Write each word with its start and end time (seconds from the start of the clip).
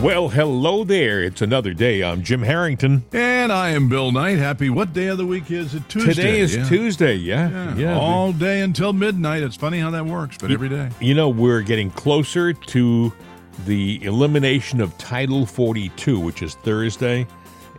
Well, 0.00 0.28
hello 0.28 0.84
there. 0.84 1.24
It's 1.24 1.42
another 1.42 1.74
day. 1.74 2.04
I'm 2.04 2.22
Jim 2.22 2.42
Harrington. 2.42 3.04
And 3.12 3.52
I 3.52 3.70
am 3.70 3.88
Bill 3.88 4.12
Knight. 4.12 4.38
Happy. 4.38 4.70
What 4.70 4.92
day 4.92 5.08
of 5.08 5.18
the 5.18 5.26
week 5.26 5.50
is 5.50 5.74
it? 5.74 5.88
Tuesday. 5.88 6.14
Today 6.14 6.38
is 6.40 6.54
yeah. 6.56 6.68
Tuesday. 6.68 7.14
Yeah, 7.16 7.50
Yeah. 7.50 7.74
yeah. 7.76 7.98
All 7.98 8.32
day 8.32 8.60
until 8.60 8.92
midnight. 8.92 9.42
It's 9.42 9.56
funny 9.56 9.80
how 9.80 9.90
that 9.90 10.06
works, 10.06 10.36
but 10.38 10.52
every 10.52 10.68
day. 10.68 10.90
You 11.00 11.14
know, 11.14 11.28
we're 11.28 11.62
getting 11.62 11.90
closer 11.90 12.52
to 12.52 13.12
the 13.66 14.00
elimination 14.04 14.80
of 14.80 14.96
Title 14.98 15.44
42, 15.46 16.20
which 16.20 16.42
is 16.42 16.54
Thursday. 16.54 17.26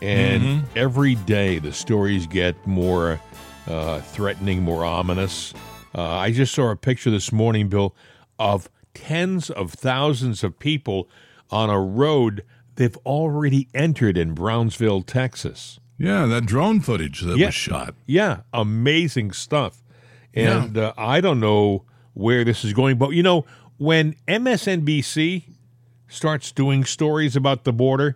And 0.02 0.44
Mm-hmm. 0.44 0.66
every 0.78 1.16
day 1.16 1.60
the 1.60 1.72
stories 1.72 2.28
get 2.28 2.68
more 2.68 3.22
uh, 3.66 4.02
threatening, 4.02 4.62
more 4.62 4.84
ominous. 4.84 5.54
Uh, 5.96 6.04
I 6.04 6.32
just 6.32 6.54
saw 6.54 6.70
a 6.70 6.76
picture 6.76 7.12
this 7.12 7.32
morning, 7.32 7.70
Bill, 7.70 7.96
of 8.38 8.70
tens 8.94 9.50
of 9.50 9.72
thousands 9.72 10.44
of 10.44 10.60
people 10.60 11.08
on 11.52 11.70
a 11.70 11.80
road 11.80 12.44
they've 12.76 12.98
already 13.06 13.68
entered 13.74 14.18
in 14.18 14.34
Brownsville, 14.34 15.02
Texas. 15.02 15.80
Yeah, 15.98 16.26
that 16.28 16.46
drone 16.46 16.80
footage 16.80 17.22
that 17.22 17.38
Yeah. 17.38 17.48
was 17.48 17.56
shot. 17.56 17.94
Yeah, 18.06 18.42
amazing 18.54 19.32
stuff. 19.34 19.84
And 20.34 20.78
uh, 20.78 20.94
I 20.98 21.20
don't 21.20 21.40
know 21.42 21.84
where 22.14 22.44
this 22.46 22.64
is 22.64 22.72
going, 22.74 22.98
but 22.98 23.10
you 23.12 23.24
know, 23.24 23.46
when 23.78 24.16
MSNBC 24.28 25.44
starts 26.08 26.52
doing 26.52 26.84
stories 26.86 27.36
about 27.36 27.64
the 27.66 27.74
border, 27.74 28.16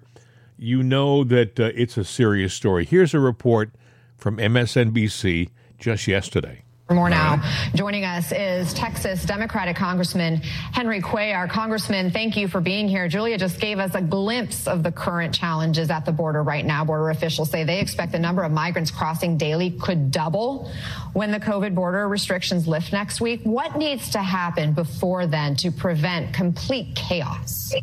you 0.58 0.82
know 0.84 1.24
that 1.26 1.60
uh, 1.60 1.72
it's 1.76 1.98
a 1.98 2.04
serious 2.06 2.54
story. 2.54 2.86
Here's 2.86 3.14
a 3.14 3.20
report 3.20 3.72
from 4.18 4.38
MSNBC 4.38 5.50
just 5.80 6.08
yesterday. 6.08 6.63
For 6.88 6.96
more 6.96 7.10
now. 7.10 7.38
Mm-hmm. 7.38 7.78
Joining 7.78 8.04
us 8.04 8.34
is 8.34 8.74
Texas 8.74 9.24
Democratic 9.24 9.78
Congressman 9.78 10.42
Henry 10.42 11.00
Cuellar. 11.00 11.50
Congressman, 11.50 12.12
thank 12.12 12.36
you 12.36 12.50
for 12.50 12.60
being 12.60 12.90
here. 12.90 13.08
Julia 13.08 13.38
just 13.38 13.62
gave 13.62 13.80
us 13.80 13.96
a 13.96 14.02
glimpse 14.02 14.68
of 14.68 14.84
the 14.84 14.92
current 14.92 15.34
challenges 15.34 15.90
at 15.90 16.04
the 16.04 16.12
border 16.12 16.44
right 16.44 16.66
now. 16.66 16.84
Border 16.84 17.10
officials 17.10 17.50
say 17.50 17.64
they 17.64 17.80
expect 17.80 18.12
the 18.12 18.20
number 18.20 18.44
of 18.44 18.52
migrants 18.52 18.92
crossing 18.92 19.38
daily 19.38 19.72
could 19.72 20.12
double 20.12 20.70
when 21.14 21.32
the 21.32 21.40
COVID 21.40 21.74
border 21.74 22.06
restrictions 22.10 22.68
lift 22.68 22.92
next 22.92 23.22
week. 23.22 23.40
What 23.44 23.78
needs 23.78 24.10
to 24.10 24.20
happen 24.20 24.74
before 24.74 25.26
then 25.26 25.56
to 25.58 25.72
prevent 25.72 26.34
complete 26.34 26.96
chaos? 26.96 27.74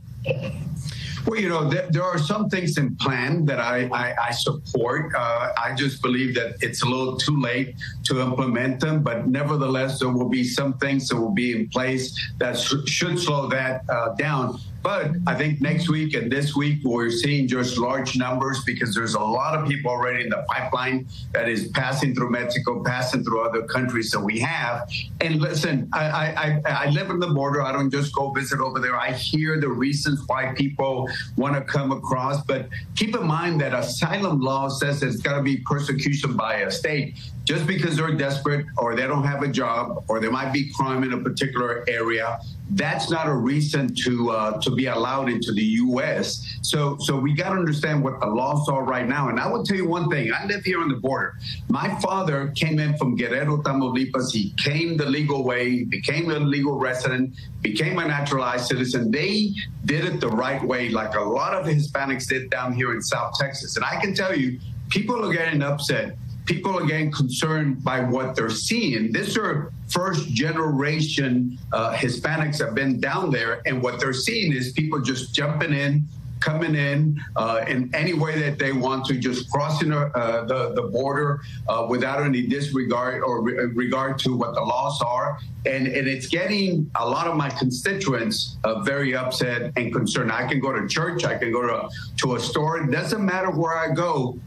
Well, 1.26 1.38
you 1.38 1.48
know, 1.48 1.68
there, 1.68 1.86
there 1.90 2.02
are 2.02 2.18
some 2.18 2.48
things 2.48 2.78
in 2.78 2.96
plan 2.96 3.44
that 3.46 3.60
I, 3.60 3.88
I, 3.92 4.14
I 4.28 4.30
support. 4.30 5.12
Uh, 5.14 5.52
I 5.62 5.74
just 5.74 6.00
believe 6.02 6.34
that 6.34 6.56
it's 6.60 6.82
a 6.82 6.86
little 6.86 7.16
too 7.16 7.38
late 7.40 7.76
to 8.04 8.20
implement 8.20 8.80
them, 8.80 9.02
but 9.02 9.26
nevertheless, 9.28 10.00
there 10.00 10.08
will 10.08 10.28
be 10.28 10.44
some 10.44 10.78
things 10.78 11.08
that 11.08 11.16
will 11.16 11.30
be 11.32 11.54
in 11.54 11.68
place 11.68 12.18
that 12.38 12.58
sh- 12.58 12.86
should 12.86 13.18
slow 13.18 13.48
that 13.48 13.82
uh, 13.88 14.14
down. 14.14 14.58
But 14.82 15.10
I 15.26 15.34
think 15.34 15.60
next 15.60 15.90
week 15.90 16.14
and 16.14 16.32
this 16.32 16.56
week, 16.56 16.80
we're 16.84 17.10
seeing 17.10 17.46
just 17.46 17.76
large 17.76 18.16
numbers 18.16 18.64
because 18.64 18.94
there's 18.94 19.14
a 19.14 19.20
lot 19.20 19.58
of 19.58 19.68
people 19.68 19.90
already 19.90 20.24
in 20.24 20.30
the 20.30 20.44
pipeline 20.48 21.06
that 21.32 21.48
is 21.48 21.68
passing 21.68 22.14
through 22.14 22.30
Mexico, 22.30 22.82
passing 22.82 23.22
through 23.22 23.42
other 23.42 23.62
countries 23.62 24.10
that 24.10 24.20
we 24.20 24.38
have. 24.38 24.88
And 25.20 25.40
listen, 25.40 25.88
I, 25.92 26.62
I, 26.64 26.86
I, 26.86 26.90
live 26.90 27.10
on 27.10 27.20
the 27.20 27.28
border. 27.28 27.62
I 27.62 27.72
don't 27.72 27.90
just 27.90 28.14
go 28.14 28.30
visit 28.30 28.60
over 28.60 28.80
there. 28.80 28.96
I 28.96 29.12
hear 29.12 29.60
the 29.60 29.68
reasons 29.68 30.22
why 30.26 30.54
people 30.54 31.08
want 31.36 31.54
to 31.54 31.60
come 31.60 31.92
across. 31.92 32.42
But 32.44 32.68
keep 32.96 33.14
in 33.14 33.26
mind 33.26 33.60
that 33.60 33.74
asylum 33.74 34.40
law 34.40 34.68
says 34.68 35.02
it's 35.02 35.20
got 35.20 35.36
to 35.36 35.42
be 35.42 35.58
persecution 35.58 36.36
by 36.36 36.60
a 36.60 36.70
state. 36.70 37.18
Just 37.50 37.66
because 37.66 37.96
they're 37.96 38.12
desperate 38.12 38.64
or 38.76 38.94
they 38.94 39.08
don't 39.08 39.24
have 39.24 39.42
a 39.42 39.48
job 39.48 40.04
or 40.06 40.20
there 40.20 40.30
might 40.30 40.52
be 40.52 40.70
crime 40.72 41.02
in 41.02 41.14
a 41.14 41.18
particular 41.18 41.84
area, 41.88 42.38
that's 42.70 43.10
not 43.10 43.26
a 43.26 43.34
reason 43.34 43.92
to 44.04 44.30
uh, 44.30 44.60
to 44.60 44.70
be 44.70 44.86
allowed 44.86 45.28
into 45.28 45.50
the 45.50 45.64
U.S. 45.84 46.46
So 46.62 46.96
so 47.00 47.18
we 47.18 47.34
got 47.34 47.48
to 47.48 47.56
understand 47.56 48.04
what 48.04 48.20
the 48.20 48.28
laws 48.28 48.68
are 48.68 48.84
right 48.84 49.08
now. 49.08 49.30
And 49.30 49.40
I 49.40 49.48
will 49.48 49.64
tell 49.64 49.76
you 49.76 49.88
one 49.88 50.08
thing: 50.08 50.32
I 50.32 50.46
live 50.46 50.62
here 50.62 50.80
on 50.80 50.90
the 50.90 50.94
border. 50.94 51.34
My 51.68 51.88
father 51.98 52.52
came 52.54 52.78
in 52.78 52.96
from 52.96 53.16
Guerrero, 53.16 53.60
Tamaulipas. 53.62 54.32
He 54.32 54.54
came 54.56 54.96
the 54.96 55.06
legal 55.06 55.42
way, 55.42 55.82
became 55.82 56.30
a 56.30 56.38
legal 56.38 56.78
resident, 56.78 57.34
became 57.62 57.98
a 57.98 58.06
naturalized 58.06 58.66
citizen. 58.66 59.10
They 59.10 59.54
did 59.86 60.04
it 60.04 60.20
the 60.20 60.28
right 60.28 60.62
way, 60.64 60.88
like 60.88 61.16
a 61.16 61.20
lot 61.20 61.54
of 61.54 61.66
Hispanics 61.66 62.28
did 62.28 62.48
down 62.48 62.74
here 62.74 62.94
in 62.94 63.02
South 63.02 63.34
Texas. 63.40 63.74
And 63.74 63.84
I 63.84 64.00
can 64.00 64.14
tell 64.14 64.36
you, 64.36 64.60
people 64.88 65.28
are 65.28 65.32
getting 65.32 65.62
upset 65.62 66.16
people 66.50 66.76
are 66.76 66.84
getting 66.84 67.12
concerned 67.12 67.82
by 67.84 68.00
what 68.00 68.34
they're 68.34 68.50
seeing. 68.50 69.12
These 69.12 69.38
are 69.38 69.72
first 69.88 70.28
generation 70.30 71.56
uh, 71.72 71.94
Hispanics 71.94 72.58
have 72.58 72.74
been 72.74 72.98
down 72.98 73.30
there, 73.30 73.62
and 73.66 73.80
what 73.80 74.00
they're 74.00 74.12
seeing 74.12 74.52
is 74.52 74.72
people 74.72 75.00
just 75.00 75.32
jumping 75.32 75.72
in. 75.72 76.04
Coming 76.40 76.74
in 76.74 77.20
uh, 77.36 77.66
in 77.68 77.90
any 77.94 78.14
way 78.14 78.40
that 78.40 78.58
they 78.58 78.72
want 78.72 79.04
to, 79.08 79.18
just 79.18 79.50
crossing 79.50 79.92
uh, 79.92 80.08
the 80.48 80.72
the 80.74 80.84
border 80.90 81.42
uh, 81.68 81.86
without 81.86 82.22
any 82.22 82.46
disregard 82.46 83.22
or 83.22 83.42
re- 83.42 83.66
regard 83.84 84.18
to 84.20 84.34
what 84.34 84.54
the 84.54 84.62
laws 84.62 85.02
are, 85.02 85.38
and 85.66 85.86
and 85.86 86.08
it's 86.08 86.28
getting 86.28 86.90
a 86.94 87.06
lot 87.06 87.26
of 87.26 87.36
my 87.36 87.50
constituents 87.50 88.56
uh, 88.64 88.80
very 88.80 89.14
upset 89.14 89.70
and 89.76 89.92
concerned. 89.92 90.32
I 90.32 90.48
can 90.48 90.60
go 90.60 90.72
to 90.72 90.88
church, 90.88 91.26
I 91.26 91.36
can 91.36 91.52
go 91.52 91.60
to 91.60 91.90
to 92.22 92.36
a 92.36 92.40
store. 92.40 92.78
It 92.80 92.90
doesn't 92.90 93.22
matter 93.22 93.50
where 93.50 93.76
I 93.76 93.92
go 93.92 94.38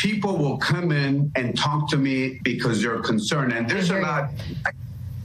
people 0.00 0.38
will 0.38 0.56
come 0.56 0.92
in 0.92 1.30
and 1.36 1.56
talk 1.58 1.86
to 1.90 1.98
me 1.98 2.40
because 2.42 2.82
they're 2.82 3.00
concerned. 3.00 3.52
And 3.52 3.68
there's 3.68 3.90
mm-hmm. 3.90 4.02
are 4.02 4.22
not 4.22 4.30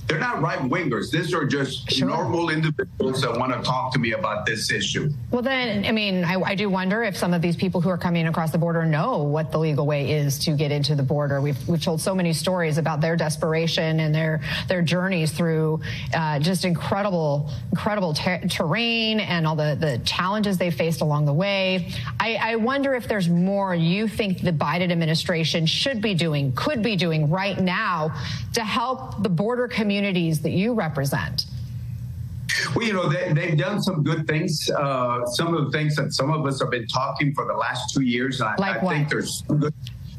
they're 0.07 0.19
not 0.19 0.41
right 0.41 0.59
wingers. 0.59 1.11
These 1.11 1.33
are 1.33 1.45
just 1.45 1.91
Sure. 1.91 2.07
normal 2.07 2.49
individuals 2.49 3.21
that 3.21 3.37
want 3.37 3.53
to 3.53 3.61
talk 3.61 3.91
to 3.93 3.99
me 3.99 4.11
about 4.13 4.45
this 4.45 4.71
issue. 4.71 5.09
Well, 5.31 5.41
then, 5.41 5.85
I 5.85 5.91
mean, 5.91 6.23
I, 6.23 6.39
I 6.41 6.55
do 6.55 6.69
wonder 6.69 7.03
if 7.03 7.17
some 7.17 7.33
of 7.33 7.41
these 7.41 7.55
people 7.55 7.81
who 7.81 7.89
are 7.89 7.97
coming 7.97 8.27
across 8.27 8.51
the 8.51 8.57
border 8.57 8.85
know 8.85 9.23
what 9.23 9.51
the 9.51 9.57
legal 9.57 9.85
way 9.85 10.11
is 10.11 10.37
to 10.39 10.51
get 10.51 10.71
into 10.71 10.95
the 10.95 11.03
border. 11.03 11.41
We've 11.41 11.57
we've 11.67 11.81
told 11.81 12.01
so 12.01 12.13
many 12.13 12.33
stories 12.33 12.77
about 12.77 13.01
their 13.01 13.15
desperation 13.15 13.99
and 13.99 14.13
their 14.13 14.41
their 14.67 14.81
journeys 14.81 15.31
through 15.31 15.81
uh, 16.13 16.39
just 16.39 16.65
incredible, 16.65 17.51
incredible 17.71 18.13
ter- 18.13 18.41
terrain 18.47 19.19
and 19.19 19.47
all 19.47 19.55
the 19.55 19.75
the 19.79 19.99
challenges 20.05 20.57
they 20.57 20.71
faced 20.71 21.01
along 21.01 21.25
the 21.25 21.33
way. 21.33 21.91
I, 22.19 22.35
I 22.35 22.55
wonder 22.57 22.93
if 22.93 23.07
there's 23.07 23.29
more 23.29 23.73
you 23.73 24.07
think 24.07 24.41
the 24.41 24.51
Biden 24.51 24.91
administration 24.91 25.65
should 25.65 26.01
be 26.01 26.13
doing, 26.13 26.53
could 26.53 26.83
be 26.83 26.95
doing 26.95 27.29
right 27.29 27.59
now 27.59 28.13
to 28.53 28.63
help 28.63 29.23
the 29.23 29.29
border 29.29 29.67
communities 29.95 30.41
that 30.41 30.51
you 30.51 30.73
represent. 30.73 31.45
Well, 32.75 32.85
you 32.85 32.93
know, 32.93 33.07
they, 33.09 33.31
they've 33.33 33.57
done 33.57 33.81
some 33.81 34.03
good 34.03 34.27
things. 34.27 34.69
Uh, 34.69 35.25
some 35.25 35.53
of 35.53 35.65
the 35.65 35.71
things 35.71 35.95
that 35.95 36.13
some 36.13 36.31
of 36.31 36.45
us 36.45 36.59
have 36.61 36.71
been 36.71 36.87
talking 36.87 37.33
for 37.33 37.45
the 37.45 37.53
last 37.53 37.93
two 37.93 38.01
years. 38.01 38.41
I, 38.41 38.55
Like 38.57 38.83
I 38.83 38.89
think 38.89 39.09
there's 39.09 39.43
some 39.47 39.59
good. 39.59 39.73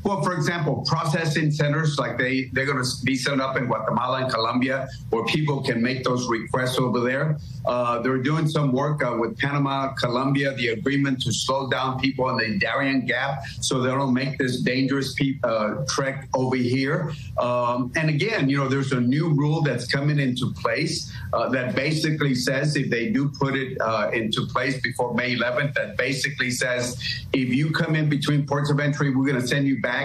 Well, 0.06 0.22
for 0.22 0.34
example, 0.34 0.84
processing 0.86 1.50
centers 1.50 1.98
like 1.98 2.16
they 2.16 2.44
they're 2.52 2.64
going 2.64 2.80
to 2.80 3.04
be 3.04 3.16
set 3.16 3.40
up 3.40 3.56
in 3.56 3.66
Guatemala 3.66 4.22
and 4.22 4.32
Colombia, 4.32 4.86
where 5.10 5.24
people 5.24 5.64
can 5.64 5.82
make 5.82 6.04
those 6.04 6.28
requests 6.28 6.78
over 6.78 7.00
there. 7.00 7.38
Uh, 7.64 8.00
they're 8.02 8.22
doing 8.22 8.46
some 8.46 8.70
work 8.70 9.02
uh, 9.04 9.16
with 9.18 9.36
Panama, 9.36 9.92
Colombia, 9.94 10.54
the 10.54 10.68
agreement 10.68 11.20
to 11.22 11.32
slow 11.32 11.68
down 11.68 11.98
people 11.98 12.28
in 12.30 12.36
the 12.36 12.56
Darien 12.60 13.04
Gap, 13.04 13.42
so 13.60 13.80
they 13.80 13.90
don't 13.90 14.14
make 14.14 14.38
this 14.38 14.60
dangerous 14.60 15.12
pe- 15.14 15.40
uh, 15.42 15.84
trek 15.88 16.28
over 16.34 16.54
here. 16.54 17.10
Um, 17.38 17.90
and 17.96 18.08
again, 18.08 18.48
you 18.48 18.58
know, 18.58 18.68
there's 18.68 18.92
a 18.92 19.00
new 19.00 19.30
rule 19.30 19.60
that's 19.62 19.88
coming 19.88 20.20
into 20.20 20.52
place 20.52 21.12
uh, 21.32 21.48
that 21.48 21.74
basically 21.74 22.36
says 22.36 22.76
if 22.76 22.90
they 22.90 23.10
do 23.10 23.28
put 23.28 23.56
it 23.56 23.76
uh, 23.80 24.10
into 24.12 24.46
place 24.46 24.80
before 24.82 25.14
May 25.14 25.34
11th, 25.34 25.74
that 25.74 25.96
basically 25.96 26.52
says 26.52 27.26
if 27.32 27.52
you 27.52 27.72
come 27.72 27.96
in 27.96 28.08
between 28.08 28.46
ports 28.46 28.70
of 28.70 28.78
entry, 28.78 29.10
we're 29.10 29.26
going 29.26 29.40
to 29.40 29.48
send 29.48 29.66
you 29.66 29.80
back. 29.80 29.95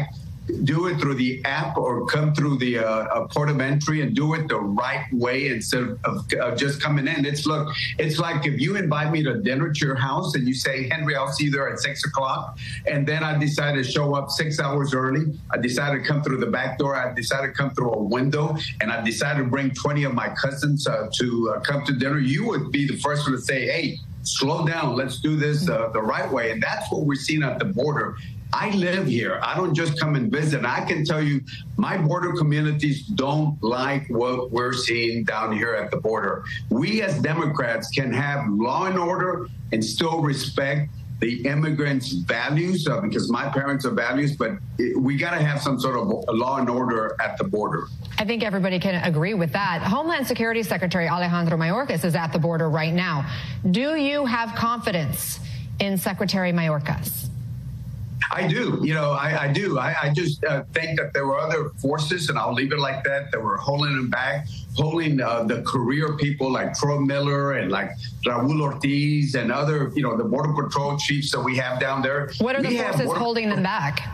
Do 0.63 0.87
it 0.87 0.99
through 0.99 1.15
the 1.15 1.41
app 1.45 1.77
or 1.77 2.05
come 2.07 2.33
through 2.33 2.57
the 2.57 2.79
uh, 2.79 2.83
uh, 2.83 3.27
port 3.27 3.49
of 3.49 3.61
entry 3.61 4.01
and 4.01 4.13
do 4.13 4.33
it 4.33 4.49
the 4.49 4.59
right 4.59 5.05
way 5.13 5.47
instead 5.47 5.83
of, 6.03 6.25
of, 6.33 6.57
just 6.57 6.81
coming 6.81 7.07
in. 7.07 7.25
It's 7.25 7.45
look, 7.45 7.69
it's 7.99 8.17
like 8.17 8.45
if 8.45 8.59
you 8.59 8.75
invite 8.75 9.11
me 9.11 9.23
to 9.23 9.39
dinner 9.39 9.71
to 9.71 9.85
your 9.85 9.95
house 9.95 10.35
and 10.35 10.47
you 10.47 10.53
say, 10.53 10.89
Henry, 10.89 11.15
I'll 11.15 11.31
see 11.31 11.45
you 11.45 11.51
there 11.51 11.69
at 11.69 11.79
six 11.79 12.03
o'clock, 12.03 12.57
and 12.87 13.07
then 13.07 13.23
I 13.23 13.37
decide 13.37 13.75
to 13.75 13.83
show 13.83 14.15
up 14.15 14.29
six 14.29 14.59
hours 14.59 14.93
early. 14.93 15.25
I 15.51 15.57
decided 15.57 16.03
to 16.03 16.07
come 16.07 16.21
through 16.23 16.39
the 16.39 16.47
back 16.47 16.79
door. 16.79 16.95
I 16.95 17.13
decided 17.13 17.47
to 17.49 17.53
come 17.53 17.69
through 17.69 17.93
a 17.93 18.03
window, 18.03 18.57
and 18.81 18.91
I 18.91 19.01
decided 19.05 19.43
to 19.43 19.49
bring 19.49 19.69
20 19.71 20.03
of 20.05 20.13
my 20.13 20.29
cousins 20.29 20.87
uh, 20.87 21.07
to 21.13 21.53
uh, 21.55 21.59
come 21.61 21.85
to 21.85 21.93
dinner. 21.93 22.19
You 22.19 22.47
would 22.47 22.71
be 22.71 22.87
the 22.87 22.97
first 22.97 23.25
one 23.25 23.37
to 23.37 23.41
say, 23.41 23.67
hey, 23.67 23.99
slow 24.23 24.65
down. 24.65 24.95
Let's 24.95 25.19
do 25.19 25.35
this 25.35 25.69
uh, 25.69 25.89
the 25.89 26.01
right 26.01 26.29
way. 26.31 26.51
And 26.51 26.61
that's 26.61 26.91
what 26.91 27.05
we're 27.05 27.15
seeing 27.15 27.43
at 27.43 27.59
the 27.59 27.65
border. 27.65 28.15
I 28.53 28.69
live 28.71 29.07
here. 29.07 29.39
I 29.41 29.55
don't 29.55 29.73
just 29.73 29.99
come 29.99 30.15
and 30.15 30.31
visit. 30.31 30.65
I 30.65 30.83
can 30.85 31.05
tell 31.05 31.21
you, 31.21 31.41
my 31.77 31.97
border 31.97 32.33
communities 32.33 33.07
don't 33.07 33.61
like 33.63 34.07
what 34.09 34.51
we're 34.51 34.73
seeing 34.73 35.23
down 35.23 35.55
here 35.55 35.73
at 35.73 35.89
the 35.89 35.97
border. 35.97 36.43
We 36.69 37.01
as 37.01 37.19
Democrats 37.21 37.89
can 37.89 38.11
have 38.11 38.47
law 38.49 38.85
and 38.85 38.97
order 38.97 39.47
and 39.71 39.83
still 39.83 40.21
respect 40.21 40.89
the 41.21 41.45
immigrants' 41.47 42.11
values 42.11 42.87
uh, 42.87 42.99
because 42.99 43.31
my 43.31 43.47
parents 43.47 43.85
are 43.85 43.91
values, 43.91 44.35
but 44.35 44.51
it, 44.79 44.99
we 44.99 45.15
got 45.15 45.31
to 45.31 45.43
have 45.43 45.61
some 45.61 45.79
sort 45.79 45.95
of 45.95 46.07
law 46.35 46.57
and 46.57 46.67
order 46.67 47.15
at 47.21 47.37
the 47.37 47.43
border. 47.43 47.85
I 48.17 48.25
think 48.25 48.43
everybody 48.43 48.79
can 48.79 48.95
agree 49.03 49.35
with 49.35 49.51
that. 49.53 49.81
Homeland 49.83 50.27
Security 50.27 50.63
Secretary 50.63 51.07
Alejandro 51.07 51.57
Mayorkas 51.57 52.03
is 52.03 52.15
at 52.15 52.33
the 52.33 52.39
border 52.39 52.69
right 52.69 52.93
now. 52.93 53.29
Do 53.69 53.95
you 53.95 54.25
have 54.25 54.55
confidence 54.55 55.39
in 55.79 55.97
Secretary 55.97 56.51
Mayorkas? 56.51 57.30
I 58.31 58.47
do. 58.47 58.79
You 58.81 58.93
know, 58.93 59.11
I, 59.11 59.43
I 59.43 59.47
do. 59.51 59.79
I, 59.79 59.95
I 60.03 60.13
just 60.13 60.43
uh, 60.45 60.63
think 60.73 60.99
that 60.99 61.13
there 61.13 61.25
were 61.25 61.39
other 61.39 61.69
forces, 61.81 62.29
and 62.29 62.37
I'll 62.37 62.53
leave 62.53 62.71
it 62.71 62.79
like 62.79 63.03
that, 63.03 63.31
that 63.31 63.41
were 63.41 63.57
holding 63.57 63.91
him 63.91 64.09
back, 64.09 64.47
holding 64.75 65.19
uh, 65.21 65.43
the 65.43 65.61
career 65.63 66.15
people 66.17 66.51
like 66.51 66.73
Troy 66.73 66.99
Miller 66.99 67.53
and 67.53 67.71
like 67.71 67.91
Raul 68.25 68.61
Ortiz 68.61 69.35
and 69.35 69.51
other, 69.51 69.91
you 69.95 70.03
know, 70.03 70.15
the 70.15 70.23
Border 70.23 70.53
Patrol 70.53 70.97
chiefs 70.97 71.31
that 71.31 71.41
we 71.41 71.57
have 71.57 71.79
down 71.79 72.01
there. 72.01 72.31
What 72.39 72.55
are 72.55 72.61
we 72.61 72.77
the 72.77 72.83
forces 72.83 73.11
holding 73.11 73.49
them 73.49 73.63
back? 73.63 74.07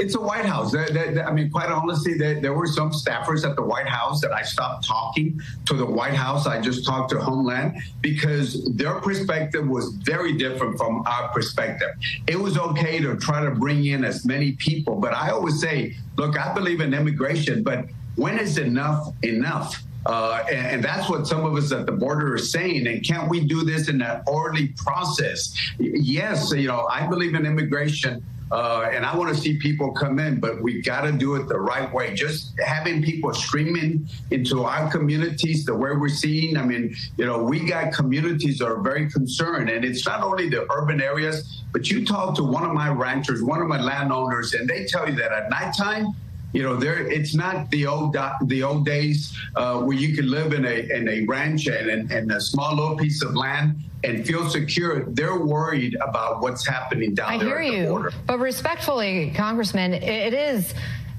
It's 0.00 0.14
a 0.16 0.20
White 0.20 0.44
House. 0.44 0.72
They, 0.72 0.86
they, 0.86 1.22
I 1.22 1.32
mean, 1.32 1.50
quite 1.50 1.70
honestly, 1.70 2.14
they, 2.14 2.40
there 2.40 2.52
were 2.52 2.66
some 2.66 2.90
staffers 2.90 3.48
at 3.48 3.54
the 3.54 3.62
White 3.62 3.86
House 3.86 4.20
that 4.22 4.32
I 4.32 4.42
stopped 4.42 4.86
talking 4.86 5.40
to 5.66 5.74
the 5.74 5.86
White 5.86 6.14
House. 6.14 6.46
I 6.46 6.60
just 6.60 6.84
talked 6.84 7.10
to 7.10 7.20
Homeland 7.20 7.80
because 8.00 8.64
their 8.74 8.94
perspective 9.00 9.66
was 9.68 9.90
very 9.94 10.32
different 10.32 10.78
from 10.78 11.04
our 11.06 11.28
perspective. 11.28 11.90
It 12.26 12.38
was 12.38 12.58
okay 12.58 12.98
to 13.00 13.16
try 13.16 13.44
to 13.44 13.52
bring 13.52 13.84
in 13.86 14.04
as 14.04 14.24
many 14.24 14.52
people, 14.52 14.96
but 14.96 15.14
I 15.14 15.30
always 15.30 15.60
say, 15.60 15.96
look, 16.16 16.38
I 16.38 16.52
believe 16.52 16.80
in 16.80 16.92
immigration, 16.92 17.62
but 17.62 17.86
when 18.16 18.38
is 18.38 18.58
enough 18.58 19.12
enough? 19.22 19.82
Uh, 20.06 20.44
and, 20.50 20.66
and, 20.66 20.84
that's 20.84 21.08
what 21.08 21.26
some 21.26 21.46
of 21.46 21.56
us 21.56 21.72
at 21.72 21.86
the 21.86 21.92
border 21.92 22.34
are 22.34 22.38
saying. 22.38 22.86
And 22.86 23.02
can't 23.02 23.26
we 23.26 23.40
do 23.40 23.64
this 23.64 23.88
in 23.88 24.02
an 24.02 24.22
orderly 24.26 24.68
process? 24.76 25.56
Yes, 25.78 26.52
you 26.52 26.68
know, 26.68 26.86
I 26.90 27.06
believe 27.06 27.34
in 27.34 27.46
immigration, 27.46 28.22
uh, 28.52 28.90
and 28.92 29.04
I 29.04 29.16
want 29.16 29.34
to 29.34 29.40
see 29.40 29.58
people 29.58 29.92
come 29.92 30.18
in, 30.18 30.38
but 30.38 30.60
we 30.62 30.82
got 30.82 31.02
to 31.02 31.12
do 31.12 31.34
it 31.36 31.48
the 31.48 31.58
right 31.58 31.92
way. 31.92 32.14
Just 32.14 32.58
having 32.60 33.02
people 33.02 33.32
streaming 33.32 34.08
into 34.30 34.64
our 34.64 34.90
communities, 34.90 35.64
the 35.64 35.74
way 35.74 35.90
we're 35.92 36.08
seeing, 36.08 36.56
I 36.56 36.62
mean, 36.62 36.94
you 37.16 37.26
know, 37.26 37.42
we 37.42 37.60
got 37.60 37.92
communities 37.92 38.58
that 38.58 38.66
are 38.66 38.80
very 38.80 39.10
concerned. 39.10 39.70
And 39.70 39.84
it's 39.84 40.06
not 40.06 40.22
only 40.22 40.48
the 40.48 40.70
urban 40.72 41.00
areas, 41.00 41.62
but 41.72 41.90
you 41.90 42.04
talk 42.04 42.36
to 42.36 42.44
one 42.44 42.64
of 42.64 42.72
my 42.72 42.88
ranchers, 42.90 43.42
one 43.42 43.60
of 43.60 43.66
my 43.66 43.80
landowners, 43.80 44.54
and 44.54 44.68
they 44.68 44.84
tell 44.84 45.08
you 45.08 45.16
that 45.16 45.32
at 45.32 45.50
nighttime, 45.50 46.14
you 46.52 46.62
know, 46.62 46.76
there 46.76 47.04
it's 47.10 47.34
not 47.34 47.68
the 47.72 47.84
old 47.84 48.16
the 48.44 48.62
old 48.62 48.86
days 48.86 49.36
uh, 49.56 49.80
where 49.80 49.96
you 49.96 50.14
could 50.14 50.26
live 50.26 50.52
in 50.52 50.64
a 50.64 50.88
in 50.96 51.08
a 51.08 51.24
ranch 51.26 51.66
and, 51.66 52.12
and, 52.12 52.30
a 52.30 52.40
small 52.40 52.76
little 52.76 52.96
piece 52.96 53.24
of 53.24 53.34
land 53.34 53.82
and 54.04 54.26
feel 54.26 54.48
secure. 54.48 55.04
They're 55.06 55.38
worried 55.38 55.96
about 55.96 56.40
what's 56.40 56.66
happening 56.66 57.14
down 57.14 57.32
I 57.32 57.38
there. 57.38 57.58
I 57.58 57.62
hear 57.62 57.82
you, 57.82 57.88
border. 57.88 58.12
but 58.26 58.38
respectfully, 58.38 59.32
Congressman, 59.34 59.94
it 59.94 60.34
is 60.34 60.74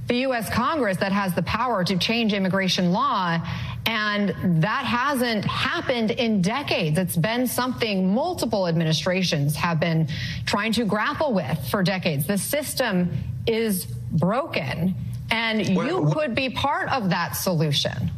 the 0.07 0.17
U.S. 0.17 0.49
Congress 0.49 0.97
that 0.97 1.11
has 1.11 1.33
the 1.33 1.41
power 1.43 1.83
to 1.83 1.97
change 1.97 2.33
immigration 2.33 2.91
law. 2.91 3.39
And 3.87 4.63
that 4.63 4.85
hasn't 4.85 5.45
happened 5.45 6.11
in 6.11 6.41
decades. 6.41 6.97
It's 6.97 7.15
been 7.15 7.47
something 7.47 8.13
multiple 8.13 8.67
administrations 8.67 9.55
have 9.55 9.79
been 9.79 10.07
trying 10.45 10.71
to 10.73 10.85
grapple 10.85 11.33
with 11.33 11.59
for 11.69 11.83
decades. 11.83 12.25
The 12.25 12.37
system 12.37 13.11
is 13.45 13.85
broken. 13.85 14.95
And 15.31 15.67
you 15.67 16.11
could 16.13 16.35
be 16.35 16.49
part 16.49 16.91
of 16.91 17.09
that 17.09 17.35
solution. 17.35 18.11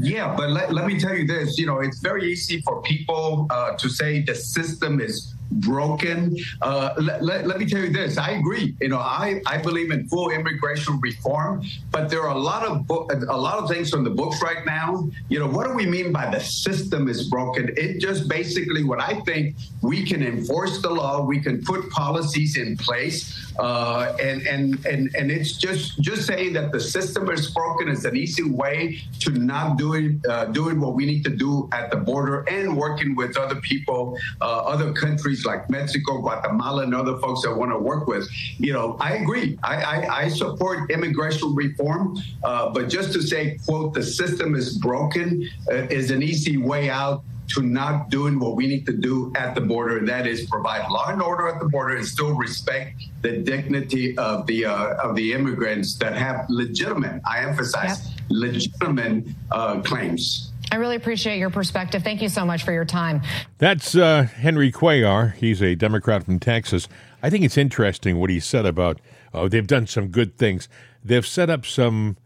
Yeah, 0.00 0.34
but 0.36 0.50
let, 0.50 0.72
let 0.72 0.86
me 0.86 0.98
tell 0.98 1.14
you 1.14 1.26
this. 1.26 1.58
You 1.58 1.66
know, 1.66 1.80
it's 1.80 1.98
very 2.00 2.30
easy 2.30 2.60
for 2.62 2.82
people 2.82 3.46
uh, 3.50 3.76
to 3.76 3.88
say 3.88 4.22
the 4.22 4.34
system 4.34 5.00
is 5.00 5.34
broken. 5.50 6.36
Uh, 6.62 6.94
let, 6.98 7.46
let, 7.46 7.58
me 7.58 7.66
tell 7.66 7.80
you 7.80 7.90
this. 7.90 8.18
I 8.18 8.32
agree. 8.32 8.74
You 8.80 8.88
know, 8.88 8.98
I, 8.98 9.40
I 9.46 9.58
believe 9.58 9.90
in 9.90 10.08
full 10.08 10.30
immigration 10.30 11.00
reform, 11.00 11.64
but 11.90 12.10
there 12.10 12.22
are 12.22 12.34
a 12.34 12.38
lot 12.38 12.66
of 12.66 12.86
bo- 12.86 13.08
a 13.10 13.36
lot 13.36 13.58
of 13.58 13.68
things 13.68 13.90
from 13.90 14.04
the 14.04 14.10
books 14.10 14.42
right 14.42 14.64
now. 14.66 15.08
You 15.28 15.38
know, 15.38 15.48
what 15.48 15.66
do 15.66 15.74
we 15.74 15.86
mean 15.86 16.12
by 16.12 16.30
the 16.30 16.40
system 16.40 17.08
is 17.08 17.28
broken? 17.28 17.70
It 17.76 18.00
just 18.00 18.28
basically 18.28 18.84
what 18.84 19.00
I 19.00 19.20
think 19.20 19.56
we 19.80 20.04
can 20.04 20.22
enforce 20.22 20.82
the 20.82 20.90
law, 20.90 21.22
we 21.22 21.40
can 21.40 21.62
put 21.64 21.88
policies 21.90 22.56
in 22.56 22.76
place, 22.76 23.52
uh, 23.58 24.16
and 24.20 24.46
and 24.46 24.84
and 24.86 25.14
and 25.14 25.30
it's 25.30 25.52
just 25.52 26.00
just 26.00 26.26
saying 26.26 26.52
that 26.54 26.72
the 26.72 26.80
system 26.80 27.30
is 27.30 27.50
broken 27.50 27.88
is 27.88 28.04
an 28.04 28.16
easy 28.16 28.44
way 28.44 29.00
to 29.20 29.30
not 29.30 29.78
doing 29.78 30.22
uh, 30.28 30.46
doing 30.46 30.80
what 30.80 30.94
we 30.94 31.06
need 31.06 31.24
to 31.24 31.30
do 31.30 31.68
at 31.72 31.90
the 31.90 31.96
border 31.96 32.40
and 32.48 32.76
working 32.76 33.16
with 33.16 33.36
other 33.36 33.56
people, 33.56 34.18
uh, 34.40 34.44
other 34.44 34.92
countries 34.92 35.37
countries 35.38 35.46
like 35.46 35.70
Mexico, 35.70 36.20
Guatemala, 36.20 36.82
and 36.82 36.94
other 36.94 37.18
folks 37.18 37.42
that 37.42 37.54
want 37.54 37.70
to 37.70 37.78
work 37.78 38.06
with. 38.06 38.28
You 38.58 38.72
know, 38.72 38.96
I 39.00 39.14
agree. 39.14 39.58
I, 39.62 39.76
I, 39.76 40.16
I 40.24 40.28
support 40.28 40.90
immigration 40.90 41.54
reform, 41.54 42.18
uh, 42.44 42.70
but 42.70 42.88
just 42.88 43.12
to 43.14 43.22
say, 43.22 43.58
quote, 43.64 43.94
the 43.94 44.02
system 44.02 44.54
is 44.54 44.78
broken 44.78 45.48
uh, 45.70 45.86
is 45.90 46.10
an 46.10 46.22
easy 46.22 46.56
way 46.56 46.90
out 46.90 47.22
to 47.54 47.62
not 47.62 48.10
doing 48.10 48.38
what 48.38 48.56
we 48.56 48.66
need 48.66 48.84
to 48.84 48.92
do 48.92 49.32
at 49.34 49.54
the 49.54 49.60
border, 49.60 49.96
and 49.96 50.06
that 50.06 50.26
is 50.26 50.46
provide 50.50 50.90
law 50.90 51.08
and 51.08 51.22
order 51.22 51.48
at 51.48 51.58
the 51.58 51.66
border 51.66 51.96
and 51.96 52.06
still 52.06 52.34
respect 52.34 53.02
the 53.22 53.38
dignity 53.38 54.16
of 54.18 54.46
the 54.46 54.66
uh, 54.66 54.94
of 55.02 55.16
the 55.16 55.32
immigrants 55.32 55.96
that 55.96 56.14
have 56.14 56.44
legitimate, 56.50 57.22
I 57.24 57.44
emphasize, 57.44 58.06
yep. 58.06 58.18
legitimate 58.28 59.28
uh, 59.50 59.80
claims. 59.80 60.47
I 60.70 60.76
really 60.76 60.96
appreciate 60.96 61.38
your 61.38 61.50
perspective. 61.50 62.02
Thank 62.02 62.20
you 62.20 62.28
so 62.28 62.44
much 62.44 62.62
for 62.62 62.72
your 62.72 62.84
time. 62.84 63.22
That's 63.58 63.96
uh, 63.96 64.24
Henry 64.24 64.70
Cuellar. 64.70 65.34
He's 65.34 65.62
a 65.62 65.74
Democrat 65.74 66.24
from 66.24 66.38
Texas. 66.38 66.88
I 67.22 67.30
think 67.30 67.44
it's 67.44 67.56
interesting 67.56 68.18
what 68.18 68.30
he 68.30 68.40
said 68.40 68.66
about 68.66 69.00
oh, 69.32 69.48
they've 69.48 69.66
done 69.66 69.86
some 69.86 70.08
good 70.08 70.36
things. 70.36 70.68
They've 71.04 71.26
set 71.26 71.50
up 71.50 71.64
some 71.64 72.16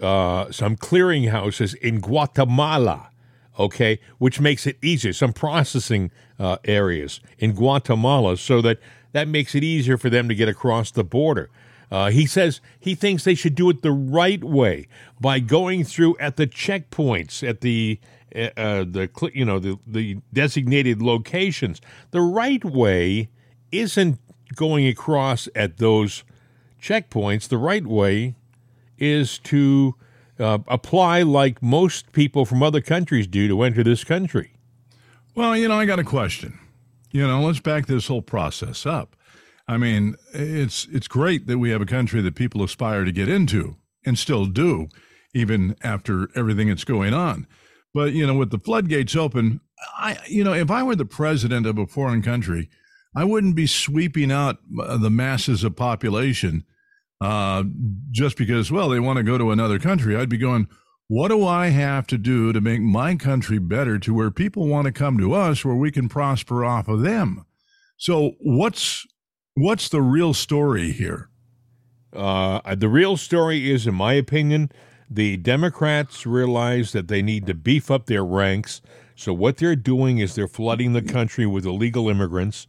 uh, 0.00 0.50
some 0.50 0.76
clearinghouses 0.76 1.76
in 1.76 2.00
Guatemala, 2.00 3.10
okay, 3.58 4.00
which 4.18 4.40
makes 4.40 4.66
it 4.66 4.76
easier. 4.82 5.12
Some 5.12 5.32
processing 5.32 6.10
uh, 6.38 6.58
areas 6.64 7.20
in 7.38 7.52
Guatemala, 7.52 8.36
so 8.36 8.60
that 8.62 8.80
that 9.12 9.28
makes 9.28 9.54
it 9.54 9.62
easier 9.62 9.96
for 9.96 10.10
them 10.10 10.28
to 10.28 10.34
get 10.34 10.48
across 10.48 10.90
the 10.90 11.04
border. 11.04 11.48
Uh, 11.90 12.10
he 12.10 12.26
says 12.26 12.60
he 12.78 12.94
thinks 12.94 13.24
they 13.24 13.34
should 13.34 13.54
do 13.54 13.70
it 13.70 13.82
the 13.82 13.92
right 13.92 14.42
way 14.42 14.88
by 15.20 15.38
going 15.38 15.84
through 15.84 16.16
at 16.18 16.36
the 16.36 16.46
checkpoints 16.46 17.46
at 17.46 17.60
the 17.60 18.00
uh, 18.34 18.50
uh, 18.56 18.84
the 18.84 19.08
you 19.32 19.44
know 19.44 19.58
the 19.58 19.78
the 19.86 20.18
designated 20.32 21.00
locations. 21.00 21.80
The 22.10 22.20
right 22.20 22.64
way 22.64 23.28
isn't 23.70 24.18
going 24.54 24.86
across 24.86 25.48
at 25.54 25.78
those 25.78 26.24
checkpoints. 26.80 27.48
The 27.48 27.58
right 27.58 27.86
way 27.86 28.34
is 28.98 29.38
to 29.40 29.94
uh, 30.38 30.58
apply 30.68 31.22
like 31.22 31.62
most 31.62 32.12
people 32.12 32.44
from 32.44 32.62
other 32.62 32.80
countries 32.80 33.26
do 33.26 33.48
to 33.48 33.62
enter 33.62 33.82
this 33.82 34.04
country. 34.04 34.52
Well, 35.34 35.56
you 35.56 35.68
know, 35.68 35.78
I 35.78 35.86
got 35.86 35.98
a 35.98 36.04
question. 36.04 36.58
You 37.10 37.26
know, 37.26 37.42
let's 37.42 37.60
back 37.60 37.86
this 37.86 38.08
whole 38.08 38.22
process 38.22 38.86
up. 38.86 39.16
I 39.66 39.78
mean, 39.78 40.16
it's 40.32 40.86
it's 40.92 41.08
great 41.08 41.46
that 41.46 41.58
we 41.58 41.70
have 41.70 41.80
a 41.80 41.86
country 41.86 42.20
that 42.20 42.34
people 42.34 42.62
aspire 42.62 43.04
to 43.04 43.12
get 43.12 43.28
into 43.28 43.76
and 44.04 44.18
still 44.18 44.46
do, 44.46 44.88
even 45.32 45.76
after 45.82 46.28
everything 46.36 46.68
that's 46.68 46.84
going 46.84 47.14
on. 47.14 47.46
But 47.94 48.12
you 48.12 48.26
know, 48.26 48.34
with 48.34 48.50
the 48.50 48.58
floodgates 48.58 49.16
open, 49.16 49.60
I 49.96 50.18
you 50.26 50.44
know, 50.44 50.52
if 50.52 50.70
I 50.70 50.82
were 50.82 50.96
the 50.96 51.06
president 51.06 51.66
of 51.66 51.78
a 51.78 51.86
foreign 51.86 52.20
country, 52.20 52.68
I 53.16 53.24
wouldn't 53.24 53.56
be 53.56 53.66
sweeping 53.66 54.30
out 54.30 54.58
uh, 54.80 54.98
the 54.98 55.10
masses 55.10 55.64
of 55.64 55.76
population 55.76 56.64
uh, 57.20 57.64
just 58.10 58.36
because 58.36 58.70
well 58.70 58.90
they 58.90 59.00
want 59.00 59.16
to 59.16 59.22
go 59.22 59.38
to 59.38 59.50
another 59.50 59.78
country. 59.78 60.16
I'd 60.16 60.28
be 60.28 60.38
going. 60.38 60.68
What 61.06 61.28
do 61.28 61.46
I 61.46 61.66
have 61.66 62.06
to 62.08 62.18
do 62.18 62.54
to 62.54 62.62
make 62.62 62.80
my 62.80 63.14
country 63.14 63.58
better 63.58 63.98
to 63.98 64.14
where 64.14 64.30
people 64.30 64.66
want 64.66 64.86
to 64.86 64.92
come 64.92 65.18
to 65.18 65.34
us 65.34 65.62
where 65.62 65.74
we 65.74 65.90
can 65.90 66.08
prosper 66.08 66.64
off 66.64 66.88
of 66.88 67.02
them? 67.02 67.44
So, 67.98 68.32
what's 68.40 69.06
What's 69.56 69.88
the 69.88 70.02
real 70.02 70.34
story 70.34 70.90
here? 70.90 71.28
Uh, 72.12 72.74
the 72.74 72.88
real 72.88 73.16
story 73.16 73.70
is, 73.70 73.86
in 73.86 73.94
my 73.94 74.14
opinion, 74.14 74.72
the 75.08 75.36
Democrats 75.36 76.26
realize 76.26 76.90
that 76.90 77.06
they 77.06 77.22
need 77.22 77.46
to 77.46 77.54
beef 77.54 77.88
up 77.88 78.06
their 78.06 78.24
ranks. 78.24 78.82
So 79.14 79.32
what 79.32 79.58
they're 79.58 79.76
doing 79.76 80.18
is 80.18 80.34
they're 80.34 80.48
flooding 80.48 80.92
the 80.92 81.02
country 81.02 81.46
with 81.46 81.66
illegal 81.66 82.08
immigrants. 82.08 82.66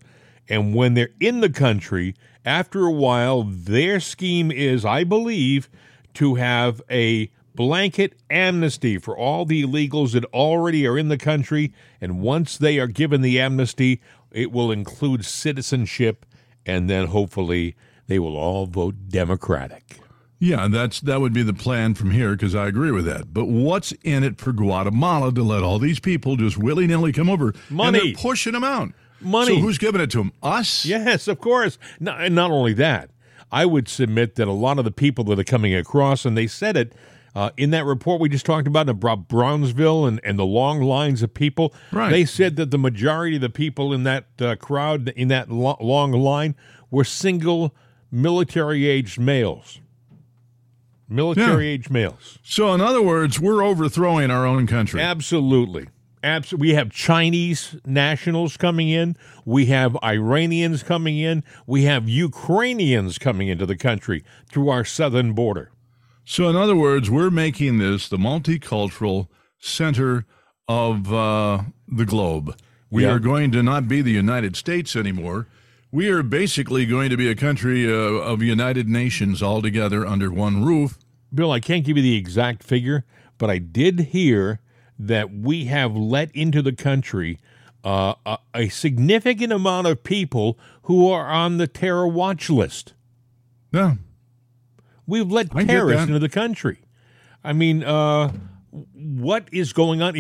And 0.48 0.75
when 0.75 0.94
they're 0.94 1.10
in 1.20 1.39
the 1.39 1.50
country, 1.50 2.13
after 2.46 2.86
a 2.86 2.92
while, 2.92 3.42
their 3.42 4.00
scheme 4.00 4.51
is, 4.51 4.86
I 4.86 5.04
believe, 5.04 5.72
to 6.13 6.36
have 6.36 6.84
a 6.92 7.32
blanket 7.56 8.13
amnesty 8.30 9.00
for 9.00 9.18
all 9.18 9.46
the 9.46 9.63
illegals 9.63 10.12
that 10.12 10.25
already 10.25 10.86
are 10.86 11.00
in 11.00 11.10
the 11.10 11.18
country. 11.18 11.74
And 12.00 12.22
once 12.22 12.60
they 12.60 12.77
are 12.77 12.86
given 12.86 13.24
the 13.24 13.39
amnesty, 13.39 14.01
it 14.32 14.51
will 14.51 14.72
include 14.72 15.25
citizenship 15.25 16.27
and 16.65 16.89
then 16.89 17.07
hopefully 17.07 17.75
they 18.07 18.19
will 18.19 18.36
all 18.36 18.65
vote 18.65 18.95
Democratic. 19.10 20.00
Yeah, 20.38 20.67
that's 20.67 21.00
that 21.01 21.22
would 21.22 21.34
be 21.34 21.43
the 21.43 21.53
plan 21.53 21.93
from 21.93 22.12
here 22.12 22.31
because 22.31 22.55
I 22.55 22.67
agree 22.67 22.91
with 22.91 23.05
that. 23.05 23.34
But 23.34 23.45
what's 23.45 23.93
in 24.03 24.24
it 24.24 24.39
for 24.39 24.51
Guatemala 24.51 25.34
to 25.34 25.43
let 25.43 25.63
all 25.63 25.79
these 25.79 26.00
people 26.00 26.36
just 26.36 26.57
willy 26.57 26.88
nilly 26.88 27.13
come 27.13 27.29
over? 27.29 27.53
Money, 27.69 28.13
pushing 28.13 28.53
them 28.53 28.63
out. 28.63 28.91
Money. 29.22 29.55
So 29.55 29.62
who's 29.62 29.77
giving 29.77 30.01
it 30.01 30.12
to 30.12 30.17
them? 30.17 30.34
Us? 30.43 30.86
Yes, 30.86 31.27
of 31.27 31.39
course. 31.39 31.77
Not, 32.00 32.31
not 32.31 32.51
only 32.51 32.74
that, 32.74 33.10
I 33.51 33.65
would 33.65 33.88
submit 33.88 34.36
that 34.36 34.48
a 34.48 34.51
lot 34.51 34.77
of 34.77 34.86
the 34.86 34.91
people 34.91 35.24
that 35.25 35.39
are 35.39 35.43
coming 35.43 35.74
across, 35.74 36.25
and 36.25 36.38
they 36.38 36.48
said 36.48 36.75
it 36.75 36.93
Uh, 37.36 37.50
in 37.58 37.72
that 37.72 37.84
report 37.84 38.22
we 38.22 38.30
just 38.30 38.46
talked 38.46 38.65
about 38.65 38.88
about 38.88 39.27
Brownsville 39.27 40.06
and, 40.06 40.22
and 40.24 40.39
the 40.39 40.46
long 40.46 40.82
lines 40.82 41.22
of 41.22 41.34
people, 41.34 41.74
Right. 41.92 42.10
they 42.10 42.24
said 42.24 42.56
that 42.56 42.72
the 42.72 42.77
majority 42.77 43.36
of 43.36 43.42
the 43.42 43.50
people 43.50 43.92
in 43.94 44.04
that 44.04 44.25
uh, 44.39 44.56
crowd, 44.56 45.10
in 45.10 45.27
that 45.27 45.51
lo- 45.51 45.77
long 45.82 46.13
line, 46.13 46.56
were 46.89 47.04
single 47.04 47.75
military 48.10 48.88
aged 48.88 49.20
males. 49.20 49.80
Military 51.08 51.68
aged 51.68 51.92
males. 51.92 52.39
So, 52.42 52.74
in 52.74 52.82
other 52.82 53.01
words, 53.01 53.39
we're 53.39 53.62
overthrowing 53.63 54.32
our 54.32 54.46
own 54.46 54.65
country. 54.65 55.01
Absolutely. 55.01 55.88
Abs- 56.24 56.54
we 56.54 56.74
have 56.74 56.89
Chinese 56.89 57.75
nationals 57.86 58.58
coming 58.58 58.89
in. 58.89 59.15
We 59.46 59.68
have 59.68 59.96
Iranians 60.04 60.82
coming 60.82 61.20
in. 61.20 61.44
We 61.68 61.84
have 61.84 62.10
Ukrainians 62.10 63.20
coming 63.20 63.50
into 63.50 63.68
the 63.68 63.75
country 63.77 64.24
through 64.50 64.70
our 64.70 64.84
southern 64.84 65.34
border. 65.34 65.70
So, 66.25 66.50
in 66.50 66.55
other 66.55 66.75
words, 66.75 67.10
we're 67.10 67.29
making 67.29 67.77
this 67.77 68.10
the 68.10 68.17
multicultural 68.17 69.27
center 69.60 70.25
of 70.67 71.13
uh, 71.13 71.62
the 71.88 72.05
globe. 72.05 72.58
We 72.89 73.03
Yeah. 73.03 73.12
are 73.13 73.20
going 73.20 73.51
to 73.51 73.62
not 73.62 73.88
be 73.88 74.01
the 74.01 74.12
United 74.12 74.55
States 74.55 74.96
anymore. 74.96 75.48
We 75.91 76.10
are 76.10 76.24
basically 76.24 76.86
going 76.86 77.10
to 77.12 77.17
be 77.17 77.29
a 77.29 77.36
country 77.36 77.88
uh, 77.88 77.94
of 77.96 78.41
United 78.41 78.89
Nations 78.89 79.41
all 79.44 79.62
together 79.62 80.05
under 80.05 80.32
one 80.32 80.63
roof. 80.63 80.98
Bill, 81.34 81.51
I 81.51 81.60
can't 81.60 81.86
give 81.86 81.96
you 81.98 82.03
the 82.03 82.15
exact 82.17 82.63
figure, 82.63 83.05
but 83.38 83.50
I 83.50 83.60
did 83.60 84.00
hear 84.12 84.60
that 84.98 85.32
we 85.34 85.65
have 85.65 85.96
let 85.96 86.32
into 86.36 86.62
the 86.62 86.74
country 86.74 87.39
uh, 87.84 88.15
a, 88.25 88.38
a 88.55 88.70
significant 88.70 89.53
amount 89.53 89.86
of 89.88 90.03
people 90.03 90.58
who 90.84 91.08
are 91.10 91.27
on 91.27 91.58
the 91.58 91.67
terror 91.67 92.08
watch 92.08 92.50
list. 92.50 92.94
Yeah. 93.72 93.96
We've 95.07 95.31
let 95.31 95.55
I 95.55 95.63
terrorists 95.63 96.07
into 96.07 96.19
the 96.19 96.29
country. 96.29 96.79
I 97.43 97.53
mean, 97.53 97.83
uh, 97.83 98.31
what 98.93 99.47
is 99.51 99.71
going 99.74 100.01
on? 100.01 100.15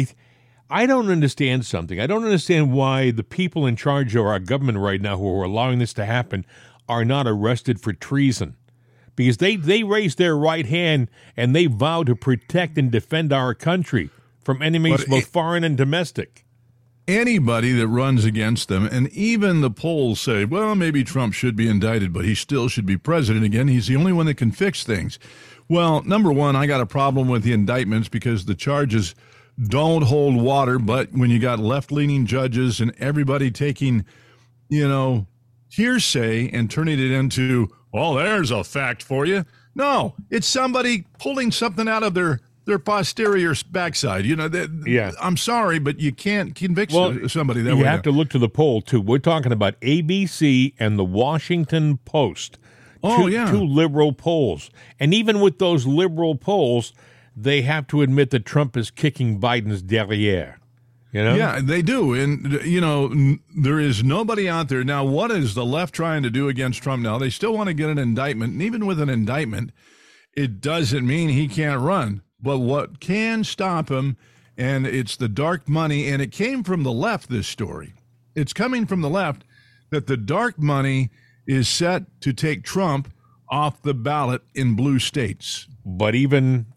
I 0.69 0.85
don't 0.85 1.09
understand 1.09 1.65
something. 1.65 1.99
I 1.99 2.07
don't 2.07 2.23
understand 2.23 2.73
why 2.73 3.11
the 3.11 3.23
people 3.23 3.65
in 3.65 3.75
charge 3.75 4.15
of 4.15 4.25
our 4.25 4.39
government 4.39 4.79
right 4.79 5.01
now 5.01 5.17
who 5.17 5.39
are 5.39 5.43
allowing 5.43 5.79
this 5.79 5.93
to 5.93 6.05
happen 6.05 6.45
are 6.87 7.05
not 7.05 7.27
arrested 7.27 7.79
for 7.79 7.93
treason. 7.93 8.55
Because 9.15 9.37
they, 9.37 9.55
they 9.55 9.83
raised 9.83 10.17
their 10.17 10.35
right 10.35 10.65
hand 10.65 11.09
and 11.37 11.55
they 11.55 11.67
vow 11.67 12.03
to 12.03 12.15
protect 12.15 12.77
and 12.77 12.91
defend 12.91 13.31
our 13.31 13.53
country 13.53 14.09
from 14.43 14.61
enemies 14.61 15.05
both 15.05 15.27
foreign 15.27 15.63
and 15.63 15.77
domestic. 15.77 16.44
Anybody 17.07 17.71
that 17.73 17.87
runs 17.87 18.25
against 18.25 18.67
them, 18.67 18.85
and 18.85 19.09
even 19.09 19.61
the 19.61 19.69
polls 19.69 20.19
say, 20.19 20.43
well, 20.43 20.73
maybe 20.73 21.03
Trump 21.03 21.35
should 21.35 21.55
be 21.55 21.67
indicted, 21.67 22.11
but 22.11 22.25
he 22.25 22.33
still 22.33 22.67
should 22.67 22.85
be 22.85 22.97
president 22.97 23.45
again. 23.45 23.67
He's 23.67 23.85
the 23.87 23.95
only 23.95 24.11
one 24.11 24.25
that 24.25 24.37
can 24.37 24.51
fix 24.51 24.83
things. 24.83 25.19
Well, 25.69 26.01
number 26.03 26.31
one, 26.31 26.55
I 26.55 26.65
got 26.65 26.81
a 26.81 26.85
problem 26.85 27.27
with 27.27 27.43
the 27.43 27.53
indictments 27.53 28.09
because 28.09 28.45
the 28.45 28.55
charges 28.55 29.13
don't 29.67 30.03
hold 30.03 30.41
water. 30.41 30.79
But 30.79 31.11
when 31.13 31.29
you 31.29 31.39
got 31.39 31.59
left 31.59 31.91
leaning 31.91 32.25
judges 32.25 32.79
and 32.79 32.93
everybody 32.99 33.51
taking, 33.51 34.05
you 34.69 34.87
know, 34.87 35.27
hearsay 35.69 36.49
and 36.49 36.69
turning 36.69 36.99
it 36.99 37.11
into, 37.11 37.69
well, 37.91 38.15
there's 38.15 38.51
a 38.51 38.63
fact 38.63 39.03
for 39.03 39.25
you. 39.25 39.45
No, 39.75 40.15
it's 40.29 40.47
somebody 40.47 41.05
pulling 41.19 41.51
something 41.51 41.87
out 41.87 42.03
of 42.03 42.13
their 42.13 42.39
their 42.65 42.79
posterior 42.79 43.53
backside. 43.71 44.25
You 44.25 44.35
know, 44.35 44.47
that, 44.47 44.69
Yeah. 44.85 45.11
I'm 45.21 45.37
sorry, 45.37 45.79
but 45.79 45.99
you 45.99 46.11
can't 46.11 46.55
convict 46.55 46.91
Well, 46.91 47.27
somebody 47.29 47.61
that 47.61 47.71
you 47.75 47.83
way. 47.83 47.89
have 47.89 48.01
to 48.03 48.11
look 48.11 48.29
to 48.31 48.39
the 48.39 48.49
poll 48.49 48.81
too. 48.81 48.99
We're 49.01 49.19
talking 49.19 49.51
about 49.51 49.79
ABC 49.81 50.73
and 50.79 50.97
the 50.99 51.05
Washington 51.05 51.97
Post. 52.05 52.57
Oh, 53.03 53.27
two, 53.27 53.31
yeah. 53.33 53.51
two 53.51 53.63
liberal 53.63 54.13
polls, 54.13 54.71
and 54.99 55.13
even 55.13 55.39
with 55.39 55.59
those 55.59 55.85
liberal 55.85 56.35
polls, 56.35 56.91
they 57.35 57.61
have 57.61 57.85
to 57.87 58.01
admit 58.01 58.31
that 58.31 58.45
Trump 58.45 58.75
is 58.75 58.89
kicking 58.89 59.39
Biden's 59.39 59.83
derriere. 59.83 60.57
You 61.11 61.23
know, 61.23 61.35
Yeah, 61.35 61.59
they 61.61 61.81
do. 61.83 62.13
And, 62.13 62.51
you 62.65 62.81
know, 62.81 63.05
n- 63.11 63.39
there 63.55 63.79
is 63.79 64.03
nobody 64.03 64.49
out 64.49 64.69
there. 64.69 64.83
Now, 64.83 65.03
what 65.05 65.29
is 65.31 65.53
the 65.53 65.63
left 65.65 65.93
trying 65.93 66.23
to 66.23 66.29
do 66.31 66.49
against 66.49 66.81
Trump 66.81 67.03
now? 67.03 67.17
They 67.19 67.29
still 67.29 67.53
want 67.53 67.67
to 67.67 67.73
get 67.73 67.89
an 67.89 67.97
indictment. 67.99 68.53
And 68.53 68.61
even 68.63 68.85
with 68.87 68.99
an 68.99 69.09
indictment, 69.09 69.71
it 70.35 70.59
doesn't 70.59 71.05
mean 71.05 71.29
he 71.29 71.47
can't 71.47 71.79
run. 71.79 72.21
But 72.45 72.59
what 72.59 72.99
can 72.99 73.43
stop 73.43 73.89
him, 73.89 74.17
and 74.55 74.85
it's 74.85 75.17
the 75.17 75.27
dark 75.27 75.67
money, 75.67 76.07
and 76.07 76.21
it 76.21 76.31
came 76.31 76.63
from 76.63 76.83
the 76.83 76.91
left, 76.91 77.27
this 77.27 77.47
story. 77.47 77.95
It's 78.35 78.53
coming 78.53 78.85
from 78.85 79.01
the 79.01 79.09
left 79.09 79.43
that 79.89 80.05
the 80.05 80.15
dark 80.15 80.59
money 80.59 81.09
is 81.47 81.67
set 81.67 82.03
to 82.21 82.33
take 82.33 82.63
Trump 82.63 83.11
off 83.49 83.81
the 83.81 83.95
ballot 83.95 84.43
in 84.53 84.75
blue 84.75 84.99
states. 84.99 85.67
but 85.83 86.13
even 86.13 86.67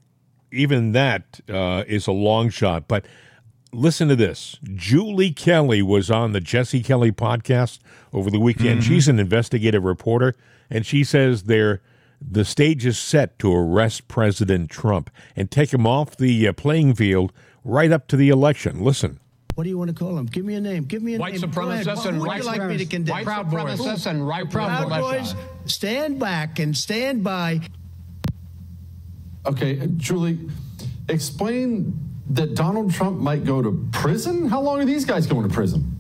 even 0.50 0.92
that 0.92 1.40
uh, 1.50 1.84
is 1.86 2.06
a 2.06 2.12
long 2.12 2.48
shot. 2.48 2.88
But 2.88 3.04
listen 3.70 4.08
to 4.08 4.16
this: 4.16 4.58
Julie 4.74 5.32
Kelly 5.32 5.82
was 5.82 6.10
on 6.10 6.32
the 6.32 6.40
Jesse 6.40 6.82
Kelly 6.82 7.12
podcast 7.12 7.80
over 8.14 8.30
the 8.30 8.40
weekend. 8.40 8.84
She's 8.84 9.06
an 9.06 9.18
investigative 9.18 9.84
reporter, 9.84 10.34
and 10.70 10.86
she 10.86 11.04
says 11.04 11.42
they're 11.42 11.82
the 12.20 12.44
stage 12.44 12.84
is 12.84 12.98
set 12.98 13.38
to 13.38 13.52
arrest 13.54 14.08
President 14.08 14.70
Trump 14.70 15.10
and 15.36 15.50
take 15.50 15.72
him 15.72 15.86
off 15.86 16.16
the 16.16 16.48
uh, 16.48 16.52
playing 16.52 16.94
field 16.94 17.32
right 17.64 17.92
up 17.92 18.06
to 18.08 18.16
the 18.16 18.28
election. 18.28 18.82
Listen. 18.82 19.20
What 19.54 19.64
do 19.64 19.70
you 19.70 19.78
want 19.78 19.88
to 19.88 19.94
call 19.94 20.14
them? 20.14 20.26
Give 20.26 20.44
me 20.44 20.54
a 20.54 20.60
name. 20.60 20.84
Give 20.84 21.02
me 21.02 21.14
a 21.16 21.18
White 21.18 21.32
name. 21.40 21.50
Go 21.50 21.62
ahead. 21.68 21.84
supremacists 21.86 21.96
What 21.96 22.06
and 22.06 22.20
would 22.20 22.26
white 22.28 22.40
you 22.42 22.46
like 22.46 22.62
me 22.62 22.76
to 22.78 22.84
supremacists- 22.86 22.90
condemn? 22.90 23.12
white 23.16 23.24
Proud 23.24 23.50
Boys. 23.50 23.80
supremacists 23.80 24.06
and 24.06 24.26
right 24.28 24.50
Proud 24.50 24.88
militia. 24.88 25.34
Boys, 25.34 25.72
stand 25.72 26.20
back 26.20 26.58
and 26.60 26.76
stand 26.76 27.24
by. 27.24 27.60
Okay, 29.46 29.88
Julie, 29.96 30.38
explain 31.08 31.98
that 32.30 32.54
Donald 32.54 32.92
Trump 32.92 33.18
might 33.18 33.44
go 33.44 33.62
to 33.62 33.88
prison. 33.92 34.48
How 34.48 34.60
long 34.60 34.80
are 34.80 34.84
these 34.84 35.04
guys 35.04 35.26
going 35.26 35.48
to 35.48 35.52
prison? 35.52 35.96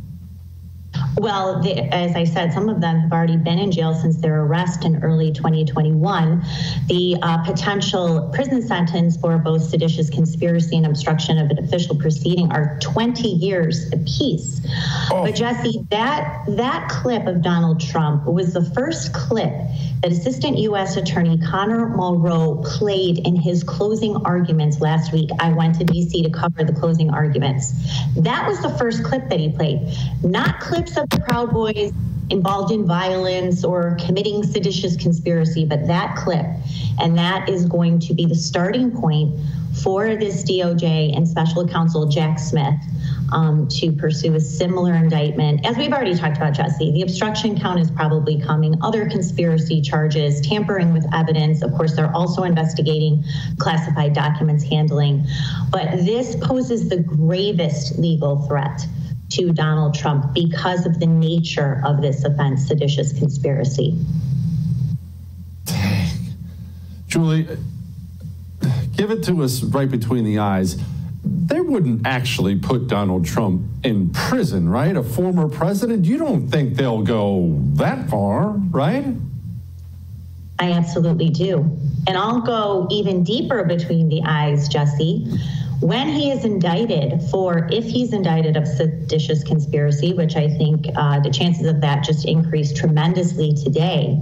Well, 1.18 1.60
the, 1.60 1.92
as 1.92 2.14
I 2.14 2.24
said, 2.24 2.52
some 2.52 2.68
of 2.68 2.80
them 2.80 3.00
have 3.00 3.12
already 3.12 3.36
been 3.36 3.58
in 3.58 3.72
jail 3.72 3.92
since 3.92 4.18
their 4.18 4.42
arrest 4.42 4.84
in 4.84 5.02
early 5.02 5.32
2021. 5.32 6.42
The 6.86 7.16
uh, 7.20 7.44
potential 7.44 8.30
prison 8.32 8.62
sentence 8.62 9.16
for 9.16 9.36
both 9.38 9.62
seditious 9.62 10.10
conspiracy 10.10 10.76
and 10.76 10.86
obstruction 10.86 11.38
of 11.38 11.50
an 11.50 11.58
official 11.58 11.96
proceeding 11.96 12.52
are 12.52 12.78
20 12.80 13.26
years 13.28 13.92
apiece. 13.92 14.60
But 15.10 15.32
Jesse, 15.32 15.86
that 15.90 16.44
that 16.48 16.88
clip 16.88 17.26
of 17.26 17.42
Donald 17.42 17.80
Trump 17.80 18.24
was 18.26 18.52
the 18.52 18.64
first 18.64 19.12
clip 19.12 19.52
that 20.02 20.12
Assistant 20.12 20.58
U.S. 20.58 20.96
Attorney 20.96 21.38
Conor 21.38 21.88
Mulroe 21.88 22.62
played 22.64 23.26
in 23.26 23.34
his 23.34 23.64
closing 23.64 24.14
arguments 24.24 24.80
last 24.80 25.12
week. 25.12 25.30
I 25.40 25.52
went 25.52 25.76
to 25.76 25.84
D.C. 25.84 26.22
to 26.22 26.30
cover 26.30 26.62
the 26.62 26.72
closing 26.72 27.10
arguments. 27.10 27.72
That 28.16 28.46
was 28.48 28.62
the 28.62 28.70
first 28.78 29.02
clip 29.02 29.28
that 29.28 29.40
he 29.40 29.50
played, 29.50 29.80
not 30.22 30.60
clips 30.60 30.96
of 30.96 31.07
Proud 31.10 31.52
Boys 31.52 31.92
involved 32.30 32.72
in 32.72 32.86
violence 32.86 33.64
or 33.64 33.96
committing 34.04 34.42
seditious 34.42 34.96
conspiracy, 34.96 35.64
but 35.64 35.86
that 35.86 36.16
clip. 36.16 36.46
And 37.00 37.16
that 37.16 37.48
is 37.48 37.64
going 37.64 38.00
to 38.00 38.14
be 38.14 38.26
the 38.26 38.34
starting 38.34 38.90
point 38.90 39.38
for 39.82 40.16
this 40.16 40.42
DOJ 40.42 41.16
and 41.16 41.26
special 41.26 41.66
counsel 41.66 42.06
Jack 42.06 42.38
Smith 42.38 42.74
um, 43.32 43.68
to 43.68 43.92
pursue 43.92 44.34
a 44.34 44.40
similar 44.40 44.94
indictment. 44.94 45.64
As 45.64 45.76
we've 45.76 45.92
already 45.92 46.14
talked 46.16 46.36
about, 46.36 46.54
Jesse, 46.54 46.90
the 46.92 47.02
obstruction 47.02 47.58
count 47.58 47.80
is 47.80 47.90
probably 47.90 48.40
coming, 48.40 48.74
other 48.82 49.08
conspiracy 49.08 49.80
charges, 49.80 50.40
tampering 50.40 50.92
with 50.92 51.06
evidence. 51.14 51.62
Of 51.62 51.72
course, 51.74 51.94
they're 51.94 52.14
also 52.14 52.42
investigating 52.42 53.24
classified 53.58 54.14
documents 54.14 54.64
handling. 54.64 55.26
But 55.70 55.92
this 55.98 56.36
poses 56.36 56.88
the 56.88 56.98
gravest 56.98 57.98
legal 57.98 58.42
threat 58.48 58.86
to 59.30 59.52
Donald 59.52 59.94
Trump 59.94 60.32
because 60.34 60.86
of 60.86 60.98
the 61.00 61.06
nature 61.06 61.82
of 61.84 62.00
this 62.00 62.24
offense, 62.24 62.66
seditious 62.66 63.12
conspiracy. 63.18 63.98
Dang. 65.64 66.08
Julie, 67.06 67.48
give 68.96 69.10
it 69.10 69.22
to 69.24 69.42
us 69.42 69.62
right 69.62 69.90
between 69.90 70.24
the 70.24 70.38
eyes. 70.38 70.76
They 71.24 71.60
wouldn't 71.60 72.06
actually 72.06 72.56
put 72.58 72.86
Donald 72.86 73.26
Trump 73.26 73.66
in 73.84 74.10
prison, 74.10 74.68
right? 74.68 74.96
A 74.96 75.02
former 75.02 75.48
president. 75.48 76.04
You 76.04 76.16
don't 76.16 76.48
think 76.48 76.74
they'll 76.74 77.02
go 77.02 77.58
that 77.74 78.08
far, 78.08 78.48
right? 78.48 79.04
I 80.58 80.72
absolutely 80.72 81.28
do. 81.28 81.58
And 82.06 82.16
I'll 82.16 82.40
go 82.40 82.88
even 82.90 83.22
deeper 83.24 83.64
between 83.64 84.08
the 84.08 84.22
eyes, 84.24 84.68
Jesse. 84.68 85.26
When 85.80 86.08
he 86.08 86.32
is 86.32 86.44
indicted 86.44 87.22
for, 87.30 87.68
if 87.70 87.84
he's 87.84 88.12
indicted 88.12 88.56
of 88.56 88.66
seditious 88.66 89.44
conspiracy, 89.44 90.12
which 90.12 90.34
I 90.34 90.48
think 90.48 90.86
uh, 90.96 91.20
the 91.20 91.30
chances 91.30 91.66
of 91.66 91.80
that 91.82 92.02
just 92.02 92.26
increased 92.26 92.76
tremendously 92.76 93.54
today, 93.54 94.20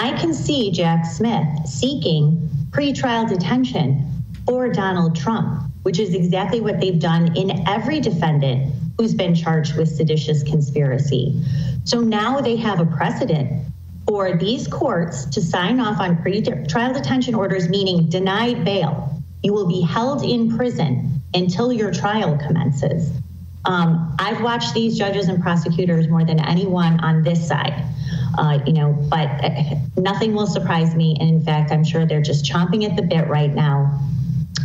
I 0.00 0.12
can 0.14 0.34
see 0.34 0.72
Jack 0.72 1.06
Smith 1.06 1.46
seeking 1.64 2.48
pretrial 2.70 3.28
detention 3.28 4.04
for 4.46 4.68
Donald 4.68 5.14
Trump, 5.14 5.70
which 5.84 6.00
is 6.00 6.12
exactly 6.12 6.60
what 6.60 6.80
they've 6.80 6.98
done 6.98 7.36
in 7.36 7.68
every 7.68 8.00
defendant 8.00 8.74
who's 8.98 9.14
been 9.14 9.34
charged 9.34 9.76
with 9.76 9.88
seditious 9.88 10.42
conspiracy. 10.42 11.40
So 11.84 12.00
now 12.00 12.40
they 12.40 12.56
have 12.56 12.80
a 12.80 12.86
precedent 12.86 13.64
for 14.08 14.36
these 14.36 14.66
courts 14.66 15.24
to 15.26 15.40
sign 15.40 15.78
off 15.78 16.00
on 16.00 16.20
pre-trial 16.20 16.92
detention 16.92 17.36
orders, 17.36 17.68
meaning 17.68 18.08
denied 18.08 18.64
bail 18.64 19.15
You 19.42 19.52
will 19.52 19.66
be 19.66 19.82
held 19.82 20.24
in 20.24 20.56
prison 20.56 21.22
until 21.34 21.72
your 21.72 21.92
trial 21.92 22.36
commences. 22.38 23.10
Um, 23.66 24.14
I've 24.18 24.42
watched 24.42 24.74
these 24.74 24.96
judges 24.96 25.28
and 25.28 25.42
prosecutors 25.42 26.08
more 26.08 26.24
than 26.24 26.38
anyone 26.40 27.00
on 27.00 27.22
this 27.22 27.46
side. 27.46 27.84
Uh, 28.38 28.60
you 28.66 28.72
know, 28.72 28.92
but 29.10 29.28
uh, 29.44 29.74
nothing 29.96 30.34
will 30.34 30.46
surprise 30.46 30.94
me. 30.94 31.16
And 31.20 31.28
in 31.28 31.42
fact, 31.42 31.72
I'm 31.72 31.82
sure 31.82 32.06
they're 32.06 32.22
just 32.22 32.44
chomping 32.44 32.88
at 32.88 32.96
the 32.96 33.02
bit 33.02 33.26
right 33.28 33.52
now, 33.52 33.98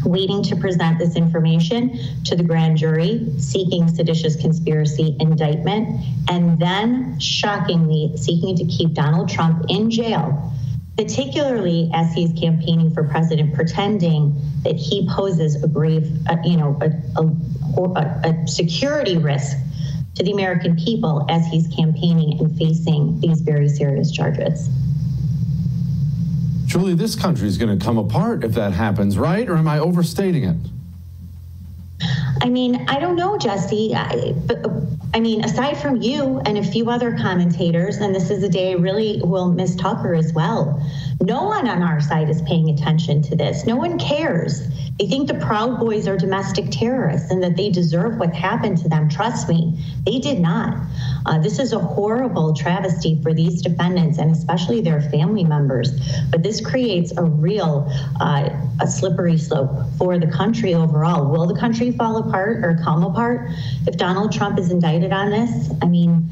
waiting 0.06 0.44
to 0.44 0.56
present 0.56 1.00
this 1.00 1.16
information 1.16 1.98
to 2.26 2.36
the 2.36 2.44
grand 2.44 2.78
jury, 2.78 3.26
seeking 3.38 3.88
seditious 3.88 4.36
conspiracy 4.36 5.16
indictment, 5.20 6.06
and 6.30 6.60
then 6.60 7.20
shockingly 7.20 8.12
seeking 8.18 8.56
to 8.58 8.66
keep 8.66 8.94
Donald 8.94 9.30
Trump 9.30 9.66
in 9.70 9.90
jail 9.90 10.54
particularly 10.98 11.90
as 11.94 12.14
he's 12.14 12.32
campaigning 12.40 12.94
for 12.94 13.04
president, 13.04 13.54
pretending 13.54 14.36
that 14.64 14.76
he 14.76 15.08
poses 15.10 15.62
a 15.64 15.68
grave, 15.68 16.12
uh, 16.30 16.38
you 16.44 16.58
know, 16.58 16.78
a, 16.82 17.22
a, 17.22 18.30
a, 18.30 18.48
security 18.48 19.18
risk 19.18 19.58
to 20.16 20.24
the 20.24 20.32
American 20.32 20.76
people 20.76 21.26
as 21.30 21.48
he's 21.48 21.68
campaigning 21.76 22.38
and 22.40 22.58
facing 22.58 23.20
these 23.22 23.42
very 23.42 23.70
serious 23.70 24.12
charges. 24.12 24.70
Julie, 26.66 26.94
this 26.94 27.16
country 27.16 27.48
is 27.48 27.58
going 27.58 27.78
to 27.78 27.84
come 27.84 27.98
apart 27.98 28.44
if 28.44 28.54
that 28.54 28.74
happens, 28.74 29.18
right? 29.18 29.50
Or 29.50 29.58
am 29.58 29.68
I 29.68 29.80
overstating 29.80 30.44
it? 30.44 30.58
I 32.42 32.50
mean, 32.50 32.86
I 32.90 33.00
don't 33.00 33.16
know, 33.16 33.38
Jesse. 33.38 33.94
I, 33.94 34.34
but, 34.46 34.64
I 35.14 35.20
mean, 35.20 35.44
aside 35.44 35.78
from 35.78 36.02
you 36.02 36.40
and 36.46 36.58
a 36.58 36.64
few 36.64 36.90
other 36.90 37.18
commentators, 37.18 37.98
and 37.98 38.16
this 38.16 38.30
is 38.30 38.44
a 38.44 38.50
day 38.50 38.72
I 38.72 38.76
really 38.76 39.20
will 39.24 39.52
miss 39.52 39.76
Tucker 39.76 40.14
as 40.14 40.32
well. 40.32 40.82
No 41.20 41.44
one 41.44 41.68
on 41.68 41.82
our 41.82 42.00
side 42.00 42.30
is 42.30 42.42
paying 42.44 42.70
attention 42.70 43.22
to 43.24 43.36
this. 43.36 43.66
No 43.66 43.76
one 43.76 44.00
cares. 44.00 44.62
They 45.02 45.08
think 45.08 45.28
the 45.28 45.34
Proud 45.34 45.80
Boys 45.80 46.08
are 46.08 46.16
domestic 46.16 46.70
terrorists 46.70 47.32
and 47.32 47.42
that 47.42 47.58
they 47.58 47.72
deserve 47.72 48.20
what 48.20 48.36
happened 48.36 48.78
to 48.84 48.88
them. 48.88 49.10
Trust 49.10 49.50
me, 49.50 49.84
they 50.06 50.20
did 50.20 50.40
not. 50.40 50.78
Uh, 51.26 51.40
this 51.40 51.58
is 51.58 51.74
a 51.74 51.80
horrible 51.80 52.54
travesty 52.54 53.20
for 53.24 53.34
these 53.34 53.64
defendants 53.64 54.20
and 54.20 54.30
especially 54.30 54.80
their 54.80 55.02
family 55.02 55.44
members. 55.44 55.90
But 56.30 56.44
this 56.44 56.64
creates 56.64 57.18
a 57.18 57.24
real 57.24 57.92
uh, 58.20 58.52
a 58.80 58.88
slippery 58.88 59.40
slope 59.40 59.72
for 59.98 60.20
the 60.20 60.28
country 60.28 60.76
overall. 60.76 61.32
Will 61.32 61.48
the 61.48 61.60
country 61.60 61.92
fall 61.94 62.18
apart 62.18 62.64
or 62.64 62.80
come 62.84 63.02
apart 63.02 63.50
if 63.88 63.98
Donald 63.98 64.32
Trump 64.32 64.60
is 64.60 64.70
indicted 64.70 65.12
on 65.12 65.32
this? 65.32 65.72
I 65.82 65.88
mean, 65.88 66.30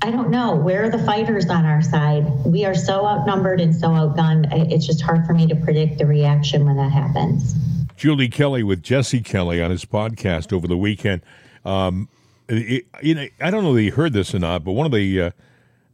I 0.00 0.10
don't 0.10 0.30
know. 0.30 0.56
Where 0.56 0.84
are 0.84 0.90
the 0.90 1.04
fighters 1.04 1.50
on 1.50 1.66
our 1.66 1.82
side? 1.82 2.24
We 2.46 2.64
are 2.64 2.74
so 2.74 3.06
outnumbered 3.06 3.60
and 3.60 3.76
so 3.76 3.88
outgunned. 3.88 4.72
It's 4.72 4.86
just 4.86 5.02
hard 5.02 5.26
for 5.26 5.34
me 5.34 5.46
to 5.48 5.56
predict 5.56 5.98
the 5.98 6.06
reaction 6.06 6.64
when 6.64 6.78
that 6.78 6.92
happens. 6.92 7.54
Julie 7.96 8.28
Kelly 8.28 8.62
with 8.62 8.82
Jesse 8.82 9.20
Kelly 9.20 9.62
on 9.62 9.70
his 9.70 9.84
podcast 9.84 10.52
over 10.52 10.66
the 10.66 10.76
weekend. 10.76 11.22
Um, 11.64 12.08
it, 12.48 12.86
you 13.02 13.14
know, 13.14 13.26
I 13.40 13.50
don't 13.50 13.64
know 13.64 13.74
if 13.76 13.84
you 13.84 13.92
heard 13.92 14.12
this 14.12 14.34
or 14.34 14.38
not, 14.38 14.64
but 14.64 14.72
one 14.72 14.86
of 14.86 14.92
the 14.92 15.20
uh, 15.20 15.30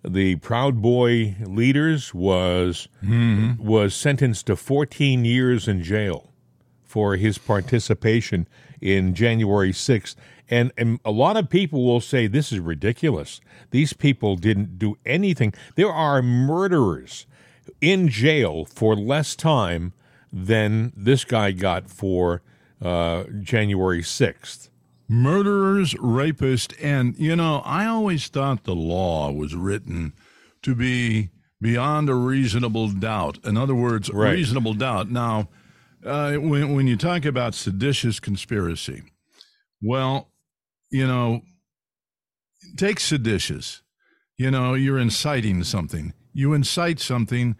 the 0.05 0.37
Proud 0.37 0.83
Boy 0.83 1.37
leaders 1.45 2.13
was 2.13 2.89
mm-hmm. 3.03 3.65
was 3.65 3.95
sentenced 3.95 4.47
to 4.49 4.57
14 4.57 5.25
years 5.25 5.69
in 5.69 5.83
jail 5.83 6.33
for 6.83 7.17
his 7.17 7.39
participation 7.39 8.47
in 8.81 9.15
January 9.15 9.73
6th. 9.73 10.15
And, 10.51 10.73
and 10.77 11.01
a 11.05 11.11
lot 11.11 11.39
of 11.39 11.49
people 11.49 11.87
will 11.87 12.01
say 12.01 12.27
this 12.27 12.53
is 12.53 12.59
ridiculous. 12.59 13.41
These 13.71 13.95
people 13.95 14.37
didn't 14.37 14.79
do 14.79 14.99
anything. 15.07 15.55
There 15.77 15.91
are 15.91 16.21
murderers 16.21 17.27
in 17.81 18.09
jail 18.09 18.67
for 18.67 18.95
less 18.95 19.35
time 19.35 19.95
than 20.33 20.93
this 20.97 21.25
guy 21.25 21.53
got 21.53 21.91
for 21.91 22.43
uh, 22.81 23.25
January 23.41 24.03
6th. 24.03 24.69
Murderers, 25.09 25.95
rapists, 25.95 26.75
and, 26.83 27.17
you 27.19 27.37
know, 27.37 27.61
I 27.65 27.87
always 27.87 28.29
thought 28.29 28.65
the 28.65 28.75
law 28.75 29.31
was 29.31 29.55
written 29.55 30.15
to 30.63 30.75
be 30.75 31.31
beyond 31.61 32.09
a 32.09 32.15
reasonable 32.15 32.89
doubt. 32.89 33.39
In 33.45 33.57
other 33.57 33.75
words, 33.75 34.11
right. 34.11 34.33
reasonable 34.33 34.75
doubt. 34.75 35.11
Now, 35.11 35.49
uh, 36.05 36.35
when, 36.35 36.75
when 36.75 36.87
you 36.87 36.97
talk 36.97 37.25
about 37.25 37.55
seditious 37.55 38.21
conspiracy, 38.21 39.03
well, 39.83 40.31
you 40.91 41.07
know, 41.07 41.43
take 42.77 43.01
seditious. 43.01 43.83
You 44.37 44.51
know, 44.51 44.75
you're 44.75 44.99
inciting 44.99 45.63
something. 45.63 46.15
You 46.33 46.53
incite 46.53 47.01
something. 47.01 47.57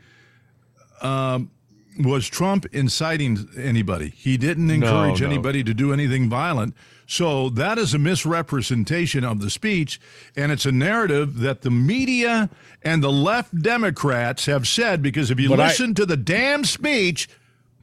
Um, 1.01 1.51
was 1.99 2.27
Trump 2.29 2.67
inciting 2.73 3.49
anybody? 3.57 4.11
He 4.17 4.37
didn't 4.37 4.71
encourage 4.71 5.21
no, 5.21 5.27
no. 5.27 5.33
anybody 5.33 5.65
to 5.65 5.75
do 5.75 5.93
anything 5.93 6.29
violent. 6.29 6.75
So 7.07 7.51
that 7.51 7.79
is 7.79 7.93
a 7.93 7.99
misrepresentation 7.99 9.25
of 9.25 9.41
the 9.41 9.51
speech, 9.51 10.01
and 10.35 10.51
it's 10.51 10.65
a 10.65 10.73
narrative 10.73 11.41
that 11.41 11.61
the 11.63 11.71
media 11.71 12.49
and 12.83 13.03
the 13.03 13.13
left 13.13 13.61
Democrats 13.61 14.47
have 14.47 14.67
said. 14.67 15.03
Because 15.03 15.31
if 15.31 15.39
you 15.39 15.51
but 15.51 15.59
listen 15.59 15.91
I, 15.91 15.95
to 15.95 16.07
the 16.07 16.17
damn 16.17 16.65
speech 16.65 17.29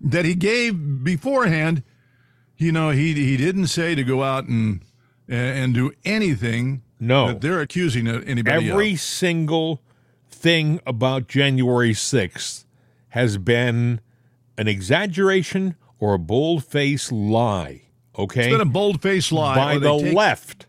that 0.02 0.26
he 0.26 0.34
gave 0.34 1.04
beforehand, 1.04 1.84
you 2.58 2.72
know 2.72 2.90
he 2.90 3.14
he 3.14 3.38
didn't 3.38 3.68
say 3.68 3.94
to 3.94 4.04
go 4.04 4.24
out 4.24 4.46
and 4.46 4.82
and 5.28 5.74
do 5.74 5.92
anything. 6.04 6.82
No, 7.00 7.28
that 7.28 7.42
they're 7.42 7.62
accusing 7.62 8.08
anybody. 8.08 8.70
Every 8.70 8.94
of. 8.94 9.00
single 9.00 9.82
thing 10.30 10.80
about 10.88 11.28
January 11.28 11.94
sixth 11.94 12.66
has 13.10 13.38
been 13.38 14.02
an 14.58 14.68
exaggeration 14.68 15.76
or 16.00 16.14
a 16.14 16.20
bold 16.20 16.64
faced 16.64 17.12
lie. 17.12 17.84
Okay, 18.18 18.42
it's 18.42 18.52
been 18.52 18.62
a 18.62 18.66
bold 18.66 19.02
faced 19.02 19.32
lie 19.32 19.56
by 19.56 19.78
the 19.78 19.98
take, 20.00 20.14
left, 20.14 20.66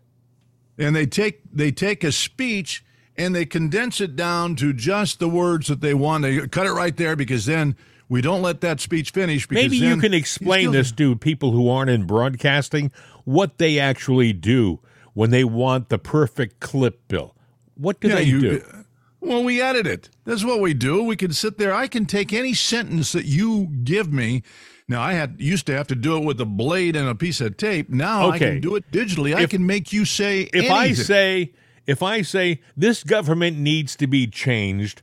and 0.78 0.94
they 0.94 1.06
take 1.06 1.40
they 1.52 1.70
take 1.70 2.04
a 2.04 2.12
speech 2.12 2.84
and 3.16 3.34
they 3.34 3.44
condense 3.44 4.00
it 4.00 4.16
down 4.16 4.56
to 4.56 4.72
just 4.72 5.18
the 5.18 5.28
words 5.28 5.68
that 5.68 5.80
they 5.80 5.94
want. 5.94 6.22
They 6.22 6.46
cut 6.48 6.66
it 6.66 6.72
right 6.72 6.96
there 6.96 7.16
because 7.16 7.46
then 7.46 7.76
we 8.08 8.20
don't 8.20 8.42
let 8.42 8.60
that 8.60 8.80
speech 8.80 9.10
finish. 9.10 9.50
Maybe 9.50 9.76
you 9.76 9.96
can 9.96 10.14
explain 10.14 10.72
this 10.72 10.92
to 10.92 11.16
people 11.16 11.52
who 11.52 11.68
aren't 11.68 11.90
in 11.90 12.04
broadcasting 12.04 12.92
what 13.24 13.58
they 13.58 13.78
actually 13.78 14.32
do 14.32 14.80
when 15.14 15.30
they 15.30 15.44
want 15.44 15.88
the 15.88 15.98
perfect 15.98 16.60
clip, 16.60 17.06
Bill. 17.08 17.34
What 17.74 18.00
do 18.00 18.08
yeah, 18.08 18.16
they 18.16 18.22
you, 18.24 18.40
do? 18.40 18.79
Well, 19.20 19.44
we 19.44 19.60
edit 19.60 19.86
it. 19.86 20.08
That's 20.24 20.44
what 20.44 20.60
we 20.60 20.72
do. 20.72 21.04
We 21.04 21.16
can 21.16 21.32
sit 21.32 21.58
there. 21.58 21.74
I 21.74 21.88
can 21.88 22.06
take 22.06 22.32
any 22.32 22.54
sentence 22.54 23.12
that 23.12 23.26
you 23.26 23.68
give 23.84 24.12
me. 24.12 24.42
Now, 24.88 25.02
I 25.02 25.12
had 25.12 25.36
used 25.38 25.66
to 25.66 25.76
have 25.76 25.86
to 25.88 25.94
do 25.94 26.16
it 26.16 26.24
with 26.24 26.40
a 26.40 26.46
blade 26.46 26.96
and 26.96 27.08
a 27.08 27.14
piece 27.14 27.40
of 27.40 27.56
tape. 27.56 27.90
Now 27.90 28.28
okay. 28.28 28.34
I 28.34 28.38
can 28.38 28.60
do 28.60 28.74
it 28.76 28.90
digitally. 28.90 29.32
If, 29.32 29.36
I 29.38 29.46
can 29.46 29.64
make 29.66 29.92
you 29.92 30.04
say 30.04 30.42
if 30.42 30.54
anything. 30.54 30.72
I 30.72 30.92
say 30.94 31.52
if 31.86 32.02
I 32.02 32.22
say 32.22 32.60
this 32.76 33.04
government 33.04 33.58
needs 33.58 33.94
to 33.96 34.06
be 34.06 34.26
changed, 34.26 35.02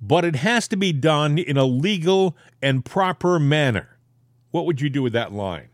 but 0.00 0.24
it 0.24 0.36
has 0.36 0.66
to 0.68 0.76
be 0.76 0.92
done 0.92 1.38
in 1.38 1.56
a 1.56 1.64
legal 1.64 2.36
and 2.62 2.84
proper 2.84 3.38
manner. 3.38 3.98
What 4.50 4.66
would 4.66 4.80
you 4.80 4.88
do 4.88 5.02
with 5.02 5.12
that 5.12 5.32
line? 5.32 5.68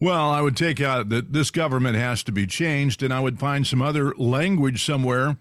Well, 0.00 0.30
I 0.30 0.40
would 0.40 0.56
take 0.56 0.80
out 0.80 1.08
that 1.08 1.32
this 1.32 1.50
government 1.50 1.96
has 1.96 2.22
to 2.24 2.32
be 2.32 2.46
changed, 2.46 3.02
and 3.02 3.12
I 3.12 3.20
would 3.20 3.38
find 3.38 3.66
some 3.66 3.82
other 3.82 4.14
language 4.16 4.84
somewhere 4.84 5.36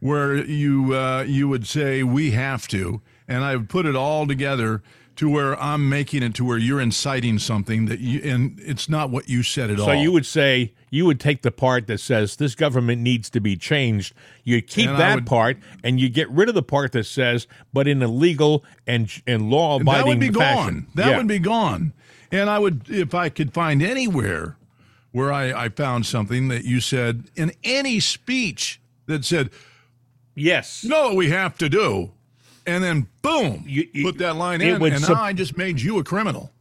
where 0.00 0.36
you 0.36 0.94
uh, 0.94 1.24
you 1.26 1.48
would 1.48 1.66
say 1.66 2.02
we 2.02 2.32
have 2.32 2.68
to, 2.68 3.00
and 3.26 3.44
I've 3.44 3.68
put 3.68 3.86
it 3.86 3.96
all 3.96 4.26
together 4.26 4.82
to 5.16 5.28
where 5.28 5.60
I'm 5.60 5.88
making 5.88 6.22
it 6.22 6.34
to 6.36 6.44
where 6.44 6.58
you're 6.58 6.80
inciting 6.80 7.40
something 7.40 7.86
that 7.86 7.98
you 7.98 8.20
and 8.22 8.60
it's 8.60 8.88
not 8.88 9.10
what 9.10 9.28
you 9.28 9.42
said 9.42 9.68
at 9.68 9.78
so 9.78 9.82
all. 9.82 9.88
So 9.88 9.92
you 9.94 10.12
would 10.12 10.26
say 10.26 10.74
you 10.90 11.06
would 11.06 11.18
take 11.18 11.42
the 11.42 11.50
part 11.50 11.88
that 11.88 11.98
says 11.98 12.36
this 12.36 12.54
government 12.54 13.02
needs 13.02 13.28
to 13.30 13.40
be 13.40 13.56
changed. 13.56 14.14
You 14.44 14.62
keep 14.62 14.88
and 14.88 14.98
that 15.00 15.16
would, 15.16 15.26
part 15.26 15.58
and 15.82 15.98
you 15.98 16.08
get 16.08 16.30
rid 16.30 16.48
of 16.48 16.54
the 16.54 16.62
part 16.62 16.92
that 16.92 17.04
says 17.04 17.48
but 17.72 17.88
in 17.88 18.00
a 18.00 18.06
legal 18.06 18.64
and 18.86 19.10
and 19.26 19.50
law 19.50 19.80
abiding 19.80 20.02
That 20.02 20.06
would 20.06 20.20
be 20.20 20.30
fashion. 20.30 20.74
gone. 20.74 20.86
That 20.94 21.08
yeah. 21.08 21.16
would 21.16 21.26
be 21.26 21.40
gone. 21.40 21.92
And 22.30 22.48
I 22.48 22.60
would 22.60 22.88
if 22.88 23.12
I 23.12 23.28
could 23.28 23.52
find 23.52 23.82
anywhere 23.82 24.56
where 25.10 25.32
I, 25.32 25.64
I 25.64 25.68
found 25.68 26.06
something 26.06 26.46
that 26.46 26.64
you 26.64 26.78
said 26.80 27.24
in 27.34 27.50
any 27.64 27.98
speech 27.98 28.80
that 29.06 29.24
said 29.24 29.50
Yes. 30.38 30.84
You 30.84 30.90
know 30.90 31.08
what 31.08 31.16
we 31.16 31.30
have 31.30 31.58
to 31.58 31.68
do? 31.68 32.12
And 32.66 32.84
then 32.84 33.08
boom, 33.22 33.64
you, 33.66 33.88
you, 33.92 34.04
put 34.04 34.18
that 34.18 34.36
line 34.36 34.60
in, 34.60 34.82
and 34.82 35.02
su- 35.02 35.14
I 35.14 35.32
just 35.32 35.56
made 35.56 35.80
you 35.80 35.98
a 35.98 36.04
criminal. 36.04 36.52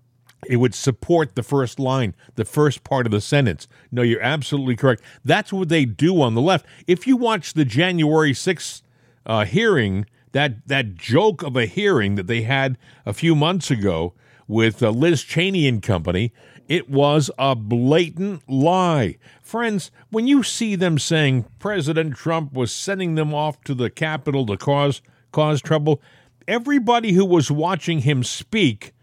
It 0.48 0.58
would 0.58 0.74
support 0.74 1.36
the 1.36 1.44
first 1.44 1.80
line, 1.80 2.16
the 2.36 2.46
first 2.46 2.84
part 2.84 3.06
of 3.06 3.12
the 3.12 3.20
sentence. 3.20 3.68
No, 3.92 4.04
you're 4.04 4.22
absolutely 4.22 4.76
correct. 4.76 5.02
That's 5.26 5.52
what 5.52 5.68
they 5.68 5.84
do 5.84 6.22
on 6.22 6.34
the 6.34 6.42
left. 6.42 6.66
If 6.86 7.08
you 7.08 7.18
watch 7.18 7.54
the 7.54 7.66
January 7.66 8.32
6th 8.32 8.84
uh, 9.26 9.46
hearing, 9.46 10.06
that, 10.32 10.68
that 10.68 10.96
joke 10.96 11.44
of 11.44 11.58
a 11.58 11.66
hearing 11.66 12.16
that 12.16 12.28
they 12.28 12.44
had 12.44 12.78
a 13.06 13.14
few 13.14 13.36
months 13.36 13.70
ago 13.70 14.14
with 14.48 14.82
uh, 14.82 14.92
Liz 14.92 15.24
Cheney 15.24 15.68
and 15.68 15.84
company, 15.84 16.32
it 16.68 16.90
was 16.90 17.32
a 17.38 17.56
blatant 17.56 18.48
lie. 18.50 19.18
Friends, 19.42 19.92
when 20.10 20.28
you 20.28 20.44
see 20.44 20.76
them 20.76 21.00
saying 21.00 21.46
President 21.60 22.16
Trump 22.16 22.54
was 22.54 22.72
sending 22.72 23.16
them 23.16 23.34
off 23.34 23.62
to 23.62 23.74
the 23.74 23.90
Capitol 23.90 24.46
to 24.48 24.58
cause 24.58 25.02
cause 25.32 25.62
trouble, 25.62 26.02
everybody 26.48 27.14
who 27.14 27.26
was 27.26 27.52
watching 27.52 28.00
him 28.00 28.24
speak 28.24 28.94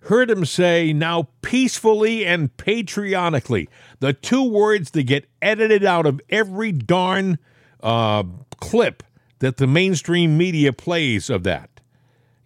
heard 0.00 0.30
him 0.30 0.44
say 0.44 0.92
now 0.92 1.28
peacefully 1.42 2.24
and 2.24 2.56
patriotically, 2.56 3.68
the 4.00 4.12
two 4.12 4.48
words 4.48 4.92
that 4.92 5.02
get 5.04 5.28
edited 5.42 5.84
out 5.84 6.06
of 6.06 6.20
every 6.30 6.72
darn 6.72 7.38
uh, 7.82 8.22
clip 8.60 9.02
that 9.40 9.56
the 9.56 9.66
mainstream 9.66 10.38
media 10.38 10.72
plays 10.72 11.28
of 11.28 11.42
that. 11.42 11.80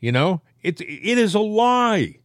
You 0.00 0.12
know, 0.12 0.40
it, 0.62 0.80
it 0.80 1.18
is 1.18 1.34
a 1.34 1.40
lie. 1.40 2.19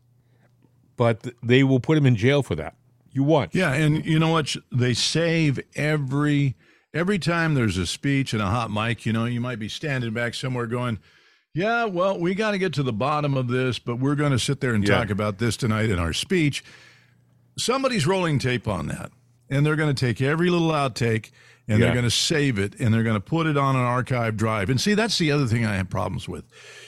But 0.98 1.28
they 1.44 1.64
will 1.64 1.80
put 1.80 1.98
him 1.98 2.06
in 2.06 2.16
jail 2.16 2.42
for 2.44 2.56
that. 2.56 2.76
You 3.12 3.24
watch. 3.24 3.54
Yeah, 3.56 3.74
and 3.74 4.06
you 4.06 4.20
know 4.20 4.30
what? 4.32 4.56
They 4.72 4.94
save 4.94 5.60
every 5.76 6.56
every 6.94 7.20
time 7.20 7.54
there's 7.54 7.78
a 7.78 7.86
speech 7.86 8.34
and 8.34 8.42
a 8.42 8.46
hot 8.48 8.72
mic. 8.72 9.06
You 9.06 9.14
know, 9.14 9.26
you 9.26 9.42
might 9.42 9.60
be 9.60 9.70
standing 9.70 10.14
back 10.14 10.34
somewhere 10.34 10.68
going, 10.68 11.00
"Yeah, 11.54 11.86
well, 11.86 12.18
we 12.20 12.36
got 12.36 12.52
to 12.52 12.58
get 12.58 12.74
to 12.74 12.84
the 12.84 12.94
bottom 12.94 13.36
of 13.36 13.48
this, 13.48 13.80
but 13.80 13.98
we're 14.00 14.16
going 14.16 14.32
to 14.32 14.40
sit 14.40 14.60
there 14.62 14.74
and 14.74 14.86
Yeah. 14.88 14.98
talk 15.00 15.10
about 15.10 15.38
this 15.38 15.56
tonight 15.58 15.90
in 15.90 16.00
our 16.00 16.14
speech." 16.14 16.64
Somebody's 17.58 18.06
rolling 18.06 18.40
tape 18.40 18.68
on 18.68 18.88
that, 18.88 19.12
and 19.50 19.66
they're 19.66 19.78
going 19.78 19.94
to 19.94 20.06
take 20.06 20.22
every 20.22 20.50
little 20.50 20.72
outtake 20.72 21.32
and 21.68 21.80
Yeah. 21.80 21.86
they're 21.86 21.94
going 21.94 22.06
to 22.06 22.12
save 22.12 22.60
it 22.60 22.76
and 22.80 22.94
they're 22.94 23.04
going 23.04 23.16
to 23.16 23.22
put 23.22 23.48
it 23.48 23.58
on 23.58 23.76
an 23.76 23.82
archive 23.82 24.36
drive. 24.38 24.70
And 24.70 24.80
see, 24.80 24.94
that's 24.94 25.18
the 25.18 25.32
other 25.32 25.48
thing 25.48 25.66
I 25.66 25.76
have 25.76 25.90
problems 25.90 26.28
with, 26.28 26.44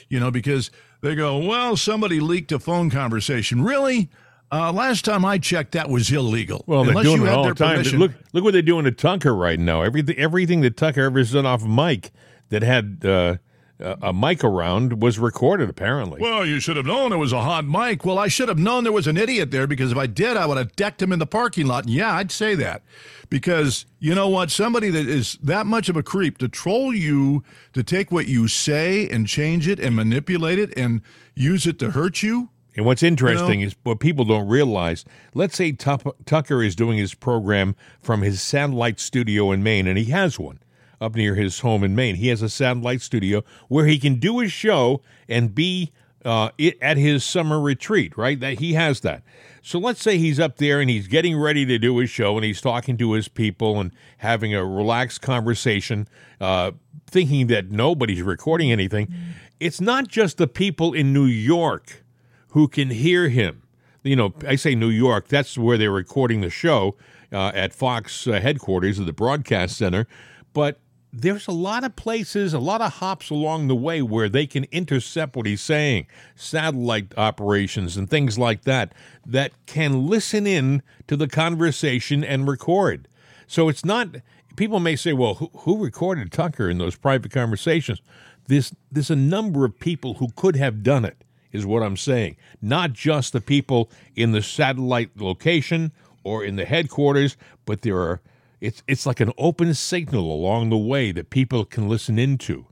you 0.08 0.20
know, 0.20 0.30
because 0.30 0.70
they 1.00 1.14
go, 1.14 1.38
well, 1.38 1.76
somebody 1.76 2.20
leaked 2.20 2.52
a 2.52 2.58
phone 2.58 2.90
conversation. 2.90 3.62
Really? 3.62 4.08
Uh, 4.50 4.72
last 4.72 5.04
time 5.04 5.24
I 5.24 5.38
checked, 5.38 5.72
that 5.72 5.90
was 5.90 6.10
illegal. 6.10 6.64
Well, 6.66 6.82
they're 6.82 6.90
Unless 6.92 7.04
doing 7.04 7.20
you 7.20 7.26
it 7.28 7.30
all 7.32 7.48
the 7.48 7.54
time. 7.54 7.74
permission. 7.76 7.98
Look, 7.98 8.12
look 8.32 8.44
what 8.44 8.52
they're 8.52 8.62
doing 8.62 8.84
to 8.84 8.90
Tucker 8.92 9.34
right 9.34 9.58
now. 9.60 9.82
Everything, 9.82 10.16
everything 10.18 10.60
that 10.62 10.76
Tucker 10.76 11.02
ever 11.02 11.22
done 11.24 11.44
off 11.44 11.64
mic 11.64 12.10
that 12.48 12.62
had 12.62 13.04
uh, 13.04 13.36
a 13.80 13.96
a 14.02 14.12
mic 14.12 14.42
around 14.44 15.00
was 15.02 15.18
recorded. 15.18 15.68
Apparently, 15.70 16.20
Well, 16.20 16.44
you 16.46 16.60
should 16.60 16.76
have 16.76 16.86
known 16.86 17.12
it 17.12 17.16
was 17.16 17.32
a 17.32 17.40
hot 17.42 17.64
mic. 17.66 18.04
Well, 18.04 18.18
I 18.18 18.28
should 18.28 18.48
have 18.48 18.58
known 18.58 18.84
there 18.84 18.92
was 18.92 19.06
an 19.06 19.16
idiot 19.16 19.50
there 19.50 19.66
because 19.66 19.92
if 19.92 19.98
I 19.98 20.06
did, 20.06 20.36
I 20.36 20.46
would 20.46 20.56
have 20.58 20.74
decked 20.76 21.00
him 21.02 21.12
in 21.12 21.18
the 21.18 21.26
parking 21.26 21.66
lot. 21.66 21.84
And 21.84 21.92
yeah, 21.92 22.12
I'd 22.14 22.30
say 22.32 22.54
that. 22.56 22.82
Because 23.30 23.84
you 23.98 24.14
know 24.14 24.28
what? 24.28 24.50
Somebody 24.50 24.90
that 24.90 25.06
is 25.06 25.38
that 25.42 25.66
much 25.66 25.88
of 25.88 25.96
a 25.96 26.02
creep 26.02 26.38
to 26.38 26.48
troll 26.48 26.94
you, 26.94 27.42
to 27.74 27.82
take 27.82 28.10
what 28.10 28.26
you 28.26 28.48
say 28.48 29.08
and 29.08 29.26
change 29.26 29.68
it 29.68 29.78
and 29.78 29.94
manipulate 29.94 30.58
it 30.58 30.76
and 30.78 31.02
use 31.34 31.66
it 31.66 31.78
to 31.80 31.90
hurt 31.90 32.22
you. 32.22 32.48
And 32.76 32.86
what's 32.86 33.02
interesting 33.02 33.58
You 33.60 33.66
know? 33.66 33.68
is 33.70 33.76
what 33.82 33.98
people 34.00 34.24
don't 34.24 34.46
realize. 34.48 35.04
Let's 35.34 35.56
say 35.56 35.72
Tup- 35.72 36.16
Tucker 36.26 36.62
is 36.62 36.76
doing 36.76 36.96
his 36.96 37.12
program 37.12 37.74
from 38.00 38.22
his 38.22 38.40
satellite 38.40 39.00
studio 39.00 39.50
in 39.50 39.62
Maine, 39.64 39.86
and 39.88 39.98
he 39.98 40.04
has 40.06 40.38
one 40.38 40.60
up 41.00 41.14
near 41.14 41.34
his 41.34 41.60
home 41.60 41.84
in 41.84 41.94
Maine. 41.94 42.16
He 42.16 42.28
has 42.28 42.42
a 42.42 42.48
satellite 42.48 43.02
studio 43.02 43.44
where 43.68 43.86
he 43.86 43.98
can 43.98 44.16
do 44.16 44.38
his 44.38 44.52
show 44.52 45.02
and 45.28 45.54
be 45.54 45.92
uh, 46.24 46.50
it, 46.58 46.76
at 46.80 46.96
his 46.96 47.24
summer 47.24 47.60
retreat. 47.60 48.16
Right? 48.16 48.38
That 48.40 48.58
he 48.58 48.74
has 48.74 49.00
that. 49.00 49.22
So 49.62 49.78
let's 49.78 50.02
say 50.02 50.18
he's 50.18 50.40
up 50.40 50.56
there 50.56 50.80
and 50.80 50.88
he's 50.88 51.08
getting 51.08 51.38
ready 51.38 51.66
to 51.66 51.78
do 51.78 51.98
his 51.98 52.08
show, 52.08 52.36
and 52.36 52.44
he's 52.44 52.60
talking 52.60 52.96
to 52.96 53.12
his 53.12 53.28
people 53.28 53.80
and 53.80 53.92
having 54.18 54.54
a 54.54 54.64
relaxed 54.64 55.20
conversation, 55.20 56.08
uh, 56.40 56.72
thinking 57.06 57.48
that 57.48 57.70
nobody's 57.70 58.22
recording 58.22 58.72
anything. 58.72 59.12
It's 59.60 59.80
not 59.80 60.08
just 60.08 60.38
the 60.38 60.46
people 60.46 60.94
in 60.94 61.12
New 61.12 61.26
York 61.26 62.04
who 62.50 62.68
can 62.68 62.90
hear 62.90 63.28
him. 63.28 63.62
You 64.04 64.16
know, 64.16 64.32
I 64.46 64.56
say 64.56 64.74
New 64.74 64.88
York, 64.88 65.28
that's 65.28 65.58
where 65.58 65.76
they're 65.76 65.90
recording 65.90 66.40
the 66.40 66.50
show 66.50 66.96
uh, 67.32 67.52
at 67.54 67.74
Fox 67.74 68.26
uh, 68.26 68.40
headquarters 68.40 68.98
of 68.98 69.06
the 69.06 69.12
broadcast 69.12 69.76
center. 69.76 70.06
But 70.54 70.80
there's 71.22 71.48
a 71.48 71.52
lot 71.52 71.84
of 71.84 71.96
places, 71.96 72.54
a 72.54 72.58
lot 72.58 72.80
of 72.80 72.94
hops 72.94 73.30
along 73.30 73.68
the 73.68 73.76
way 73.76 74.02
where 74.02 74.28
they 74.28 74.46
can 74.46 74.64
intercept 74.70 75.36
what 75.36 75.46
he's 75.46 75.60
saying, 75.60 76.06
satellite 76.36 77.12
operations 77.16 77.96
and 77.96 78.08
things 78.08 78.38
like 78.38 78.62
that, 78.62 78.92
that 79.26 79.52
can 79.66 80.06
listen 80.06 80.46
in 80.46 80.82
to 81.06 81.16
the 81.16 81.28
conversation 81.28 82.22
and 82.22 82.48
record. 82.48 83.08
So 83.46 83.68
it's 83.68 83.84
not, 83.84 84.16
people 84.56 84.80
may 84.80 84.96
say, 84.96 85.12
well, 85.12 85.34
who, 85.34 85.50
who 85.58 85.82
recorded 85.82 86.30
Tucker 86.30 86.68
in 86.70 86.78
those 86.78 86.96
private 86.96 87.32
conversations? 87.32 88.00
There's, 88.46 88.74
there's 88.90 89.10
a 89.10 89.16
number 89.16 89.64
of 89.64 89.78
people 89.78 90.14
who 90.14 90.28
could 90.36 90.56
have 90.56 90.82
done 90.82 91.04
it 91.04 91.24
is 91.52 91.66
what 91.66 91.82
I'm 91.82 91.96
saying. 91.96 92.36
Not 92.60 92.92
just 92.92 93.32
the 93.32 93.40
people 93.40 93.90
in 94.14 94.32
the 94.32 94.42
satellite 94.42 95.10
location 95.16 95.92
or 96.22 96.44
in 96.44 96.56
the 96.56 96.64
headquarters, 96.64 97.36
but 97.64 97.82
there 97.82 97.98
are 97.98 98.20
it's 98.60 98.82
it's 98.86 99.06
like 99.06 99.20
an 99.20 99.32
open 99.38 99.74
signal 99.74 100.32
along 100.32 100.70
the 100.70 100.78
way 100.78 101.12
that 101.12 101.30
people 101.30 101.64
can 101.64 101.88
listen 101.88 102.18
into. 102.18 102.66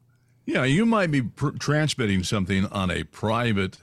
Yeah, 0.44 0.64
you 0.64 0.86
might 0.86 1.10
be 1.10 1.22
pr- 1.22 1.50
transmitting 1.58 2.22
something 2.22 2.66
on 2.66 2.90
a 2.90 3.02
private, 3.04 3.78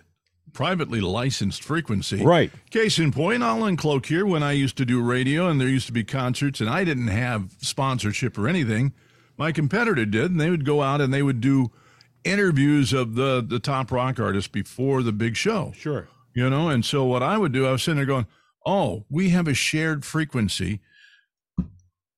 privately 0.54 1.02
licensed 1.02 1.64
frequency. 1.64 2.24
Right. 2.24 2.52
Case 2.70 3.00
in 3.00 3.12
point, 3.12 3.44
I'll 3.44 3.62
uncloak 3.62 4.06
here. 4.06 4.26
When 4.26 4.44
I 4.44 4.54
used 4.54 4.78
to 4.78 4.86
do 4.86 5.02
radio 5.02 5.50
and 5.50 5.60
there 5.60 5.68
used 5.68 5.88
to 5.88 5.94
be 5.94 6.04
concerts 6.04 6.62
and 6.62 6.70
I 6.70 6.84
didn't 6.86 7.08
have 7.08 7.52
sponsorship 7.60 8.38
or 8.38 8.48
anything, 8.48 8.94
my 9.38 9.52
competitor 9.52 10.06
did, 10.06 10.32
and 10.32 10.40
they 10.40 10.50
would 10.50 10.66
go 10.66 10.82
out 10.82 11.02
and 11.02 11.14
they 11.14 11.24
would 11.24 11.42
do 11.42 11.72
interviews 12.24 12.94
of 12.94 13.16
the 13.16 13.44
the 13.46 13.60
top 13.60 13.92
rock 13.92 14.20
artists 14.20 14.48
before 14.48 15.04
the 15.04 15.12
big 15.12 15.36
show. 15.36 15.74
Sure. 15.76 16.08
You 16.34 16.50
know, 16.50 16.70
and 16.70 16.84
so 16.84 17.04
what 17.04 17.22
I 17.22 17.38
would 17.38 17.52
do, 17.52 17.68
I 17.68 17.72
was 17.72 17.84
sitting 17.84 17.98
there 17.98 18.06
going, 18.06 18.28
"Oh, 18.66 19.06
we 19.10 19.30
have 19.30 19.48
a 19.48 19.54
shared 19.54 20.06
frequency. 20.06 20.80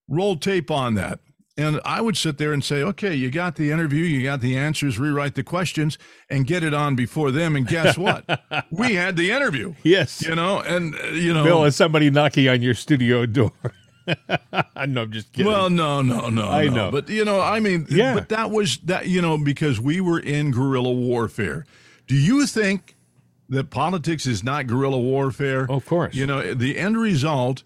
Roll 0.07 0.35
tape 0.37 0.69
on 0.71 0.95
that." 0.95 1.19
And 1.57 1.79
I 1.85 2.01
would 2.01 2.17
sit 2.17 2.37
there 2.37 2.51
and 2.51 2.63
say, 2.63 2.81
"Okay, 2.83 3.15
you 3.15 3.31
got 3.31 3.55
the 3.55 3.71
interview, 3.71 4.03
you 4.03 4.23
got 4.23 4.41
the 4.41 4.57
answers, 4.57 4.99
rewrite 4.99 5.35
the 5.35 5.43
questions, 5.43 5.97
and 6.29 6.45
get 6.45 6.63
it 6.63 6.73
on 6.73 6.95
before 6.95 7.31
them." 7.31 7.55
And 7.55 7.65
guess 7.65 7.97
what? 7.97 8.25
we 8.71 8.95
had 8.95 9.15
the 9.15 9.31
interview. 9.31 9.73
Yes. 9.83 10.21
You 10.21 10.35
know, 10.35 10.59
and 10.59 10.95
uh, 10.95 11.07
you 11.07 11.33
know, 11.33 11.43
Bill, 11.43 11.63
is 11.63 11.75
somebody 11.75 12.09
knocking 12.09 12.49
on 12.49 12.61
your 12.61 12.73
studio 12.73 13.25
door? 13.25 13.53
no, 14.07 15.01
I'm 15.01 15.11
just 15.11 15.31
kidding. 15.33 15.51
Well, 15.51 15.69
no, 15.69 16.01
no, 16.01 16.29
no. 16.29 16.47
I 16.47 16.65
no. 16.65 16.73
know. 16.73 16.91
But, 16.91 17.09
you 17.09 17.25
know, 17.25 17.41
I 17.41 17.59
mean, 17.59 17.87
Yeah. 17.89 18.13
but 18.13 18.29
that 18.29 18.51
was 18.51 18.77
that, 18.85 19.07
you 19.07 19.21
know, 19.21 19.37
because 19.37 19.79
we 19.79 19.99
were 20.01 20.19
in 20.19 20.51
guerrilla 20.51 20.91
warfare. 20.91 21.65
Do 22.07 22.15
you 22.15 22.45
think 22.45 22.95
that 23.49 23.69
politics 23.71 24.25
is 24.25 24.43
not 24.43 24.67
guerrilla 24.67 24.99
warfare? 24.99 25.65
Of 25.69 25.85
course. 25.85 26.13
You 26.13 26.27
know, 26.27 26.53
the 26.53 26.77
end 26.77 26.97
result 26.97 27.63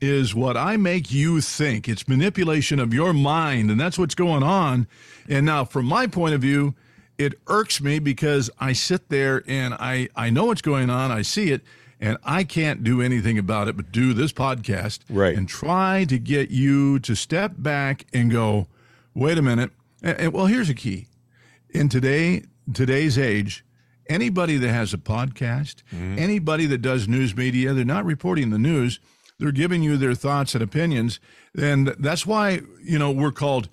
is 0.00 0.34
what 0.34 0.56
I 0.56 0.76
make 0.76 1.12
you 1.12 1.40
think. 1.40 1.88
It's 1.88 2.06
manipulation 2.06 2.78
of 2.78 2.94
your 2.94 3.12
mind, 3.12 3.70
and 3.70 3.80
that's 3.80 3.98
what's 3.98 4.14
going 4.14 4.42
on. 4.42 4.86
And 5.28 5.44
now, 5.44 5.64
from 5.64 5.86
my 5.86 6.06
point 6.06 6.34
of 6.34 6.40
view, 6.40 6.74
it 7.18 7.34
irks 7.48 7.80
me 7.80 7.98
because 7.98 8.48
I 8.60 8.72
sit 8.72 9.08
there 9.08 9.42
and 9.46 9.74
I, 9.74 10.08
I 10.14 10.30
know 10.30 10.46
what's 10.46 10.62
going 10.62 10.88
on, 10.88 11.10
I 11.10 11.22
see 11.22 11.50
it, 11.50 11.62
and 12.00 12.16
I 12.24 12.44
can't 12.44 12.84
do 12.84 13.02
anything 13.02 13.38
about 13.38 13.66
it 13.66 13.76
but 13.76 13.90
do 13.90 14.12
this 14.12 14.32
podcast 14.32 15.00
Right. 15.10 15.36
and 15.36 15.48
try 15.48 16.04
to 16.04 16.18
get 16.18 16.50
you 16.50 17.00
to 17.00 17.16
step 17.16 17.54
back 17.58 18.06
and 18.12 18.30
go, 18.30 18.68
wait 19.14 19.36
a 19.36 19.42
minute. 19.42 19.72
And, 20.02 20.18
and, 20.20 20.32
well, 20.32 20.46
here's 20.46 20.70
a 20.70 20.74
key. 20.74 21.08
In 21.70 21.88
today 21.88 22.44
today's 22.72 23.18
age, 23.18 23.64
anybody 24.08 24.56
that 24.58 24.68
has 24.68 24.94
a 24.94 24.98
podcast, 24.98 25.82
mm-hmm. 25.92 26.18
anybody 26.18 26.66
that 26.66 26.78
does 26.78 27.08
news 27.08 27.36
media, 27.36 27.72
they're 27.72 27.84
not 27.84 28.04
reporting 28.04 28.50
the 28.50 28.58
news. 28.58 29.00
They're 29.38 29.52
giving 29.52 29.82
you 29.82 29.96
their 29.96 30.14
thoughts 30.14 30.54
and 30.54 30.62
opinions. 30.62 31.20
And 31.56 31.88
that's 31.98 32.26
why, 32.26 32.62
you 32.82 32.98
know, 32.98 33.10
we're 33.12 33.32
called 33.32 33.68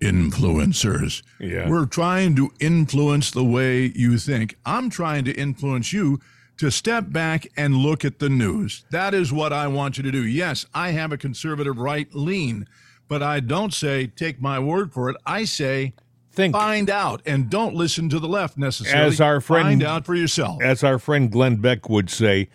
influencers. 0.00 1.22
Yeah. 1.38 1.68
We're 1.68 1.86
trying 1.86 2.34
to 2.36 2.52
influence 2.60 3.30
the 3.30 3.44
way 3.44 3.92
you 3.94 4.18
think. 4.18 4.56
I'm 4.66 4.90
trying 4.90 5.24
to 5.26 5.32
influence 5.32 5.92
you 5.92 6.18
to 6.58 6.70
step 6.70 7.12
back 7.12 7.46
and 7.56 7.76
look 7.76 8.04
at 8.04 8.18
the 8.18 8.28
news. 8.28 8.84
That 8.90 9.14
is 9.14 9.32
what 9.32 9.52
I 9.52 9.68
want 9.68 9.96
you 9.96 10.02
to 10.02 10.10
do. 10.10 10.26
Yes, 10.26 10.66
I 10.74 10.90
have 10.90 11.12
a 11.12 11.18
conservative 11.18 11.78
right 11.78 12.12
lean, 12.14 12.66
but 13.08 13.22
I 13.22 13.40
don't 13.40 13.72
say 13.72 14.06
take 14.08 14.40
my 14.40 14.58
word 14.58 14.92
for 14.92 15.08
it. 15.08 15.16
I 15.24 15.44
say 15.44 15.94
Think. 16.32 16.54
find 16.54 16.90
out 16.90 17.22
and 17.26 17.48
don't 17.48 17.74
listen 17.74 18.08
to 18.08 18.18
the 18.18 18.28
left 18.28 18.58
necessarily. 18.58 19.06
As 19.06 19.20
our 19.20 19.40
friend- 19.40 19.66
find 19.66 19.82
out 19.84 20.04
for 20.04 20.14
yourself. 20.14 20.62
As 20.62 20.82
our 20.82 20.98
friend 20.98 21.30
Glenn 21.30 21.56
Beck 21.56 21.88
would 21.88 22.10
say, 22.10 22.48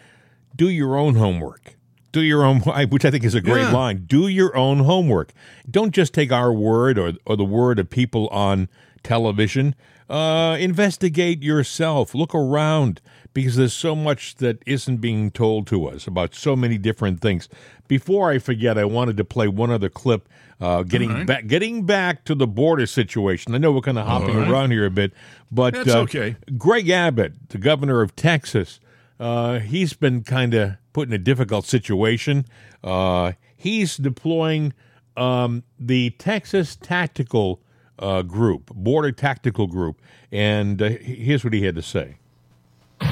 do 0.56 0.68
your 0.70 0.98
own 0.98 1.16
homework. 1.16 1.76
Do 2.12 2.22
your 2.22 2.44
own, 2.44 2.60
which 2.90 3.06
I 3.06 3.12
think 3.12 3.24
is 3.24 3.36
a 3.36 3.42
great 3.42 3.64
Yeah. 3.64 3.72
line. 3.72 4.06
Do 4.08 4.28
your 4.28 4.56
own 4.56 4.80
homework. 4.80 5.34
Don't 5.70 5.94
just 5.94 6.14
take 6.14 6.32
our 6.32 6.52
word 6.54 6.98
or, 6.98 7.14
or 7.26 7.36
the 7.36 7.46
word 7.46 7.80
of 7.80 7.90
people 7.90 8.28
on 8.30 8.70
television. 9.04 9.76
Uh, 10.10 10.58
investigate 10.60 11.42
yourself. 11.42 12.14
Look 12.14 12.36
around 12.36 13.00
because 13.34 13.56
there's 13.56 13.74
so 13.74 13.96
much 13.96 14.36
that 14.36 14.62
isn't 14.66 14.98
being 14.98 15.32
told 15.32 15.68
to 15.68 15.88
us 15.88 16.06
about 16.06 16.36
so 16.36 16.56
many 16.56 16.78
different 16.78 17.22
things. 17.22 17.48
Before 17.88 18.30
I 18.30 18.40
forget, 18.40 18.78
I 18.78 18.84
wanted 18.84 19.16
to 19.18 19.24
play 19.24 19.48
one 19.48 19.72
other 19.72 19.90
clip. 19.90 20.28
Uh, 20.60 20.84
getting 20.84 21.10
right. 21.12 21.26
back, 21.26 21.48
getting 21.48 21.88
back 21.88 22.24
to 22.24 22.36
the 22.36 22.46
border 22.46 22.86
situation. 22.86 23.56
I 23.56 23.58
know 23.58 23.72
we're 23.72 23.82
kind 23.82 23.98
of 23.98 24.06
hopping 24.06 24.38
right. 24.38 24.48
around 24.48 24.70
here 24.70 24.86
a 24.86 24.92
bit, 24.92 25.12
but 25.52 25.76
uh, 25.88 26.02
okay. 26.02 26.36
Greg 26.56 26.88
Abbott, 26.88 27.50
the 27.50 27.58
governor 27.58 28.02
of 28.04 28.16
Texas, 28.16 28.80
uh, 29.22 29.60
he's 29.60 29.94
been 29.94 30.24
kind 30.24 30.56
of 30.56 30.74
put 30.94 31.08
in 31.08 31.14
a 31.14 31.20
difficult 31.20 31.66
situation. 31.66 32.44
Uh, 32.84 33.34
he's 33.56 33.96
deploying 33.96 34.74
um, 35.16 35.64
the 35.80 36.10
Texas 36.12 36.76
Tactical 36.76 37.62
uh, 38.00 38.24
Group, 38.24 38.72
Border 38.74 39.12
Tactical 39.12 39.68
Group, 39.68 40.02
and 40.32 40.82
uh, 40.82 40.90
here's 40.90 41.44
what 41.44 41.54
he 41.54 41.64
had 41.64 41.76
to 41.76 41.84
say. 41.84 42.16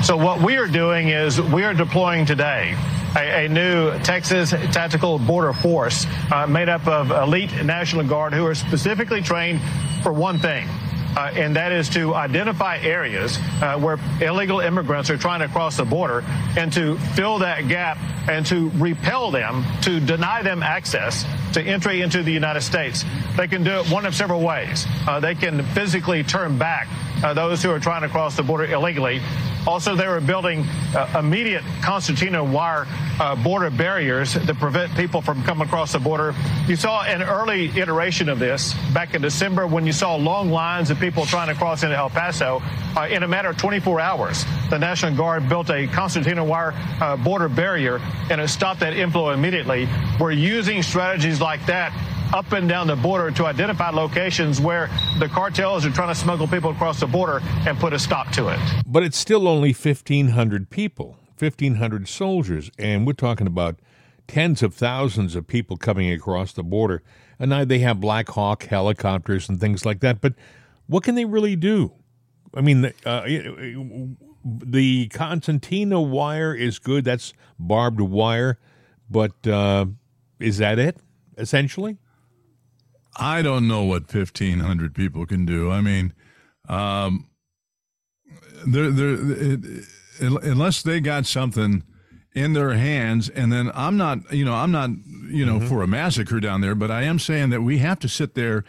So 0.03 0.17
what 0.17 0.41
we 0.41 0.57
are 0.57 0.67
doing 0.67 1.09
is 1.09 1.39
we 1.39 1.63
are 1.63 1.75
deploying 1.75 2.25
today 2.25 2.75
a, 3.15 3.45
a 3.45 3.49
new 3.49 3.97
Texas 3.99 4.49
Tactical 4.49 5.19
Border 5.19 5.53
Force 5.53 6.07
uh, 6.31 6.47
made 6.47 6.69
up 6.69 6.87
of 6.87 7.11
elite 7.11 7.51
National 7.63 8.03
Guard 8.03 8.33
who 8.33 8.45
are 8.45 8.55
specifically 8.55 9.21
trained 9.21 9.59
for 10.01 10.11
one 10.11 10.39
thing 10.39 10.67
uh, 11.15 11.31
and 11.33 11.55
that 11.55 11.71
is 11.71 11.89
to 11.89 12.13
identify 12.13 12.77
areas 12.77 13.37
uh, 13.61 13.77
where 13.77 13.97
illegal 14.21 14.59
immigrants 14.59 15.09
are 15.09 15.17
trying 15.17 15.39
to 15.39 15.47
cross 15.47 15.77
the 15.77 15.85
border 15.85 16.23
and 16.57 16.71
to 16.73 16.97
fill 17.15 17.39
that 17.39 17.67
gap 17.67 17.97
and 18.29 18.45
to 18.45 18.69
repel 18.75 19.31
them, 19.31 19.63
to 19.81 19.99
deny 19.99 20.41
them 20.41 20.61
access 20.61 21.25
to 21.53 21.61
entry 21.61 22.01
into 22.01 22.21
the 22.21 22.31
United 22.31 22.61
States. 22.61 23.03
They 23.35 23.47
can 23.47 23.63
do 23.63 23.71
it 23.71 23.89
one 23.89 24.05
of 24.05 24.13
several 24.13 24.41
ways. 24.41 24.85
Uh, 25.07 25.19
they 25.19 25.35
can 25.35 25.63
physically 25.73 26.23
turn 26.23 26.57
back 26.57 26.87
uh, 27.23 27.33
those 27.33 27.61
who 27.63 27.71
are 27.71 27.79
trying 27.79 28.01
to 28.01 28.09
cross 28.09 28.35
the 28.35 28.43
border 28.43 28.65
illegally. 28.65 29.21
Also, 29.67 29.95
they 29.95 30.07
were 30.07 30.21
building 30.21 30.65
uh, 30.95 31.19
immediate 31.19 31.63
Constantino 31.81 32.43
wire 32.43 32.87
uh, 33.19 33.35
border 33.35 33.69
barriers 33.69 34.33
that 34.33 34.57
prevent 34.57 34.95
people 34.95 35.21
from 35.21 35.43
coming 35.43 35.67
across 35.67 35.91
the 35.91 35.99
border. 35.99 36.33
You 36.65 36.75
saw 36.75 37.03
an 37.03 37.21
early 37.21 37.65
iteration 37.77 38.29
of 38.29 38.39
this 38.39 38.73
back 38.93 39.13
in 39.15 39.21
December 39.21 39.67
when 39.67 39.85
you 39.85 39.91
saw 39.91 40.15
long 40.15 40.49
lines 40.49 40.89
of 40.89 40.99
people 40.99 41.25
trying 41.25 41.49
to 41.49 41.55
cross 41.55 41.83
into 41.83 41.95
El 41.95 42.09
Paso. 42.09 42.61
Uh, 42.95 43.07
in 43.11 43.23
a 43.23 43.27
matter 43.27 43.49
of 43.49 43.57
24 43.57 43.99
hours, 43.99 44.45
the 44.69 44.79
National 44.79 45.15
Guard 45.15 45.49
built 45.49 45.69
a 45.69 45.87
Constantino 45.87 46.43
wire 46.43 46.73
uh, 47.01 47.17
border 47.17 47.49
barrier 47.49 47.99
and 48.31 48.39
it 48.39 48.47
stopped 48.47 48.79
that 48.79 48.93
inflow 48.93 49.31
immediately. 49.31 49.87
We're 50.19 50.31
using 50.31 50.81
strategies 50.81 51.41
like 51.41 51.65
that 51.65 51.93
up 52.33 52.51
and 52.51 52.69
down 52.69 52.87
the 52.87 52.95
border 52.95 53.31
to 53.31 53.45
identify 53.45 53.89
locations 53.89 54.61
where 54.61 54.89
the 55.19 55.27
cartels 55.27 55.85
are 55.85 55.91
trying 55.91 56.09
to 56.09 56.15
smuggle 56.15 56.47
people 56.47 56.71
across 56.71 56.99
the 56.99 57.07
border 57.07 57.41
and 57.67 57.77
put 57.79 57.93
a 57.93 57.99
stop 57.99 58.31
to 58.31 58.49
it. 58.49 58.59
But 58.85 59.03
it's 59.03 59.17
still 59.17 59.47
only 59.47 59.73
1,500 59.73 60.69
people, 60.69 61.17
1,500 61.37 62.07
soldiers, 62.07 62.71
and 62.77 63.05
we're 63.05 63.13
talking 63.13 63.47
about 63.47 63.79
tens 64.27 64.61
of 64.61 64.75
thousands 64.75 65.35
of 65.35 65.47
people 65.47 65.75
coming 65.75 66.11
across 66.11 66.53
the 66.53 66.63
border. 66.63 67.01
And 67.39 67.49
now 67.49 67.65
they 67.65 67.79
have 67.79 67.99
Black 67.99 68.29
Hawk 68.29 68.63
helicopters 68.63 69.49
and 69.49 69.59
things 69.59 69.85
like 69.85 70.01
that. 70.01 70.21
But 70.21 70.33
what 70.87 71.03
can 71.03 71.15
they 71.15 71.25
really 71.25 71.55
do? 71.55 71.93
I 72.53 72.61
mean, 72.61 72.91
uh, 73.05 73.25
the 74.43 75.07
concertina 75.07 76.01
wire 76.01 76.53
is 76.53 76.79
good. 76.79 77.05
That's 77.05 77.33
barbed 77.57 78.01
wire. 78.01 78.59
But 79.09 79.47
uh, 79.47 79.87
is 80.39 80.59
that 80.59 80.77
it, 80.77 80.97
essentially? 81.37 81.97
I 83.17 83.41
don't 83.41 83.67
know 83.67 83.83
what 83.83 84.13
1,500 84.13 84.93
people 84.93 85.25
can 85.25 85.45
do. 85.45 85.71
I 85.71 85.81
mean, 85.81 86.13
um, 86.67 87.29
they're, 88.65 88.91
they're, 88.91 89.17
it, 89.19 89.85
unless 90.19 90.81
they 90.81 90.99
got 90.99 91.25
something 91.25 91.83
in 92.33 92.53
their 92.53 92.73
hands, 92.73 93.29
and 93.29 93.51
then 93.51 93.71
I'm 93.73 93.97
not, 93.97 94.31
you 94.31 94.45
know, 94.45 94.53
I'm 94.53 94.71
not, 94.71 94.91
you 95.29 95.45
know, 95.45 95.57
mm-hmm. 95.57 95.67
for 95.67 95.81
a 95.81 95.87
massacre 95.87 96.39
down 96.39 96.61
there, 96.61 96.75
but 96.75 96.91
I 96.91 97.03
am 97.03 97.19
saying 97.19 97.49
that 97.49 97.61
we 97.61 97.79
have 97.79 97.99
to 97.99 98.07
sit 98.09 98.35
there 98.35 98.63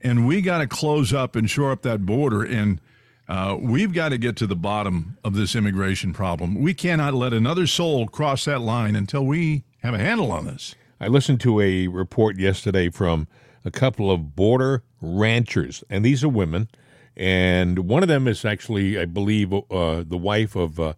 and 0.00 0.26
we 0.26 0.42
got 0.42 0.58
to 0.58 0.66
close 0.66 1.12
up 1.12 1.36
and 1.36 1.48
shore 1.48 1.70
up 1.70 1.82
that 1.82 2.04
border 2.04 2.42
and 2.42 2.80
uh, 3.26 3.56
we've 3.58 3.94
got 3.94 4.10
to 4.10 4.18
get 4.18 4.36
to 4.36 4.46
the 4.46 4.56
bottom 4.56 5.16
of 5.24 5.34
this 5.34 5.56
immigration 5.56 6.12
problem. 6.12 6.60
We 6.60 6.74
cannot 6.74 7.14
let 7.14 7.32
another 7.32 7.66
soul 7.66 8.06
cross 8.06 8.44
that 8.44 8.60
line 8.60 8.94
until 8.94 9.24
we 9.24 9.64
have 9.82 9.94
a 9.94 9.98
handle 9.98 10.30
on 10.30 10.44
this. 10.44 10.74
I 11.00 11.08
listened 11.08 11.40
to 11.42 11.60
a 11.60 11.86
report 11.86 12.38
yesterday 12.38 12.90
from 12.90 13.26
a 13.64 13.70
couple 13.70 14.10
of 14.10 14.36
border 14.36 14.82
ranchers, 15.00 15.84
and 15.88 16.04
these 16.04 16.22
are 16.22 16.28
women. 16.28 16.68
And 17.16 17.80
one 17.80 18.02
of 18.02 18.08
them 18.08 18.26
is 18.26 18.44
actually, 18.44 18.98
I 18.98 19.04
believe, 19.04 19.52
uh, 19.52 20.04
the 20.06 20.18
wife 20.18 20.56
of 20.56 20.80
uh, 20.80 20.94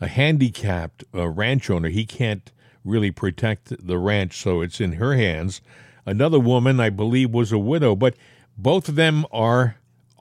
a 0.00 0.06
handicapped 0.06 1.04
uh, 1.14 1.28
ranch 1.28 1.68
owner. 1.70 1.88
He 1.88 2.06
can't 2.06 2.52
really 2.84 3.10
protect 3.10 3.86
the 3.86 3.98
ranch, 3.98 4.40
so 4.40 4.60
it's 4.60 4.80
in 4.80 4.92
her 4.92 5.14
hands. 5.14 5.60
Another 6.04 6.38
woman, 6.38 6.78
I 6.78 6.90
believe, 6.90 7.30
was 7.30 7.50
a 7.50 7.58
widow, 7.58 7.96
but 7.96 8.14
both 8.56 8.88
of 8.88 8.94
them 8.94 9.26
are 9.32 9.78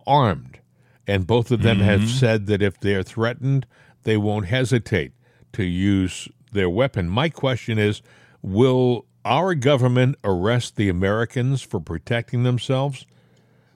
armed. 0.08 0.60
And 1.08 1.28
both 1.28 1.52
of 1.52 1.62
them 1.62 1.78
mm-hmm. 1.78 1.86
have 1.86 2.10
said 2.10 2.48
that 2.48 2.64
if 2.64 2.80
they're 2.80 3.04
threatened, 3.04 3.68
they 4.04 4.18
won't 4.18 4.48
hesitate 4.48 5.12
to 5.54 5.64
use 5.64 6.28
their 6.52 6.70
weapon. 6.70 7.08
My 7.08 7.30
question 7.30 7.78
is 7.78 8.02
will 8.42 9.06
our 9.26 9.56
government 9.56 10.18
arrest 10.24 10.76
the 10.76 10.88
Americans 10.88 11.62
for 11.62 11.80
protecting 11.80 12.44
themselves? 12.44 13.06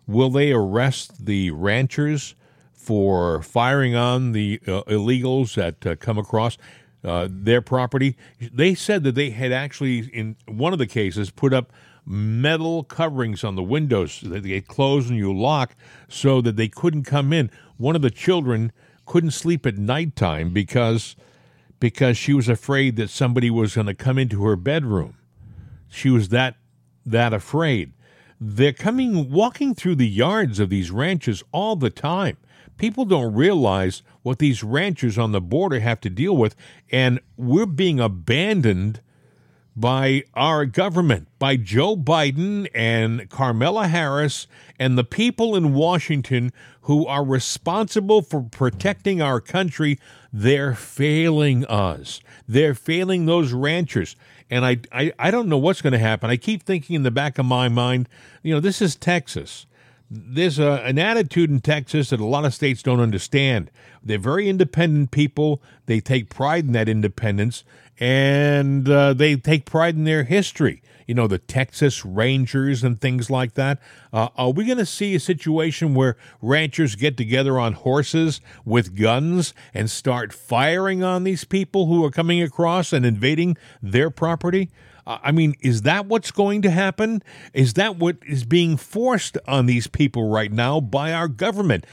Will 0.07 0.29
they 0.29 0.51
arrest 0.51 1.25
the 1.25 1.51
ranchers 1.51 2.35
for 2.71 3.41
firing 3.41 3.95
on 3.95 4.31
the 4.31 4.59
uh, 4.65 4.83
illegals 4.83 5.55
that 5.55 5.85
uh, 5.85 5.95
come 5.95 6.17
across 6.17 6.57
uh, 7.03 7.27
their 7.29 7.61
property? 7.61 8.15
They 8.39 8.75
said 8.75 9.03
that 9.03 9.15
they 9.15 9.31
had 9.31 9.51
actually, 9.51 10.07
in 10.07 10.35
one 10.47 10.71
of 10.71 10.79
the 10.79 10.87
cases, 10.87 11.31
put 11.31 11.53
up 11.53 11.71
metal 12.05 12.83
coverings 12.83 13.43
on 13.43 13.55
the 13.55 13.63
windows 13.63 14.21
that 14.21 14.43
they 14.43 14.61
close 14.61 15.09
and 15.09 15.17
you 15.17 15.35
lock 15.35 15.75
so 16.07 16.41
that 16.41 16.55
they 16.55 16.67
couldn't 16.67 17.03
come 17.03 17.33
in. 17.33 17.51
One 17.77 17.95
of 17.95 18.01
the 18.01 18.09
children 18.09 18.71
couldn't 19.05 19.31
sleep 19.31 19.65
at 19.65 19.77
nighttime 19.77 20.51
because 20.51 21.15
because 21.79 22.17
she 22.17 22.33
was 22.33 22.49
afraid 22.49 22.97
that 22.97 23.09
somebody 23.09 23.49
was 23.49 23.75
going 23.75 23.87
to 23.87 23.93
come 23.93 24.17
into 24.17 24.43
her 24.43 24.55
bedroom. 24.55 25.15
She 25.89 26.09
was 26.09 26.29
that 26.29 26.55
that 27.05 27.33
afraid. 27.33 27.93
They're 28.39 28.71
coming 28.71 29.31
walking 29.31 29.75
through 29.75 29.95
the 29.95 30.07
yards 30.07 30.59
of 30.59 30.69
these 30.69 30.91
ranches 30.91 31.43
all 31.51 31.75
the 31.75 31.89
time. 31.89 32.37
People 32.77 33.03
don't 33.03 33.33
realize 33.33 34.01
what 34.21 34.39
these 34.39 34.63
ranchers 34.63 35.17
on 35.17 35.33
the 35.33 35.41
border 35.41 35.81
have 35.81 35.99
to 36.01 36.09
deal 36.09 36.37
with, 36.37 36.55
and 36.91 37.19
we're 37.35 37.65
being 37.65 37.99
abandoned 37.99 39.01
by 39.75 40.23
our 40.33 40.65
government, 40.65 41.27
by 41.39 41.55
Joe 41.55 41.95
Biden 41.95 42.67
and 42.73 43.29
Kamala 43.29 43.87
Harris 43.87 44.47
and 44.77 44.97
the 44.97 45.03
people 45.03 45.55
in 45.55 45.73
Washington 45.73 46.51
who 46.81 47.05
are 47.05 47.23
responsible 47.23 48.21
for 48.21 48.41
protecting 48.41 49.21
our 49.21 49.39
country. 49.39 49.97
They're 50.33 50.75
failing 50.75 51.65
us. 51.65 52.21
They're 52.47 52.75
failing 52.75 53.25
those 53.25 53.53
ranchers 53.53 54.15
and 54.49 54.65
I, 54.65 54.77
I, 54.91 55.13
I 55.19 55.31
don't 55.31 55.47
know 55.47 55.57
what's 55.57 55.81
going 55.81 55.93
to 55.93 55.99
happen. 55.99 56.29
I 56.29 56.37
keep 56.37 56.63
thinking 56.63 56.95
in 56.95 57.03
the 57.03 57.11
back 57.11 57.37
of 57.37 57.45
my 57.45 57.69
mind, 57.69 58.09
you 58.41 58.53
know, 58.53 58.59
this 58.59 58.81
is 58.81 58.95
Texas. 58.95 59.65
There's 60.09 60.59
a, 60.59 60.83
an 60.85 60.97
attitude 60.97 61.49
in 61.49 61.61
Texas 61.61 62.09
that 62.09 62.19
a 62.19 62.25
lot 62.25 62.45
of 62.45 62.53
states 62.53 62.81
don't 62.81 62.99
understand. 62.99 63.69
They're 64.03 64.17
very 64.17 64.49
independent 64.49 65.11
people. 65.11 65.61
They 65.85 65.99
take 65.99 66.29
pride 66.29 66.65
in 66.65 66.71
that 66.73 66.89
independence, 66.89 67.63
and 67.99 68.89
uh, 68.89 69.13
they 69.13 69.35
take 69.35 69.65
pride 69.65 69.95
in 69.95 70.05
their 70.05 70.23
history 70.23 70.81
you 71.09 71.15
know, 71.15 71.25
the 71.25 71.39
Texas 71.39 72.05
Rangers 72.05 72.83
and 72.83 73.01
things 73.01 73.31
like 73.31 73.55
that. 73.55 73.79
Uh, 74.13 74.27
are 74.37 74.51
we 74.51 74.63
going 74.63 74.77
to 74.77 74.85
see 74.85 75.15
a 75.15 75.19
situation 75.19 75.95
where 75.95 76.15
ranchers 76.39 76.93
get 76.93 77.17
together 77.17 77.57
on 77.57 77.73
horses 77.73 78.41
with 78.63 78.95
guns 78.95 79.55
and 79.73 79.89
start 79.89 80.31
firing 80.31 81.03
on 81.03 81.23
these 81.23 81.45
people 81.45 81.87
who 81.87 82.05
are 82.05 82.11
coming 82.11 82.43
across 82.43 82.93
and 82.93 83.07
invading 83.07 83.57
their 83.81 84.11
property? 84.11 84.69
I 85.09 85.31
mean, 85.31 85.55
is 85.61 85.81
that 85.81 86.05
what's 86.05 86.29
going 86.29 86.61
to 86.61 86.69
happen? 86.69 87.23
Is 87.51 87.73
that 87.73 87.97
what 87.97 88.17
is 88.27 88.43
being 88.43 88.77
forced 88.77 89.39
on 89.47 89.65
these 89.65 89.87
people 89.87 90.29
right 90.29 90.51
now 90.51 90.79
by 90.79 91.11
our 91.13 91.27
government? 91.27 91.85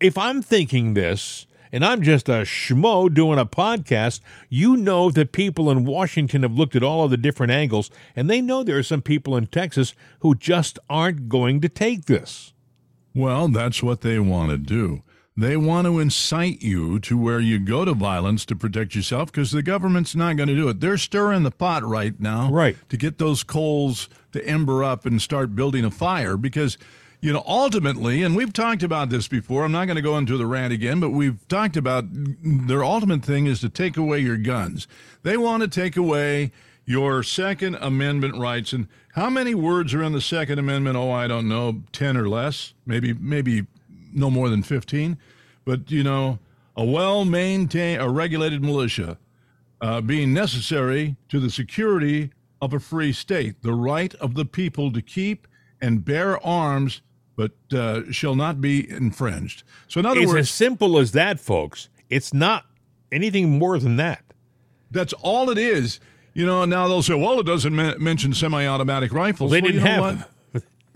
If 0.00 0.18
I'm 0.18 0.42
thinking 0.42 0.94
this, 0.94 1.46
and 1.70 1.84
I'm 1.84 2.02
just 2.02 2.28
a 2.28 2.42
schmo 2.42 3.12
doing 3.12 3.38
a 3.38 3.46
podcast, 3.46 4.20
you 4.48 4.76
know 4.76 5.10
that 5.12 5.30
people 5.30 5.70
in 5.70 5.84
Washington 5.84 6.42
have 6.42 6.54
looked 6.54 6.74
at 6.74 6.82
all 6.82 7.04
of 7.04 7.12
the 7.12 7.16
different 7.16 7.52
angles, 7.52 7.90
and 8.16 8.28
they 8.28 8.40
know 8.40 8.64
there 8.64 8.78
are 8.78 8.82
some 8.82 9.02
people 9.02 9.36
in 9.36 9.46
Texas 9.46 9.94
who 10.20 10.34
just 10.34 10.80
aren't 10.90 11.28
going 11.28 11.60
to 11.60 11.68
take 11.68 12.06
this. 12.06 12.52
Well, 13.14 13.48
that's 13.48 13.82
what 13.82 14.00
they 14.00 14.18
want 14.18 14.50
to 14.50 14.58
do. 14.58 15.02
They 15.38 15.56
want 15.56 15.86
to 15.86 16.00
incite 16.00 16.62
you 16.62 16.98
to 17.00 17.16
where 17.16 17.38
you 17.38 17.60
go 17.60 17.84
to 17.84 17.94
violence 17.94 18.44
to 18.46 18.56
protect 18.56 18.94
yourself 18.94 19.30
because 19.30 19.52
the 19.52 19.62
government's 19.62 20.16
not 20.16 20.36
going 20.36 20.48
to 20.48 20.56
do 20.56 20.68
it. 20.68 20.80
They're 20.80 20.98
stirring 20.98 21.44
the 21.44 21.50
pot 21.50 21.84
right 21.84 22.18
now 22.18 22.50
right. 22.50 22.76
to 22.88 22.96
get 22.96 23.18
those 23.18 23.44
coals 23.44 24.08
to 24.32 24.44
ember 24.44 24.82
up 24.82 25.06
and 25.06 25.22
start 25.22 25.54
building 25.54 25.84
a 25.84 25.90
fire 25.90 26.36
because– 26.36 26.76
you 27.20 27.32
know, 27.32 27.42
ultimately, 27.46 28.22
and 28.22 28.36
we've 28.36 28.52
talked 28.52 28.82
about 28.82 29.10
this 29.10 29.26
before. 29.26 29.64
I'm 29.64 29.72
not 29.72 29.86
going 29.86 29.96
to 29.96 30.02
go 30.02 30.16
into 30.16 30.36
the 30.36 30.46
rant 30.46 30.72
again, 30.72 31.00
but 31.00 31.10
we've 31.10 31.46
talked 31.48 31.76
about 31.76 32.04
their 32.08 32.84
ultimate 32.84 33.24
thing 33.24 33.46
is 33.46 33.60
to 33.60 33.68
take 33.68 33.96
away 33.96 34.20
your 34.20 34.36
guns. 34.36 34.86
They 35.24 35.36
want 35.36 35.62
to 35.62 35.68
take 35.68 35.96
away 35.96 36.52
your 36.84 37.22
Second 37.22 37.74
Amendment 37.76 38.36
rights. 38.36 38.72
And 38.72 38.86
how 39.14 39.30
many 39.30 39.54
words 39.54 39.94
are 39.94 40.02
in 40.02 40.12
the 40.12 40.20
Second 40.20 40.60
Amendment? 40.60 40.96
Oh, 40.96 41.10
I 41.10 41.26
don't 41.26 41.48
know, 41.48 41.82
ten 41.90 42.16
or 42.16 42.28
less, 42.28 42.72
maybe, 42.86 43.12
maybe 43.12 43.66
no 44.18 44.30
more 44.30 44.48
than 44.48 44.62
fifteen. 44.62 45.18
But 45.64 45.90
you 45.90 46.02
know, 46.02 46.38
a 46.76 46.84
well-maintained, 46.84 48.00
a 48.02 48.08
regulated 48.08 48.62
militia 48.62 49.18
uh, 49.80 50.00
being 50.00 50.32
necessary 50.32 51.16
to 51.28 51.40
the 51.40 51.50
security 51.50 52.30
of 52.60 52.72
a 52.72 52.80
free 52.80 53.12
state, 53.12 53.62
the 53.62 53.72
right 53.72 54.14
of 54.16 54.34
the 54.34 54.44
people 54.44 54.92
to 54.92 55.02
keep 55.02 55.46
and 55.80 56.04
bear 56.04 56.44
arms 56.44 57.02
but 57.38 57.52
uh, 57.72 58.02
shall 58.10 58.34
not 58.34 58.60
be 58.60 58.90
infringed. 58.90 59.62
So, 59.86 60.00
in 60.00 60.06
other 60.06 60.22
it's 60.22 60.28
words, 60.32 60.48
as 60.48 60.50
simple 60.50 60.98
as 60.98 61.12
that, 61.12 61.38
folks. 61.38 61.88
It's 62.10 62.34
not 62.34 62.64
anything 63.12 63.58
more 63.60 63.78
than 63.78 63.94
that. 63.96 64.24
That's 64.90 65.12
all 65.12 65.48
it 65.48 65.56
is. 65.56 66.00
You 66.34 66.46
know, 66.46 66.64
now 66.64 66.88
they'll 66.88 67.02
say, 67.02 67.14
well, 67.14 67.38
it 67.38 67.46
doesn't 67.46 67.74
mention 68.00 68.34
semi 68.34 68.66
automatic 68.66 69.12
rifles. 69.12 69.52
Well, 69.52 69.60
they 69.60 69.62
well, 69.62 69.72
didn't 69.72 69.86
you 69.86 69.96
know 69.96 70.04
have 70.04 70.18
what? 70.18 70.30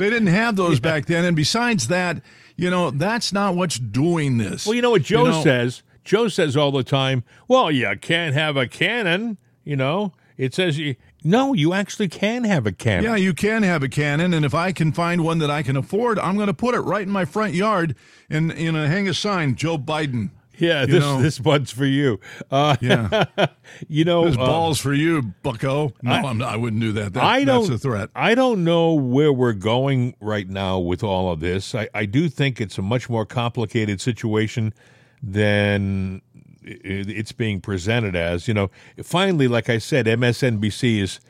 They 0.02 0.10
didn't 0.10 0.34
have 0.34 0.56
those 0.56 0.78
yeah. 0.78 0.80
back 0.80 1.06
then. 1.06 1.24
And 1.24 1.36
besides 1.36 1.86
that, 1.86 2.20
you 2.56 2.70
know, 2.70 2.90
that's 2.90 3.32
not 3.32 3.54
what's 3.54 3.78
doing 3.78 4.38
this. 4.38 4.66
Well, 4.66 4.74
you 4.74 4.82
know 4.82 4.90
what 4.90 5.02
Joe 5.02 5.26
you 5.26 5.30
know, 5.30 5.42
says? 5.44 5.84
Joe 6.02 6.26
says 6.26 6.56
all 6.56 6.72
the 6.72 6.82
time, 6.82 7.22
well, 7.46 7.70
you 7.70 7.88
can't 8.00 8.34
have 8.34 8.56
a 8.56 8.66
cannon, 8.66 9.38
you 9.62 9.76
know. 9.76 10.12
It 10.36 10.54
says 10.54 10.76
you 10.76 10.96
no, 11.22 11.52
you 11.52 11.72
actually 11.72 12.08
can 12.08 12.42
have 12.42 12.66
a 12.66 12.72
cannon. 12.72 13.04
Yeah, 13.04 13.16
you 13.16 13.32
can 13.32 13.62
have 13.62 13.84
a 13.84 13.88
cannon, 13.88 14.34
and 14.34 14.44
if 14.44 14.54
I 14.54 14.72
can 14.72 14.90
find 14.90 15.22
one 15.22 15.38
that 15.38 15.52
I 15.52 15.62
can 15.62 15.76
afford, 15.76 16.18
I'm 16.18 16.34
going 16.34 16.48
to 16.48 16.54
put 16.54 16.74
it 16.74 16.80
right 16.80 17.02
in 17.02 17.10
my 17.10 17.24
front 17.24 17.54
yard 17.54 17.94
and 18.28 18.52
you 18.58 18.72
know 18.72 18.84
hang 18.88 19.06
a 19.06 19.14
sign, 19.14 19.54
Joe 19.54 19.78
Biden. 19.78 20.30
Yeah, 20.58 20.86
this 20.86 21.00
know. 21.00 21.20
this 21.22 21.40
one's 21.40 21.70
for 21.70 21.86
you. 21.86 22.20
Uh, 22.50 22.76
yeah, 22.80 23.24
you 23.88 24.04
know, 24.04 24.26
this 24.26 24.34
uh, 24.36 24.46
ball's 24.46 24.78
for 24.78 24.92
you, 24.92 25.22
Bucko. 25.42 25.92
No, 26.02 26.12
I, 26.12 26.32
not, 26.32 26.48
I 26.48 26.56
wouldn't 26.56 26.80
do 26.80 26.92
that. 26.92 27.14
that 27.14 27.22
I 27.22 27.44
don't. 27.44 27.68
That's 27.68 27.76
a 27.76 27.78
threat. 27.78 28.10
I 28.14 28.34
don't 28.34 28.64
know 28.64 28.92
where 28.94 29.32
we're 29.32 29.54
going 29.54 30.14
right 30.20 30.48
now 30.48 30.78
with 30.78 31.02
all 31.02 31.32
of 31.32 31.40
this. 31.40 31.74
I, 31.74 31.88
I 31.94 32.04
do 32.06 32.28
think 32.28 32.60
it's 32.60 32.78
a 32.78 32.82
much 32.82 33.08
more 33.08 33.24
complicated 33.24 34.00
situation 34.00 34.74
than 35.22 36.22
it's 36.64 37.32
being 37.32 37.60
presented 37.60 38.14
as. 38.16 38.46
You 38.46 38.54
know, 38.54 38.70
finally, 39.02 39.48
like 39.48 39.68
I 39.68 39.78
said, 39.78 40.06
MSNBC 40.06 41.00
is 41.00 41.20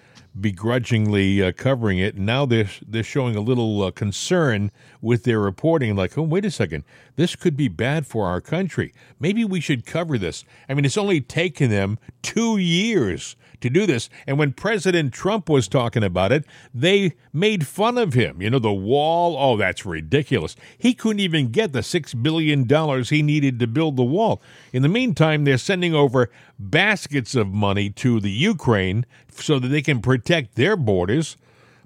begrudgingly 0.40 1.42
uh, 1.42 1.52
covering 1.52 1.98
it. 1.98 2.16
Now 2.16 2.46
they're 2.46 2.70
they're 2.86 3.02
showing 3.02 3.36
a 3.36 3.40
little 3.40 3.82
uh, 3.82 3.90
concern 3.90 4.70
with 5.00 5.24
their 5.24 5.40
reporting, 5.40 5.94
like, 5.96 6.16
oh, 6.16 6.22
wait 6.22 6.44
a 6.44 6.50
second, 6.50 6.84
this 7.16 7.36
could 7.36 7.56
be 7.56 7.68
bad 7.68 8.06
for 8.06 8.26
our 8.26 8.40
country. 8.40 8.92
Maybe 9.20 9.44
we 9.44 9.60
should 9.60 9.84
cover 9.84 10.18
this. 10.18 10.44
I 10.68 10.74
mean, 10.74 10.84
it's 10.84 10.98
only 10.98 11.20
taken 11.20 11.70
them 11.70 11.98
two 12.22 12.56
years 12.56 13.36
to 13.62 13.70
do 13.70 13.86
this. 13.86 14.08
And 14.26 14.38
when 14.38 14.52
President 14.52 15.12
Trump 15.12 15.48
was 15.48 15.68
talking 15.68 16.02
about 16.02 16.32
it, 16.32 16.44
they 16.74 17.14
made 17.32 17.66
fun 17.66 17.98
of 17.98 18.14
him. 18.14 18.42
You 18.42 18.50
know, 18.50 18.58
the 18.58 18.72
wall, 18.72 19.36
oh, 19.38 19.56
that's 19.56 19.86
ridiculous. 19.86 20.56
He 20.76 20.94
couldn't 20.94 21.20
even 21.20 21.50
get 21.50 21.72
the 21.72 21.80
$6 21.80 22.22
billion 22.22 23.04
he 23.04 23.22
needed 23.22 23.58
to 23.58 23.66
build 23.66 23.96
the 23.96 24.02
wall. 24.02 24.42
In 24.72 24.82
the 24.82 24.88
meantime, 24.88 25.44
they're 25.44 25.58
sending 25.58 25.94
over 25.94 26.30
baskets 26.58 27.34
of 27.34 27.48
money 27.48 27.90
to 27.90 28.20
the 28.20 28.30
Ukraine 28.30 29.06
so 29.30 29.58
that 29.58 29.68
they 29.68 29.82
can 29.82 30.00
protect 30.00 30.54
their 30.54 30.76
borders 30.76 31.36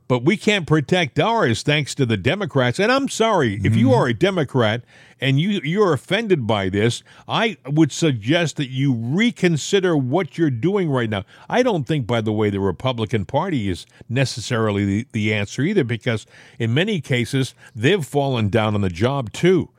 but 0.09 0.23
we 0.23 0.37
can't 0.37 0.67
protect 0.67 1.19
ours 1.19 1.63
thanks 1.63 1.95
to 1.97 2.07
the 2.07 2.17
Democrats. 2.17 2.79
And 2.79 2.93
I'm 2.93 3.09
sorry, 3.09 3.61
if 3.65 3.75
you 3.75 3.89
mm-hmm. 3.89 3.97
are 3.97 4.07
a 4.07 4.15
Democrat 4.15 4.83
and 5.21 5.41
you 5.41 5.61
you're 5.63 5.93
offended 5.93 6.47
by 6.47 6.69
this, 6.69 7.03
I 7.27 7.57
would 7.67 7.93
suggest 7.93 8.57
that 8.57 8.69
you 8.69 8.93
reconsider 8.95 9.97
what 9.97 10.37
you're 10.37 10.51
doing 10.51 10.91
right 10.91 11.09
now. 11.09 11.25
I 11.49 11.63
don't 11.63 11.85
think, 11.85 12.07
by 12.07 12.21
the 12.21 12.33
way, 12.33 12.51
the 12.51 12.61
Republican 12.61 13.25
Party 13.25 13.69
is 13.69 13.87
necessarily 14.09 14.85
the, 14.85 15.07
the 15.13 15.35
answer 15.35 15.63
either, 15.63 15.85
because 15.85 16.27
in 16.59 16.75
many 16.75 17.01
cases 17.01 17.55
they've 17.75 18.05
fallen 18.05 18.49
down 18.49 18.75
on 18.75 18.81
the 18.81 18.91
job 18.91 19.33
too. 19.33 19.71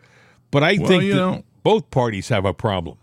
But 0.52 0.63
I 0.63 0.78
well, 0.78 0.88
think 0.88 1.04
you 1.04 1.15
know, 1.15 1.43
both 1.63 1.91
parties 1.91 2.30
have 2.30 2.45
a 2.45 2.54
problem. 2.54 2.97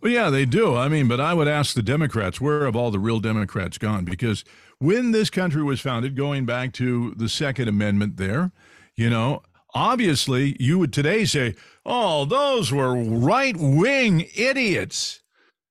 Well, 0.00 0.12
yeah, 0.12 0.28
they 0.28 0.44
do. 0.44 0.76
I 0.76 0.88
mean, 0.88 1.08
but 1.08 1.18
I 1.18 1.32
would 1.32 1.48
ask 1.48 1.74
the 1.74 1.82
Democrats, 1.82 2.38
where 2.40 2.66
have 2.66 2.76
all 2.76 2.90
the 2.90 2.98
real 2.98 3.20
Democrats 3.20 3.78
gone? 3.78 4.04
Because 4.04 4.44
when 4.78 5.12
this 5.12 5.30
country 5.30 5.62
was 5.62 5.80
founded, 5.80 6.14
going 6.14 6.44
back 6.44 6.74
to 6.74 7.14
the 7.16 7.28
Second 7.28 7.68
Amendment 7.68 8.18
there, 8.18 8.52
you 8.96 9.08
know, 9.08 9.42
obviously 9.74 10.56
you 10.58 10.78
would 10.78 10.92
today 10.92 11.24
say, 11.24 11.54
oh, 11.84 12.24
those 12.24 12.72
were 12.72 12.94
right 12.94 13.56
wing 13.56 14.26
idiots. 14.36 15.20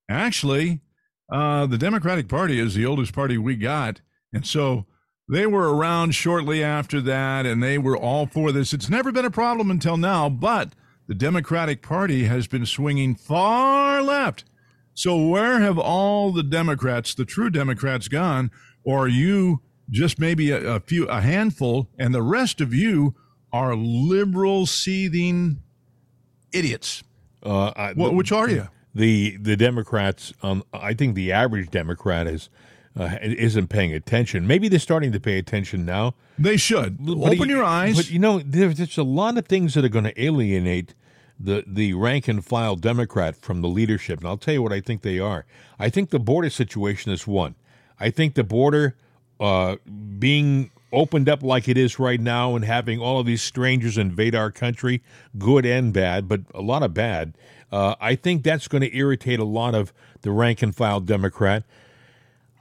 Actually, 0.09 0.81
uh, 1.31 1.65
the 1.65 1.77
Democratic 1.77 2.27
Party 2.27 2.59
is 2.59 2.75
the 2.75 2.85
oldest 2.85 3.13
party 3.13 3.37
we 3.37 3.55
got. 3.55 4.01
And 4.33 4.45
so 4.45 4.85
they 5.29 5.47
were 5.47 5.73
around 5.73 6.13
shortly 6.13 6.63
after 6.63 6.99
that 7.01 7.45
and 7.45 7.63
they 7.63 7.77
were 7.77 7.97
all 7.97 8.25
for 8.25 8.51
this. 8.51 8.73
It's 8.73 8.89
never 8.89 9.11
been 9.11 9.25
a 9.25 9.31
problem 9.31 9.71
until 9.71 9.97
now, 9.97 10.29
but 10.29 10.73
the 11.07 11.15
Democratic 11.15 11.81
Party 11.81 12.25
has 12.25 12.47
been 12.47 12.65
swinging 12.65 13.15
far 13.15 14.01
left. 14.01 14.43
So, 14.95 15.27
where 15.27 15.59
have 15.59 15.79
all 15.79 16.31
the 16.31 16.43
Democrats, 16.43 17.15
the 17.15 17.25
true 17.25 17.49
Democrats, 17.49 18.07
gone? 18.07 18.51
Or 18.85 19.07
you 19.07 19.61
just 19.89 20.19
maybe 20.19 20.51
a, 20.51 20.75
a 20.75 20.79
few, 20.79 21.05
a 21.05 21.19
handful, 21.19 21.89
and 21.97 22.13
the 22.13 22.21
rest 22.21 22.61
of 22.61 22.73
you 22.73 23.15
are 23.53 23.75
liberal, 23.75 24.65
seething 24.65 25.61
idiots? 26.51 27.03
Uh, 27.43 27.71
I, 27.75 27.93
what, 27.93 28.13
which 28.13 28.31
are 28.31 28.49
you? 28.49 28.67
The 28.95 29.37
the 29.37 29.55
Democrats, 29.55 30.33
um, 30.43 30.63
I 30.73 30.93
think 30.93 31.15
the 31.15 31.31
average 31.31 31.69
Democrat 31.69 32.27
is 32.27 32.49
uh, 32.99 33.17
isn't 33.21 33.67
paying 33.67 33.93
attention. 33.93 34.45
Maybe 34.45 34.67
they're 34.67 34.79
starting 34.79 35.11
to 35.13 35.19
pay 35.19 35.37
attention 35.37 35.85
now. 35.85 36.15
They 36.37 36.57
should 36.57 37.03
but 37.03 37.17
open 37.17 37.49
you, 37.49 37.55
your 37.55 37.63
eyes. 37.63 37.95
But 37.95 38.11
you 38.11 38.19
know, 38.19 38.39
there's, 38.39 38.77
there's 38.77 38.97
a 38.97 39.03
lot 39.03 39.37
of 39.37 39.47
things 39.47 39.73
that 39.73 39.85
are 39.85 39.89
going 39.89 40.05
to 40.05 40.21
alienate 40.21 40.93
the 41.39 41.63
the 41.65 41.93
rank 41.93 42.27
and 42.27 42.45
file 42.45 42.75
Democrat 42.75 43.35
from 43.35 43.61
the 43.61 43.67
leadership, 43.67 44.19
and 44.19 44.27
I'll 44.27 44.37
tell 44.37 44.53
you 44.53 44.61
what 44.61 44.73
I 44.73 44.79
think 44.79 45.01
they 45.01 45.19
are. 45.19 45.45
I 45.79 45.89
think 45.89 46.11
the 46.11 46.19
border 46.19 46.49
situation 46.49 47.11
is 47.11 47.25
one. 47.25 47.55
I 47.99 48.09
think 48.09 48.35
the 48.35 48.43
border 48.43 48.95
uh, 49.39 49.77
being 50.19 50.71
opened 50.93 51.27
up 51.27 51.43
like 51.43 51.67
it 51.67 51.77
is 51.77 51.99
right 51.99 52.21
now 52.21 52.55
and 52.55 52.63
having 52.63 52.99
all 52.99 53.19
of 53.19 53.25
these 53.25 53.41
strangers 53.41 53.97
invade 53.97 54.35
our 54.35 54.51
country, 54.51 55.01
good 55.37 55.65
and 55.65 55.91
bad, 55.91 56.29
but 56.29 56.41
a 56.53 56.61
lot 56.61 56.83
of 56.83 56.93
bad. 56.93 57.33
Uh, 57.71 57.95
I 57.99 58.15
think 58.15 58.43
that's 58.43 58.67
going 58.67 58.83
to 58.83 58.95
irritate 58.95 59.39
a 59.39 59.43
lot 59.43 59.73
of 59.73 59.91
the 60.21 60.31
rank 60.31 60.61
and 60.61 60.75
file 60.75 60.99
Democrat. 60.99 61.63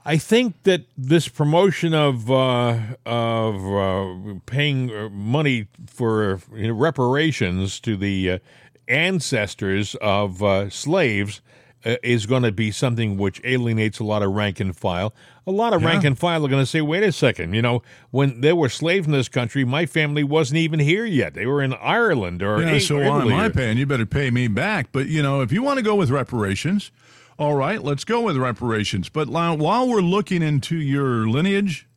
I 0.05 0.17
think 0.17 0.63
that 0.63 0.81
this 0.97 1.29
promotion 1.29 1.93
of 1.93 2.29
uh, 2.29 2.79
of 3.05 3.65
uh, 3.65 4.39
paying 4.45 4.93
uh, 4.93 5.09
money 5.09 5.67
for 5.87 6.41
you 6.53 6.67
know, 6.67 6.73
reparations 6.73 7.79
to 7.81 7.95
the 7.95 8.31
uh, 8.31 8.39
ancestors 8.87 9.95
of 10.01 10.43
uh, 10.43 10.69
slaves 10.69 11.41
is 11.83 12.25
going 12.25 12.43
to 12.43 12.51
be 12.51 12.71
something 12.71 13.17
which 13.17 13.41
alienates 13.43 13.99
a 13.99 14.03
lot 14.03 14.23
of 14.23 14.31
rank 14.31 14.59
and 14.59 14.75
file. 14.75 15.13
A 15.45 15.51
lot 15.51 15.73
of 15.73 15.81
yeah. 15.81 15.89
rank 15.89 16.03
and 16.03 16.17
file 16.17 16.45
are 16.45 16.49
going 16.49 16.61
to 16.61 16.69
say, 16.69 16.81
"Wait 16.81 17.03
a 17.03 17.11
second, 17.11 17.53
you 17.53 17.61
know, 17.61 17.81
when 18.11 18.41
there 18.41 18.55
were 18.55 18.69
slaves 18.69 19.05
in 19.05 19.13
this 19.13 19.29
country, 19.29 19.65
my 19.65 19.85
family 19.85 20.23
wasn't 20.23 20.57
even 20.57 20.79
here 20.79 21.05
yet. 21.05 21.33
They 21.33 21.45
were 21.45 21.61
in 21.61 21.73
Ireland 21.73 22.41
or 22.41 22.61
yeah." 22.61 22.79
so 22.79 22.97
why 22.97 23.21
am 23.21 23.33
I 23.33 23.49
paying? 23.49 23.77
You 23.77 23.85
better 23.85 24.05
pay 24.05 24.31
me 24.31 24.47
back. 24.47 24.91
But 24.91 25.07
you 25.07 25.21
know, 25.21 25.41
if 25.41 25.51
you 25.51 25.61
want 25.61 25.77
to 25.77 25.83
go 25.83 25.95
with 25.95 26.09
reparations, 26.09 26.91
all 27.37 27.55
right, 27.55 27.83
let's 27.83 28.03
go 28.03 28.21
with 28.21 28.37
reparations. 28.37 29.09
But 29.09 29.27
while 29.27 29.87
we're 29.87 30.01
looking 30.01 30.41
into 30.41 30.77
your 30.77 31.27
lineage, 31.27 31.87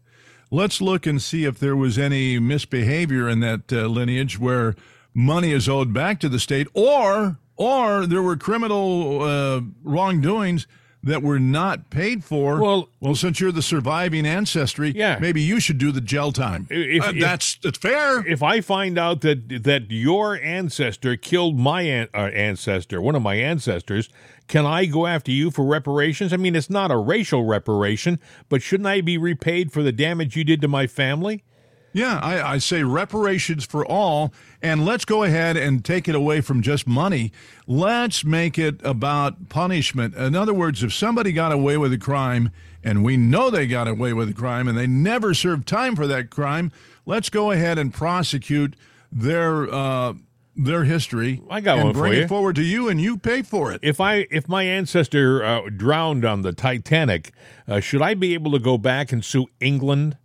let's 0.50 0.80
look 0.80 1.06
and 1.06 1.20
see 1.20 1.44
if 1.44 1.58
there 1.58 1.76
was 1.76 1.98
any 1.98 2.38
misbehavior 2.38 3.28
in 3.28 3.40
that 3.40 3.72
uh, 3.72 3.86
lineage 3.86 4.38
where 4.38 4.74
money 5.14 5.52
is 5.52 5.68
owed 5.68 5.92
back 5.92 6.20
to 6.20 6.28
the 6.28 6.38
state, 6.38 6.68
or 6.74 7.38
or 7.56 8.06
there 8.06 8.22
were 8.22 8.36
criminal 8.36 9.22
uh, 9.22 9.60
wrongdoings 9.82 10.66
that 11.06 11.22
were 11.22 11.38
not 11.38 11.88
paid 11.88 12.24
for. 12.24 12.60
Well, 12.60 12.88
well, 13.00 13.14
since 13.14 13.38
you're 13.38 13.52
the 13.52 13.62
surviving 13.62 14.26
ancestry, 14.26 14.92
yeah. 14.94 15.18
maybe 15.20 15.40
you 15.40 15.60
should 15.60 15.78
do 15.78 15.92
the 15.92 16.00
jail 16.00 16.32
time. 16.32 16.66
If, 16.68 17.02
uh, 17.02 17.10
if, 17.10 17.20
that's 17.20 17.56
that's 17.62 17.78
fair. 17.78 18.26
If 18.26 18.42
I 18.42 18.60
find 18.60 18.98
out 18.98 19.20
that 19.20 19.62
that 19.64 19.90
your 19.90 20.36
ancestor 20.40 21.16
killed 21.16 21.58
my 21.58 21.82
an, 21.82 22.08
uh, 22.12 22.30
ancestor, 22.34 23.00
one 23.00 23.14
of 23.14 23.22
my 23.22 23.36
ancestors, 23.36 24.10
can 24.48 24.66
I 24.66 24.86
go 24.86 25.06
after 25.06 25.30
you 25.30 25.52
for 25.52 25.64
reparations? 25.64 26.32
I 26.32 26.38
mean, 26.38 26.56
it's 26.56 26.70
not 26.70 26.90
a 26.90 26.96
racial 26.96 27.44
reparation, 27.44 28.18
but 28.48 28.60
shouldn't 28.60 28.88
I 28.88 29.00
be 29.00 29.16
repaid 29.16 29.72
for 29.72 29.82
the 29.82 29.92
damage 29.92 30.36
you 30.36 30.42
did 30.42 30.60
to 30.62 30.68
my 30.68 30.88
family? 30.88 31.44
Yeah, 31.92 32.18
I, 32.22 32.52
I, 32.54 32.58
say 32.58 32.82
reparations 32.82 33.64
for 33.64 33.86
all, 33.86 34.34
and 34.62 34.84
let's 34.84 35.04
go 35.04 35.22
ahead 35.22 35.56
and 35.56 35.84
take 35.84 36.08
it 36.08 36.14
away 36.14 36.40
from 36.40 36.62
just 36.62 36.86
money. 36.86 37.32
Let's 37.66 38.24
make 38.24 38.58
it 38.58 38.80
about 38.84 39.48
punishment. 39.48 40.14
In 40.14 40.34
other 40.34 40.54
words, 40.54 40.82
if 40.82 40.92
somebody 40.92 41.32
got 41.32 41.52
away 41.52 41.76
with 41.76 41.92
a 41.92 41.98
crime, 41.98 42.50
and 42.82 43.04
we 43.04 43.16
know 43.16 43.50
they 43.50 43.66
got 43.66 43.88
away 43.88 44.12
with 44.12 44.28
a 44.28 44.34
crime, 44.34 44.68
and 44.68 44.76
they 44.76 44.86
never 44.86 45.34
served 45.34 45.66
time 45.66 45.96
for 45.96 46.06
that 46.06 46.30
crime, 46.30 46.72
let's 47.04 47.30
go 47.30 47.50
ahead 47.50 47.78
and 47.78 47.92
prosecute 47.92 48.74
their. 49.10 49.72
Uh, 49.72 50.14
their 50.58 50.84
history. 50.84 51.42
I 51.50 51.60
got 51.60 51.76
and 51.76 51.88
one 51.88 51.92
bring 51.92 52.12
for 52.12 52.18
it 52.18 52.28
forward 52.28 52.56
to 52.56 52.62
you, 52.62 52.88
and 52.88 52.98
you 52.98 53.18
pay 53.18 53.42
for 53.42 53.72
it. 53.72 53.80
If 53.82 54.00
I 54.00 54.26
if 54.30 54.48
my 54.48 54.62
ancestor 54.62 55.44
uh, 55.44 55.68
drowned 55.68 56.24
on 56.24 56.40
the 56.42 56.54
Titanic, 56.54 57.32
uh, 57.68 57.80
should 57.80 58.00
I 58.00 58.14
be 58.14 58.32
able 58.32 58.52
to 58.52 58.58
go 58.58 58.78
back 58.78 59.12
and 59.12 59.22
sue 59.22 59.48
England 59.60 60.16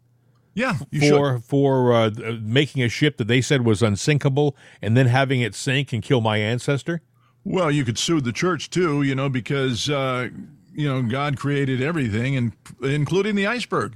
yeah, 0.54 0.74
for 0.74 1.36
should. 1.36 1.44
for 1.44 1.94
uh, 1.94 2.12
making 2.42 2.84
a 2.84 2.90
ship 2.90 3.18
that 3.18 3.28
they 3.28 3.42
said 3.42 3.66
was 3.66 3.82
unsinkable 3.82 4.56
and 4.82 4.96
then 4.96 5.08
having 5.08 5.42
it 5.42 5.56
sink 5.56 5.94
and 5.94 6.04
kill 6.04 6.22
my 6.22 6.38
ancestor? 6.38 7.02
Well, 7.44 7.72
you 7.72 7.86
could 7.86 7.98
sue 7.98 8.22
the 8.22 8.32
church 8.32 8.70
too, 8.70 9.02
you 9.02 9.16
know, 9.16 9.30
because 9.30 9.90
uh, 9.90 10.30
you 10.74 10.88
know 10.88 11.02
God 11.02 11.38
created 11.38 11.82
everything, 11.82 12.36
and 12.36 12.52
including 12.84 13.36
the 13.36 13.48
iceberg 13.48 13.96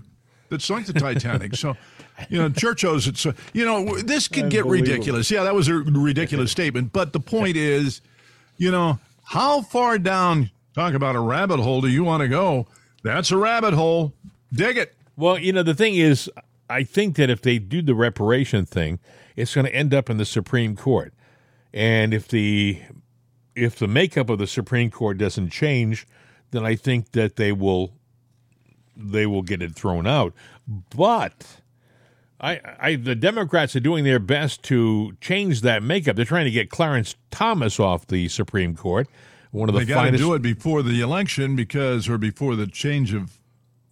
that 0.49 0.61
sunk 0.61 0.87
the 0.87 0.93
Titanic. 0.99 1.55
so, 1.55 1.75
you 2.29 2.37
know, 2.37 2.49
church 2.49 2.85
owes 2.85 3.07
it. 3.07 3.17
So, 3.17 3.33
you 3.53 3.65
know, 3.65 3.97
this 3.99 4.27
could 4.27 4.49
get 4.49 4.65
ridiculous. 4.65 5.29
Yeah, 5.29 5.43
that 5.43 5.55
was 5.55 5.67
a 5.67 5.75
ridiculous 5.75 6.51
statement. 6.51 6.93
But 6.93 7.13
the 7.13 7.19
point 7.19 7.57
is, 7.57 8.01
you 8.57 8.71
know, 8.71 8.99
how 9.23 9.61
far 9.61 9.97
down 9.97 10.51
Talk 10.75 10.93
about 10.93 11.15
a 11.15 11.21
rabbit 11.21 11.61
hole. 11.61 11.79
Do 11.79 11.87
you 11.87 12.03
want 12.03 12.19
to 12.19 12.27
go? 12.27 12.67
That's 13.01 13.31
a 13.31 13.37
rabbit 13.37 13.73
hole. 13.73 14.13
Dig 14.51 14.77
it. 14.77 14.93
Well, 15.15 15.39
you 15.39 15.53
know, 15.53 15.63
the 15.63 15.73
thing 15.73 15.95
is, 15.95 16.29
I 16.69 16.83
think 16.83 17.15
that 17.17 17.29
if 17.29 17.41
they 17.41 17.59
do 17.59 17.81
the 17.81 17.95
reparation 17.95 18.65
thing, 18.65 18.99
it's 19.35 19.53
going 19.53 19.65
to 19.65 19.75
end 19.75 19.93
up 19.93 20.09
in 20.09 20.17
the 20.17 20.25
Supreme 20.25 20.75
Court. 20.75 21.13
And 21.73 22.13
if 22.13 22.27
the 22.27 22.81
if 23.55 23.77
the 23.77 23.87
makeup 23.87 24.29
of 24.29 24.39
the 24.39 24.47
Supreme 24.47 24.91
Court 24.91 25.17
doesn't 25.17 25.49
change, 25.49 26.07
then 26.51 26.65
I 26.65 26.75
think 26.75 27.11
that 27.11 27.35
they 27.35 27.51
will 27.51 27.93
they 28.95 29.25
will 29.25 29.41
get 29.41 29.61
it 29.61 29.75
thrown 29.75 30.07
out. 30.07 30.33
But 30.95 31.61
I, 32.39 32.61
I 32.79 32.95
the 32.95 33.15
Democrats 33.15 33.75
are 33.75 33.81
doing 33.81 34.03
their 34.03 34.19
best 34.19 34.63
to 34.63 35.13
change 35.21 35.61
that 35.61 35.83
makeup. 35.83 36.15
They're 36.15 36.25
trying 36.25 36.45
to 36.45 36.51
get 36.51 36.69
Clarence 36.69 37.15
Thomas 37.31 37.79
off 37.79 38.07
the 38.07 38.27
Supreme 38.29 38.75
Court. 38.75 39.07
One 39.51 39.69
of 39.69 39.75
the 39.75 39.79
They 39.79 39.85
got 39.85 40.11
to 40.11 40.17
do 40.17 40.33
it 40.33 40.41
before 40.41 40.83
the 40.83 40.99
election 40.99 41.55
because, 41.55 42.09
or 42.09 42.17
before 42.17 42.55
the 42.57 42.67
change 42.67 43.13
of, 43.13 43.39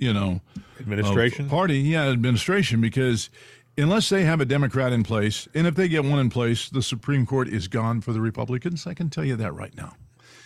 you 0.03 0.13
know, 0.13 0.41
administration. 0.79 1.49
party, 1.49 1.79
yeah, 1.79 2.09
administration, 2.09 2.81
because 2.81 3.29
unless 3.77 4.09
they 4.09 4.23
have 4.25 4.41
a 4.41 4.45
Democrat 4.45 4.91
in 4.91 5.03
place, 5.03 5.47
and 5.53 5.65
if 5.65 5.75
they 5.75 5.87
get 5.87 6.03
one 6.03 6.19
in 6.19 6.29
place, 6.29 6.69
the 6.69 6.81
Supreme 6.81 7.25
Court 7.25 7.47
is 7.47 7.67
gone 7.67 8.01
for 8.01 8.13
the 8.13 8.21
Republicans. 8.21 8.85
I 8.85 8.93
can 8.93 9.09
tell 9.09 9.25
you 9.25 9.35
that 9.37 9.53
right 9.53 9.75
now. 9.75 9.93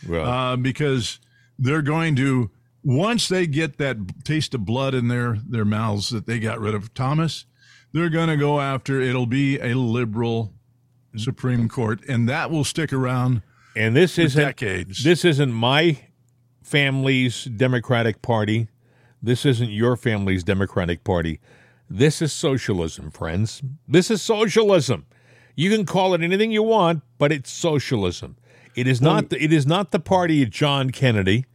Well, 0.08 0.26
uh, 0.26 0.55
because 0.55 1.20
they're 1.58 1.82
going 1.82 2.16
to 2.18 2.51
once 2.84 3.28
they 3.28 3.47
get 3.47 3.78
that 3.80 4.24
taste 4.24 4.53
of 4.53 4.66
blood 4.66 4.93
in 4.93 5.08
their 5.08 5.39
their 5.47 5.66
mouths 5.66 6.10
that 6.10 6.26
they 6.28 6.39
got 6.39 6.60
rid 6.60 6.76
of 6.76 6.93
Thomas, 6.93 7.45
they're 7.93 8.10
going 8.10 8.30
to 8.30 8.38
go 8.38 8.62
after. 8.62 9.01
It'll 9.01 9.26
be 9.26 9.60
a 9.60 9.74
liberal 9.74 10.53
Supreme 11.16 11.68
Court, 11.68 11.99
and 12.08 12.30
that 12.30 12.51
will 12.51 12.64
stick 12.64 12.93
around. 12.93 13.41
and 13.76 13.95
this 13.95 14.18
isn't 14.18 14.41
decades. 14.41 15.03
this 15.03 15.26
isn't 15.26 15.51
my 15.51 15.99
family's 16.62 17.45
Democratic 17.45 18.22
Party. 18.22 18.68
This 19.22 19.45
isn't 19.45 19.70
your 19.70 19.95
family's 19.95 20.43
Democratic 20.43 21.03
Party. 21.03 21.39
This 21.89 22.22
is 22.22 22.34
socialism, 22.34 23.11
friends. 23.11 23.61
This 23.88 24.11
is 24.11 24.22
socialism. 24.22 25.05
You 25.55 25.70
can 25.70 25.86
call 25.86 26.13
it 26.13 26.22
anything 26.22 26.51
you 26.51 26.63
want, 26.63 27.01
but 27.18 27.32
it's 27.32 27.51
socialism. 27.51 28.38
It 28.76 28.88
is 28.88 29.01
not. 29.01 29.30
The, 29.30 29.43
it 29.43 29.51
is 29.51 29.65
not 29.65 29.91
the 29.91 29.99
party 29.99 30.43
of 30.43 30.51
John 30.51 30.91
Kennedy, 30.91 31.45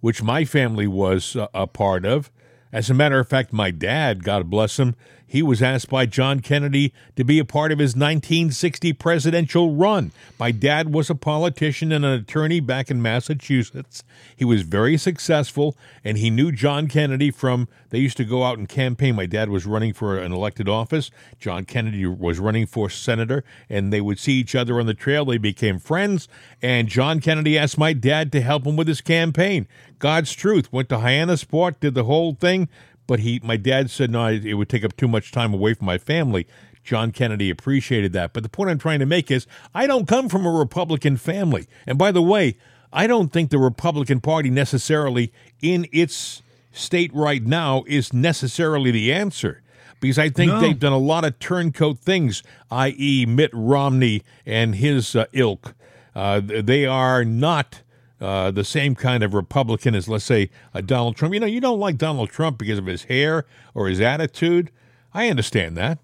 which 0.00 0.22
my 0.22 0.44
family 0.44 0.86
was 0.86 1.36
uh, 1.36 1.48
a 1.52 1.66
part 1.66 2.06
of. 2.06 2.30
As 2.72 2.88
a 2.88 2.94
matter 2.94 3.20
of 3.20 3.28
fact, 3.28 3.52
my 3.52 3.70
dad, 3.70 4.24
God 4.24 4.48
bless 4.48 4.78
him, 4.78 4.96
he 5.34 5.42
was 5.42 5.60
asked 5.60 5.88
by 5.88 6.06
John 6.06 6.38
Kennedy 6.38 6.92
to 7.16 7.24
be 7.24 7.40
a 7.40 7.44
part 7.44 7.72
of 7.72 7.80
his 7.80 7.96
1960 7.96 8.92
presidential 8.92 9.74
run. 9.74 10.12
My 10.38 10.52
dad 10.52 10.94
was 10.94 11.10
a 11.10 11.16
politician 11.16 11.90
and 11.90 12.04
an 12.04 12.12
attorney 12.12 12.60
back 12.60 12.88
in 12.88 13.02
Massachusetts. 13.02 14.04
He 14.36 14.44
was 14.44 14.62
very 14.62 14.96
successful, 14.96 15.76
and 16.04 16.18
he 16.18 16.30
knew 16.30 16.52
John 16.52 16.86
Kennedy 16.86 17.32
from, 17.32 17.66
they 17.90 17.98
used 17.98 18.16
to 18.18 18.24
go 18.24 18.44
out 18.44 18.58
and 18.58 18.68
campaign. 18.68 19.16
My 19.16 19.26
dad 19.26 19.48
was 19.48 19.66
running 19.66 19.92
for 19.92 20.16
an 20.16 20.30
elected 20.30 20.68
office. 20.68 21.10
John 21.40 21.64
Kennedy 21.64 22.06
was 22.06 22.38
running 22.38 22.66
for 22.66 22.88
senator, 22.88 23.42
and 23.68 23.92
they 23.92 24.00
would 24.00 24.20
see 24.20 24.34
each 24.34 24.54
other 24.54 24.78
on 24.78 24.86
the 24.86 24.94
trail. 24.94 25.24
They 25.24 25.38
became 25.38 25.80
friends, 25.80 26.28
and 26.62 26.86
John 26.86 27.18
Kennedy 27.18 27.58
asked 27.58 27.76
my 27.76 27.92
dad 27.92 28.30
to 28.30 28.40
help 28.40 28.64
him 28.64 28.76
with 28.76 28.86
his 28.86 29.00
campaign. 29.00 29.66
God's 29.98 30.32
truth 30.32 30.72
went 30.72 30.88
to 30.90 30.98
Hyannisport, 30.98 31.80
did 31.80 31.94
the 31.94 32.04
whole 32.04 32.34
thing, 32.34 32.68
but 33.06 33.20
he, 33.20 33.40
my 33.42 33.56
dad 33.56 33.90
said 33.90 34.10
no, 34.10 34.26
it 34.28 34.54
would 34.54 34.68
take 34.68 34.84
up 34.84 34.96
too 34.96 35.08
much 35.08 35.30
time 35.32 35.52
away 35.54 35.74
from 35.74 35.86
my 35.86 35.98
family. 35.98 36.46
John 36.82 37.12
Kennedy 37.12 37.48
appreciated 37.50 38.12
that. 38.12 38.32
But 38.32 38.42
the 38.42 38.48
point 38.48 38.70
I'm 38.70 38.78
trying 38.78 38.98
to 38.98 39.06
make 39.06 39.30
is 39.30 39.46
I 39.74 39.86
don't 39.86 40.06
come 40.06 40.28
from 40.28 40.44
a 40.44 40.50
Republican 40.50 41.16
family. 41.16 41.66
And 41.86 41.96
by 41.96 42.12
the 42.12 42.22
way, 42.22 42.56
I 42.92 43.06
don't 43.06 43.32
think 43.32 43.50
the 43.50 43.58
Republican 43.58 44.20
Party 44.20 44.50
necessarily 44.50 45.32
in 45.62 45.86
its 45.92 46.42
state 46.72 47.10
right 47.14 47.42
now 47.42 47.84
is 47.86 48.12
necessarily 48.12 48.90
the 48.90 49.12
answer. 49.12 49.62
Because 50.00 50.18
I 50.18 50.28
think 50.28 50.52
No. 50.52 50.60
they've 50.60 50.78
done 50.78 50.92
a 50.92 50.98
lot 50.98 51.24
of 51.24 51.38
turncoat 51.38 51.98
things, 51.98 52.42
i.e., 52.70 53.24
Mitt 53.26 53.50
Romney 53.54 54.22
and 54.44 54.74
his 54.74 55.16
uh, 55.16 55.24
ilk. 55.32 55.74
Uh, 56.14 56.40
they 56.44 56.84
are 56.84 57.24
not 57.24 57.80
uh, 58.24 58.50
the 58.50 58.64
same 58.64 58.94
kind 58.94 59.22
of 59.22 59.34
Republican 59.34 59.94
as, 59.94 60.08
let's 60.08 60.24
say, 60.24 60.50
a 60.72 60.82
Donald 60.82 61.16
Trump. 61.16 61.34
You 61.34 61.40
know, 61.40 61.46
you 61.46 61.60
don't 61.60 61.78
like 61.78 61.98
Donald 61.98 62.30
Trump 62.30 62.58
because 62.58 62.78
of 62.78 62.86
his 62.86 63.04
hair 63.04 63.44
or 63.74 63.88
his 63.88 64.00
attitude. 64.00 64.70
I 65.12 65.28
understand 65.28 65.76
that, 65.76 65.98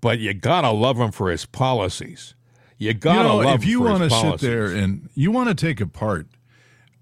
but 0.00 0.18
you 0.18 0.34
gotta 0.34 0.70
love 0.70 0.98
him 0.98 1.12
for 1.12 1.30
his 1.30 1.46
policies. 1.46 2.34
You 2.76 2.92
gotta 2.94 3.20
you 3.20 3.24
know, 3.24 3.36
love 3.38 3.62
if 3.62 3.66
you 3.66 3.80
want 3.80 4.02
to 4.02 4.10
sit 4.10 4.40
there 4.40 4.66
and 4.66 5.08
you 5.14 5.30
want 5.30 5.48
to 5.48 5.54
take 5.54 5.80
apart, 5.80 6.26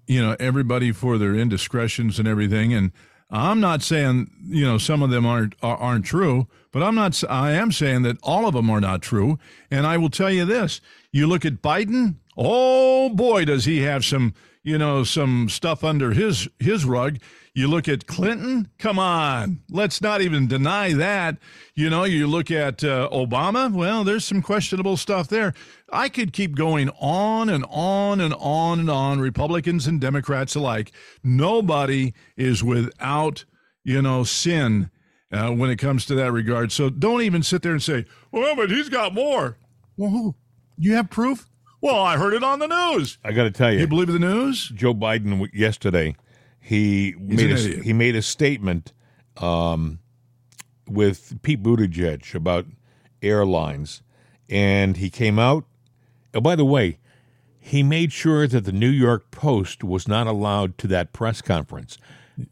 you 0.07 0.21
know, 0.21 0.35
everybody 0.39 0.91
for 0.91 1.17
their 1.17 1.35
indiscretions 1.35 2.17
and 2.17 2.27
everything, 2.27 2.73
and 2.73 2.91
I'm 3.29 3.59
not 3.59 3.81
saying 3.81 4.31
you 4.47 4.65
know 4.65 4.77
some 4.77 5.03
of 5.03 5.09
them 5.09 5.25
aren't 5.25 5.55
are- 5.61 5.77
aren't 5.77 6.05
true, 6.05 6.47
but 6.71 6.81
I'm 6.81 6.95
not. 6.95 7.21
I 7.29 7.51
am 7.51 7.71
saying 7.71 8.03
that 8.03 8.17
all 8.23 8.47
of 8.47 8.53
them 8.53 8.69
are 8.69 8.79
not 8.79 9.01
true. 9.01 9.37
And 9.69 9.85
I 9.85 9.97
will 9.97 10.09
tell 10.09 10.31
you 10.31 10.45
this: 10.45 10.79
you 11.17 11.27
look 11.27 11.45
at 11.45 11.61
Biden. 11.61 12.15
Oh 12.37 13.09
boy, 13.09 13.45
does 13.45 13.65
he 13.65 13.81
have 13.81 14.05
some 14.05 14.33
you 14.67 14.77
know 14.77 15.05
some 15.05 15.47
stuff 15.47 15.83
under 15.83 16.11
his 16.11 16.49
his 16.59 16.83
rug. 16.83 17.19
You 17.53 17.67
look 17.67 17.87
at 17.87 18.05
Clinton. 18.05 18.69
Come 18.77 18.99
on, 18.99 19.61
let's 19.71 20.01
not 20.01 20.21
even 20.21 20.47
deny 20.47 20.93
that. 20.93 21.37
You 21.73 21.89
know, 21.89 22.03
you 22.03 22.27
look 22.27 22.51
at 22.51 22.83
uh, 22.83 23.09
Obama. 23.11 23.73
Well, 23.73 24.03
there's 24.03 24.25
some 24.25 24.41
questionable 24.41 24.97
stuff 24.97 25.27
there. 25.29 25.53
I 25.91 26.09
could 26.09 26.33
keep 26.33 26.55
going 26.55 26.89
on 26.99 27.49
and 27.49 27.65
on 27.69 28.19
and 28.19 28.33
on 28.37 28.81
and 28.81 28.89
on. 28.89 29.19
Republicans 29.19 29.87
and 29.87 29.99
Democrats 29.99 30.53
alike. 30.53 30.91
Nobody 31.23 32.13
is 32.35 32.63
without 32.63 33.45
you 33.83 34.01
know 34.01 34.23
sin 34.23 34.91
uh, 35.31 35.49
when 35.51 35.69
it 35.69 35.77
comes 35.77 36.05
to 36.07 36.15
that 36.15 36.31
regard. 36.31 36.71
So 36.71 36.89
don't 36.89 37.21
even 37.21 37.41
sit 37.41 37.61
there 37.61 37.71
and 37.71 37.81
say, 37.81 38.05
"Well, 38.31 38.55
but 38.55 38.69
he's 38.69 38.89
got 38.89 39.13
more." 39.13 39.57
Well? 39.95 40.35
You 40.77 40.93
have 40.95 41.09
proof? 41.09 41.47
Well, 41.81 41.99
I 41.99 42.17
heard 42.17 42.33
it 42.33 42.43
on 42.43 42.59
the 42.59 42.67
news. 42.67 43.17
I 43.23 43.31
got 43.31 43.43
to 43.43 43.51
tell 43.51 43.71
you, 43.71 43.79
You 43.79 43.87
believe 43.87 44.07
the 44.07 44.19
news? 44.19 44.69
Joe 44.69 44.93
Biden 44.93 45.47
yesterday, 45.53 46.15
he 46.59 47.15
made 47.19 47.51
a, 47.51 47.53
idiot. 47.53 47.83
he 47.83 47.93
made 47.93 48.15
a 48.15 48.21
statement 48.21 48.93
um, 49.37 49.99
with 50.87 51.39
Pete 51.43 51.61
Buttigieg 51.61 52.33
about 52.33 52.65
airlines, 53.21 54.01
and 54.49 54.97
he 54.97 55.09
came 55.09 55.37
out. 55.37 55.65
Oh, 56.33 56.41
by 56.41 56.55
the 56.55 56.65
way, 56.65 56.97
he 57.59 57.83
made 57.83 58.11
sure 58.11 58.47
that 58.47 58.65
the 58.65 58.71
New 58.71 58.89
York 58.89 59.29
Post 59.31 59.83
was 59.83 60.07
not 60.07 60.25
allowed 60.27 60.77
to 60.79 60.87
that 60.87 61.13
press 61.13 61.41
conference. 61.41 61.97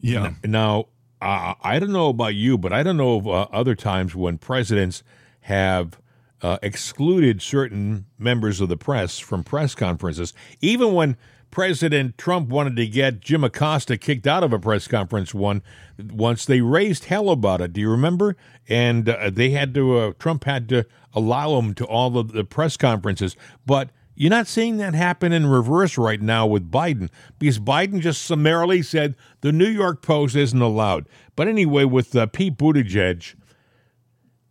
Yeah. 0.02 0.34
Now, 0.44 0.86
uh, 1.22 1.54
I 1.62 1.80
don't 1.80 1.92
know 1.94 2.10
about 2.10 2.36
you, 2.36 2.58
but 2.58 2.74
I 2.74 2.84
don't 2.84 2.98
know 2.98 3.18
of 3.18 3.28
uh, 3.28 3.48
other 3.52 3.76
times 3.76 4.16
when 4.16 4.38
presidents 4.38 5.04
have 5.42 6.00
uh, 6.42 6.58
excluded 6.62 7.42
certain 7.42 8.06
members 8.18 8.62
of 8.62 8.70
the 8.70 8.78
press 8.78 9.20
from 9.20 9.44
press 9.44 9.76
conferences. 9.76 10.34
Even 10.62 10.94
when 10.94 11.18
President 11.52 12.18
Trump 12.18 12.50
wanted 12.50 12.76
to 12.76 12.86
get 12.86 13.22
Jim 13.22 13.44
Acosta 13.44 13.98
kicked 13.98 14.28
out 14.28 14.44
of 14.44 14.52
a 14.52 14.60
press 14.60 14.90
conference 14.90 15.34
one 15.34 15.64
once, 15.98 16.46
they 16.46 16.60
raised 16.60 17.06
hell 17.06 17.30
about 17.30 17.62
it. 17.62 17.72
Do 17.72 17.80
you 17.80 17.90
remember? 17.90 18.36
And 18.68 19.08
uh, 19.08 19.30
they 19.30 19.52
had 19.52 19.74
to. 19.76 19.98
Uh, 19.98 20.12
Trump 20.20 20.44
had 20.44 20.68
to 20.70 20.86
allow 21.14 21.58
him 21.58 21.74
to 21.76 21.86
all 21.86 22.18
of 22.18 22.34
the 22.34 22.44
press 22.44 22.78
conferences, 22.78 23.36
but. 23.66 23.90
You're 24.18 24.30
not 24.30 24.48
seeing 24.48 24.78
that 24.78 24.96
happen 24.96 25.34
in 25.34 25.46
reverse 25.46 25.98
right 25.98 26.22
now 26.22 26.48
with 26.48 26.72
Biden 26.72 27.10
because 27.38 27.60
Biden 27.60 28.00
just 28.00 28.24
summarily 28.24 28.82
said 28.82 29.14
the 29.42 29.52
New 29.52 29.68
York 29.68 30.02
Post 30.02 30.38
isn't 30.38 30.62
allowed. 30.62 31.10
But 31.36 31.50
anyway, 31.50 31.84
with 31.84 32.16
uh, 32.16 32.28
Pete 32.28 32.58
Buttigieg, 32.58 33.36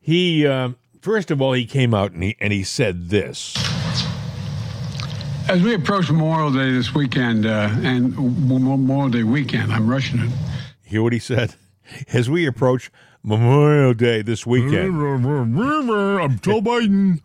he 0.01 0.47
uh, 0.47 0.73
first 1.05 1.31
of 1.31 1.43
all 1.43 1.53
he 1.53 1.67
came 1.67 1.93
out 1.93 2.13
and 2.13 2.23
he 2.23 2.37
and 2.41 2.53
he 2.53 2.65
said 2.65 3.11
this. 3.11 3.55
As 5.47 5.63
we 5.63 5.75
approach 5.75 6.11
Memorial 6.11 6.51
Day 6.51 6.73
this 6.73 6.95
weekend 6.95 7.45
uh, 7.45 7.69
and 7.83 8.17
Memorial 8.49 9.11
Day 9.11 9.23
weekend, 9.23 9.71
I'm 9.71 9.87
rushing 9.87 10.21
it. 10.21 10.31
Hear 10.83 11.03
what 11.03 11.13
he 11.13 11.19
said? 11.19 11.55
As 12.15 12.31
we 12.31 12.47
approach 12.47 12.91
Memorial 13.23 13.93
Day 13.93 14.23
this 14.23 14.47
weekend, 14.47 14.95
I'm 14.97 16.39
Joe 16.41 16.63
Biden. 16.63 17.21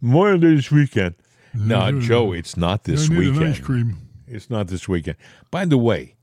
Memorial 0.00 0.38
Day 0.38 0.54
this 0.54 0.70
weekend. 0.70 1.14
No, 1.52 2.00
Joe, 2.00 2.32
it's 2.32 2.56
not 2.56 2.84
this 2.84 3.10
I 3.10 3.12
need 3.12 3.18
weekend. 3.18 3.42
an 3.42 3.48
ice 3.50 3.60
cream. 3.60 3.96
It's 4.26 4.48
not 4.48 4.68
this 4.68 4.88
weekend. 4.88 5.18
By 5.50 5.66
the 5.66 5.76
way, 5.76 6.14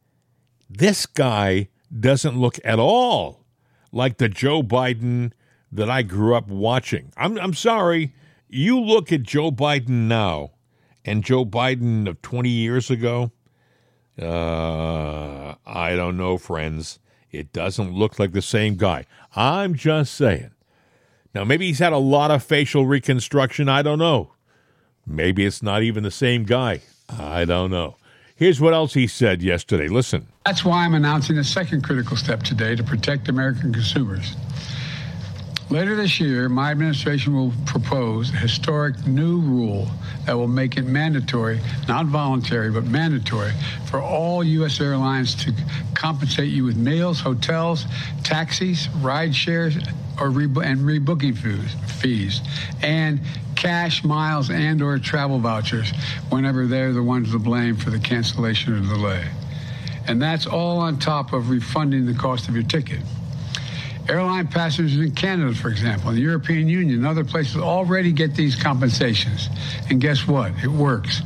this 0.68 1.06
guy 1.06 1.70
doesn't 1.98 2.40
look 2.40 2.60
at 2.66 2.80
all 2.80 3.46
like 3.92 4.18
the 4.18 4.30
Joe 4.30 4.64
Biden 4.64 5.34
that 5.72 5.90
I 5.90 6.02
grew 6.02 6.36
up 6.36 6.48
watching. 6.48 7.12
I'm 7.18 7.38
I'm 7.40 7.54
sorry. 7.54 8.14
You 8.48 8.80
look 8.80 9.12
at 9.12 9.24
Joe 9.24 9.52
Biden 9.52 10.08
now 10.08 10.52
and 11.06 11.24
Joe 11.24 11.46
Biden 11.46 12.08
of 12.08 12.22
20 12.22 12.50
years 12.50 12.90
ago. 12.90 13.32
Uh, 14.20 15.56
I 15.66 15.96
don't 15.96 16.18
know, 16.18 16.38
friends. 16.38 17.00
It 17.32 17.54
doesn't 17.54 17.94
look 17.94 18.18
like 18.18 18.32
the 18.32 18.42
same 18.42 18.76
guy. 18.76 19.06
I'm 19.36 19.76
just 19.76 20.16
saying. 20.16 20.52
Now, 21.34 21.44
maybe 21.44 21.68
he's 21.68 21.80
had 21.80 21.94
a 21.94 21.98
lot 21.98 22.32
of 22.32 22.44
facial 22.44 22.88
reconstruction. 22.88 23.70
I 23.70 23.84
don't 23.84 24.00
know. 24.00 24.34
Maybe 25.06 25.46
it's 25.46 25.62
not 25.62 25.84
even 25.84 26.04
the 26.04 26.12
same 26.12 26.44
guy. 26.44 26.82
I 27.08 27.46
don't 27.46 27.72
know. 27.72 27.98
Here's 28.36 28.60
what 28.60 28.74
else 28.74 28.94
he 28.94 29.06
said 29.06 29.42
yesterday. 29.42 29.88
Listen. 29.88 30.28
That's 30.46 30.66
why 30.66 30.86
I'm 30.86 30.94
announcing 30.94 31.38
a 31.38 31.44
second 31.44 31.84
critical 31.84 32.18
step 32.18 32.42
today 32.42 32.76
to 32.76 32.84
protect 32.84 33.30
American 33.30 33.74
consumers. 33.74 34.36
Later 35.70 35.96
this 35.96 36.20
year, 36.20 36.50
my 36.50 36.72
administration 36.72 37.36
will 37.36 37.54
propose 37.68 38.34
a 38.34 38.38
historic 38.38 39.06
new 39.06 39.40
rule 39.40 39.88
that 40.26 40.34
will 40.34 40.48
make 40.48 40.78
it 40.78 40.82
mandatory, 40.82 41.60
not 41.88 42.08
voluntary, 42.08 42.72
but 42.72 42.86
mandatory 42.86 43.52
for 43.86 44.02
all 44.02 44.44
U.S. 44.44 44.82
airlines 44.82 45.36
to 45.46 45.54
compensate 45.94 46.50
you 46.50 46.64
with 46.64 46.76
meals, 46.76 47.20
hotels, 47.20 47.86
taxis, 48.24 48.90
ride 48.96 49.36
shares, 49.36 49.78
or 50.20 50.32
re- 50.32 50.46
and 50.46 50.80
rebooking 50.80 51.38
fees, 51.38 51.76
fees, 52.00 52.42
and 52.82 53.20
cash 53.56 54.04
miles 54.04 54.50
and 54.50 54.82
or 54.82 54.98
travel 54.98 55.38
vouchers 55.38 55.92
whenever 56.30 56.66
they're 56.66 56.94
the 56.94 57.04
ones 57.04 57.32
to 57.32 57.38
blame 57.38 57.76
for 57.76 57.92
the 57.92 58.00
cancellation 58.00 58.74
or 58.74 58.80
delay. 58.80 59.24
And 60.08 60.20
that's 60.20 60.48
all 60.48 60.80
on 60.80 60.98
top 60.98 61.32
of 61.32 61.52
refunding 61.52 62.08
the 62.08 62.16
cost 62.16 62.48
of 62.48 62.56
your 62.56 62.64
ticket. 62.64 63.02
Airline 64.10 64.47
passengers 64.47 64.97
in 64.97 65.14
Canada, 65.14 65.53
for 65.53 65.70
example, 65.70 66.10
in 66.10 66.16
the 66.16 66.22
European 66.22 66.68
Union, 66.68 67.05
other 67.05 67.24
places 67.24 67.57
already 67.57 68.12
get 68.12 68.34
these 68.36 68.55
compensations. 68.55 69.49
And 69.89 70.01
guess 70.01 70.28
what? 70.28 70.51
It 70.64 70.68
works. 70.68 71.22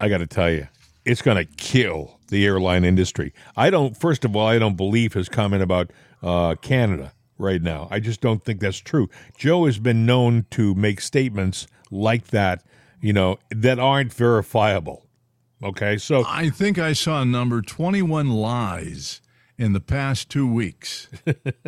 I 0.00 0.08
got 0.08 0.18
to 0.18 0.26
tell 0.26 0.50
you, 0.50 0.66
it's 1.04 1.20
going 1.20 1.36
to 1.36 1.44
kill 1.44 2.18
the 2.28 2.46
airline 2.46 2.84
industry. 2.84 3.34
I 3.56 3.68
don't, 3.68 3.96
first 3.96 4.24
of 4.24 4.34
all, 4.34 4.46
I 4.46 4.58
don't 4.58 4.76
believe 4.76 5.12
his 5.12 5.28
comment 5.28 5.62
about 5.62 5.90
uh, 6.22 6.54
Canada 6.62 7.12
right 7.36 7.60
now. 7.60 7.86
I 7.90 8.00
just 8.00 8.20
don't 8.22 8.42
think 8.42 8.60
that's 8.60 8.78
true. 8.78 9.10
Joe 9.36 9.66
has 9.66 9.78
been 9.78 10.06
known 10.06 10.46
to 10.52 10.74
make 10.74 11.02
statements 11.02 11.66
like 11.90 12.28
that, 12.28 12.62
you 13.02 13.12
know, 13.12 13.38
that 13.50 13.78
aren't 13.78 14.12
verifiable. 14.12 15.04
Okay. 15.62 15.98
So 15.98 16.24
I 16.26 16.48
think 16.48 16.78
I 16.78 16.94
saw 16.94 17.20
a 17.20 17.24
number 17.26 17.60
21 17.60 18.30
lies 18.30 19.20
in 19.60 19.74
the 19.74 19.80
past 19.80 20.30
two 20.30 20.50
weeks. 20.50 21.08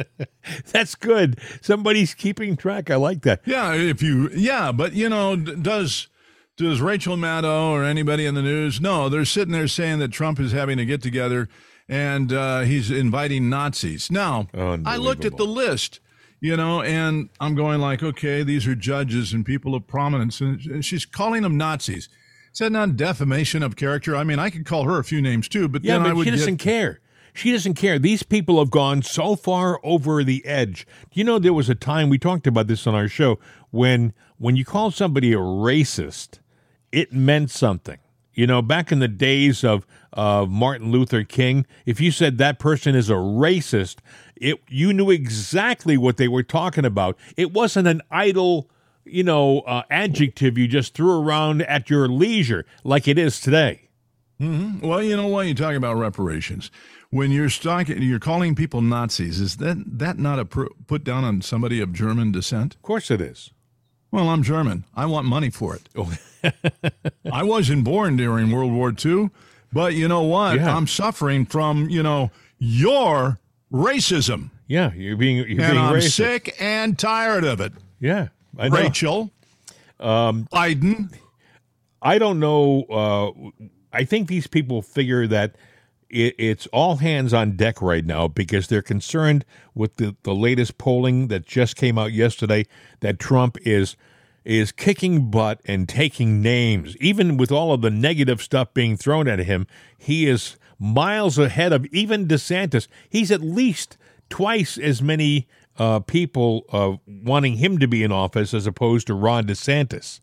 That's 0.73 0.95
good. 0.95 1.39
Somebody's 1.61 2.15
keeping 2.15 2.57
track. 2.57 2.91
I 2.91 2.97
like 2.97 3.23
that. 3.23 3.43
Yeah, 3.45 3.75
if 3.75 4.03
you 4.03 4.31
yeah, 4.35 4.73
but 4.73 4.95
you 4.95 5.09
know, 5.09 5.37
does 5.37 6.09
does 6.57 6.81
Rachel 6.81 7.17
Maddow 7.17 7.71
or 7.71 7.85
anybody 7.85 8.25
in 8.25 8.35
the 8.35 8.43
news? 8.43 8.81
No, 8.81 9.09
they're 9.09 9.27
sitting 9.27 9.53
there 9.53 9.69
saying 9.69 9.99
that 9.99 10.11
Trump 10.11 10.41
is 10.41 10.53
having 10.53 10.79
a 10.79 10.85
get 10.85 11.03
together 11.03 11.49
and 11.89 12.33
uh, 12.33 12.61
he's 12.61 12.91
inviting 12.91 13.51
Nazis. 13.51 14.11
Now, 14.11 14.49
I 14.55 14.97
looked 14.97 15.27
at 15.27 15.37
the 15.37 15.45
list, 15.45 16.01
you 16.41 16.57
know, 16.57 16.81
and 16.81 17.29
I'm 17.41 17.55
going 17.55 17.81
like, 17.81 18.03
okay, 18.03 18.43
these 18.43 18.67
are 18.67 18.75
judges 18.75 19.35
and 19.35 19.45
people 19.45 19.75
of 19.75 19.87
prominence, 19.87 20.41
and 20.41 20.83
she's 20.83 21.05
calling 21.05 21.43
them 21.43 21.59
Nazis. 21.59 22.09
Is 22.53 22.59
that 22.59 22.73
not 22.73 22.97
defamation 22.97 23.63
of 23.63 23.77
character? 23.77 24.17
I 24.17 24.25
mean, 24.25 24.39
I 24.39 24.49
could 24.51 24.65
call 24.65 24.85
her 24.85 24.99
a 24.99 25.05
few 25.05 25.21
names 25.21 25.49
too, 25.49 25.69
but 25.69 25.85
yeah, 25.85 25.95
then 25.95 26.03
but 26.03 26.11
I 26.11 26.13
would 26.13 26.25
she 26.25 26.31
doesn't 26.31 26.57
get, 26.57 26.65
care. 26.65 27.01
She 27.33 27.53
doesn't 27.53 27.75
care. 27.75 27.99
These 27.99 28.23
people 28.23 28.59
have 28.59 28.71
gone 28.71 29.03
so 29.03 29.37
far 29.37 29.81
over 29.83 30.23
the 30.23 30.45
edge. 30.45 30.87
You 31.13 31.25
know, 31.25 31.39
there 31.39 31.55
was 31.55 31.71
a 31.71 31.75
time 31.75 32.11
we 32.11 32.19
talked 32.19 32.47
about 32.47 32.67
this 32.67 32.87
on 32.87 32.95
our 32.95 33.09
show 33.09 33.39
when 33.71 34.13
when 34.39 34.57
you 34.57 34.65
call 34.65 34.91
somebody 34.91 35.33
a 35.33 35.39
racist, 35.39 36.41
it 36.91 37.13
meant 37.13 37.51
something. 37.51 37.99
You 38.35 38.47
know, 38.47 38.63
back 38.63 38.93
in 38.93 38.99
the 38.99 39.09
days 39.09 39.65
of 39.65 39.87
of 40.13 40.51
Martin 40.51 40.91
Luther 40.91 41.25
King, 41.25 41.67
if 41.87 42.01
you 42.01 42.11
said 42.11 42.39
that 42.39 42.59
person 42.59 42.95
is 42.95 43.09
a 43.09 43.15
racist, 43.15 43.99
it 44.37 44.61
you 44.69 44.93
knew 44.93 45.11
exactly 45.11 45.97
what 45.97 46.19
they 46.19 46.29
were 46.29 46.43
talking 46.43 46.85
about. 46.85 47.17
It 47.37 47.53
wasn't 47.53 47.89
an 47.89 48.03
idle, 48.11 48.71
you 49.05 49.23
know, 49.23 49.61
uh, 49.61 49.83
adjective 49.91 50.59
you 50.59 50.69
just 50.69 50.95
threw 50.95 51.23
around 51.23 51.63
at 51.63 51.89
your 51.89 52.09
leisure 52.09 52.67
like 52.85 53.09
it 53.09 53.19
is 53.19 53.41
today. 53.41 53.89
Mm-hmm. 54.41 54.87
Well, 54.87 55.03
you 55.03 55.17
know 55.17 55.29
why 55.29 55.45
You 55.45 55.55
talk 55.55 55.75
about 55.75 55.97
reparations. 55.97 56.71
When 57.13 57.31
you're 57.31 57.51
stalking, 57.51 58.01
you're 58.01 58.19
calling 58.19 58.55
people 58.55 58.81
Nazis. 58.81 59.39
Is 59.39 59.59
that 59.59 59.85
that 59.99 60.19
not 60.19 60.39
a 60.39 60.47
pr- 60.47 60.73
put 60.87 61.05
down 61.05 61.25
on 61.25 61.43
somebody 61.43 61.79
of 61.79 61.93
German 61.93 62.33
descent? 62.33 62.75
Of 62.75 62.81
course, 62.81 63.11
it 63.11 63.21
is. 63.21 63.51
Well, 64.11 64.31
I'm 64.31 64.43
German. 64.43 64.85
I 64.95 65.05
want 65.05 65.27
money 65.27 65.51
for 65.51 65.77
it. 65.77 65.91
I 67.31 67.43
wasn't 67.43 67.85
born 67.85 68.17
during 68.17 68.51
World 68.51 68.73
War 68.73 68.95
II, 69.05 69.29
but 69.75 69.93
you 69.93 70.09
know 70.09 70.23
what? 70.23 70.57
Yeah. 70.57 70.75
I'm 70.75 70.87
suffering 70.87 71.45
from 71.45 71.91
you 71.91 72.03
know 72.03 72.31
your 72.59 73.39
racism. 73.71 74.49
Yeah, 74.67 74.95
you're 74.95 75.19
being 75.19 75.37
you're 75.37 75.47
and 75.49 75.59
being 75.59 75.77
I'm 75.77 75.97
racist. 75.97 76.13
sick 76.13 76.57
and 76.59 76.99
tired 76.99 77.45
of 77.45 77.61
it. 77.61 77.75
Yeah, 78.01 78.29
I 78.59 78.71
know. 78.71 78.77
Rachel, 78.79 79.31
um, 80.01 80.49
Biden. 80.51 81.13
I 82.01 82.17
don't 82.17 82.41
know. 82.41 82.85
Uh, 82.85 83.67
I 83.93 84.05
think 84.05 84.29
these 84.29 84.47
people 84.47 84.81
figure 84.81 85.27
that 85.27 85.57
it, 86.13 86.35
it's 86.39 86.67
all 86.69 86.97
hands 86.97 87.33
on 87.33 87.57
deck 87.57 87.83
right 87.83 88.05
now 88.05 88.29
because 88.29 88.69
they're 88.69 88.83
concerned 88.83 89.45
with 89.75 89.97
the, 89.97 90.15
the 90.23 90.35
latest 90.35 90.79
polling 90.79 91.29
that 91.29 91.47
just 91.47 91.77
came 91.77 91.99
out 91.99 92.13
yesterday 92.13 92.67
that 93.01 93.19
Trump 93.19 93.57
is 93.63 93.97
is 94.45 94.73
kicking 94.73 95.31
butt 95.31 95.61
and 95.65 95.89
taking 95.89 96.43
names. 96.43 96.97
Even 96.97 97.37
with 97.37 97.53
all 97.53 97.73
of 97.73 97.81
the 97.81 97.91
negative 97.91 98.43
stuff 98.43 98.75
being 98.75 98.97
thrown 98.97 99.29
at 99.29 99.39
him, 99.39 99.67
he 99.97 100.27
is 100.27 100.57
miles 100.81 101.39
ahead 101.39 101.73
of 101.73 101.87
even 101.87 102.27
DeSantis. 102.27 102.89
He's 103.09 103.31
at 103.31 103.41
least 103.41 103.97
twice 104.29 104.79
as 104.79 105.01
many 105.01 105.47
uh, 105.79 106.01
people 106.01 106.65
uh, 106.73 106.97
wanting 107.07 107.59
him 107.59 107.79
to 107.79 107.87
be 107.87 108.03
in 108.03 108.11
office 108.11 108.53
as 108.53 108.67
opposed 108.67 109.07
to 109.07 109.15
Ron 109.15 109.45
DeSantis. 109.47 110.21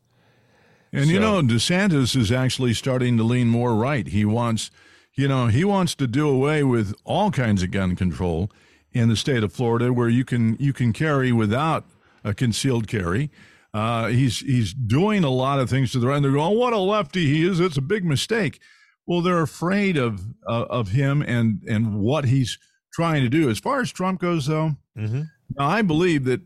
And 0.92 1.08
you 1.08 1.20
know, 1.20 1.42
DeSantis 1.42 2.16
is 2.16 2.32
actually 2.32 2.74
starting 2.74 3.18
to 3.18 3.24
lean 3.24 3.48
more 3.48 3.76
right. 3.76 4.08
He 4.08 4.26
wants, 4.26 4.72
you 5.16 5.28
know, 5.28 5.47
he 5.47 5.64
wants 5.66 5.95
to 5.95 6.07
do 6.07 6.30
away 6.30 6.64
with 6.64 6.93
all 7.03 7.32
kinds 7.32 7.64
of 7.64 7.72
gun 7.72 7.95
control 7.95 8.49
in 8.91 9.10
the 9.10 9.16
state 9.16 9.43
of 9.43 9.51
Florida, 9.53 9.91
where 9.93 10.10
you 10.10 10.26
can 10.26 10.55
you 10.60 10.74
can 10.74 10.93
carry 10.93 11.32
without 11.32 11.86
a 12.24 12.34
concealed 12.34 12.88
carry. 12.88 13.30
Uh, 13.74 14.07
he's 14.07 14.39
he's 14.39 14.74
doing 14.74 15.24
a 15.24 15.30
lot 15.30 15.60
of 15.60 15.70
things 15.70 15.91
to 15.91 15.99
the 15.99 16.07
right. 16.07 16.16
And 16.16 16.26
they're 16.26 16.32
going, 16.32 16.53
oh, 16.55 16.57
what 16.60 16.74
a 16.74 16.80
lefty 16.80 17.26
he 17.28 17.45
is! 17.47 17.60
It's 17.60 17.78
a 17.78 17.82
big 17.82 18.03
mistake. 18.03 18.60
Well, 19.05 19.22
they're 19.22 19.41
afraid 19.41 19.97
of 19.97 20.22
uh, 20.47 20.66
of 20.70 20.89
him 20.89 21.22
and 21.22 21.62
and 21.68 21.99
what 21.99 22.26
he's 22.26 22.57
trying 22.93 23.22
to 23.24 23.30
do. 23.30 23.49
As 23.49 23.60
far 23.60 23.82
as 23.82 23.91
Trump 23.91 24.20
goes, 24.22 24.47
though, 24.47 24.76
Mm-hmm. 24.97 25.22
now, 25.57 25.68
I 25.68 25.82
believe 25.82 26.26
that 26.26 26.41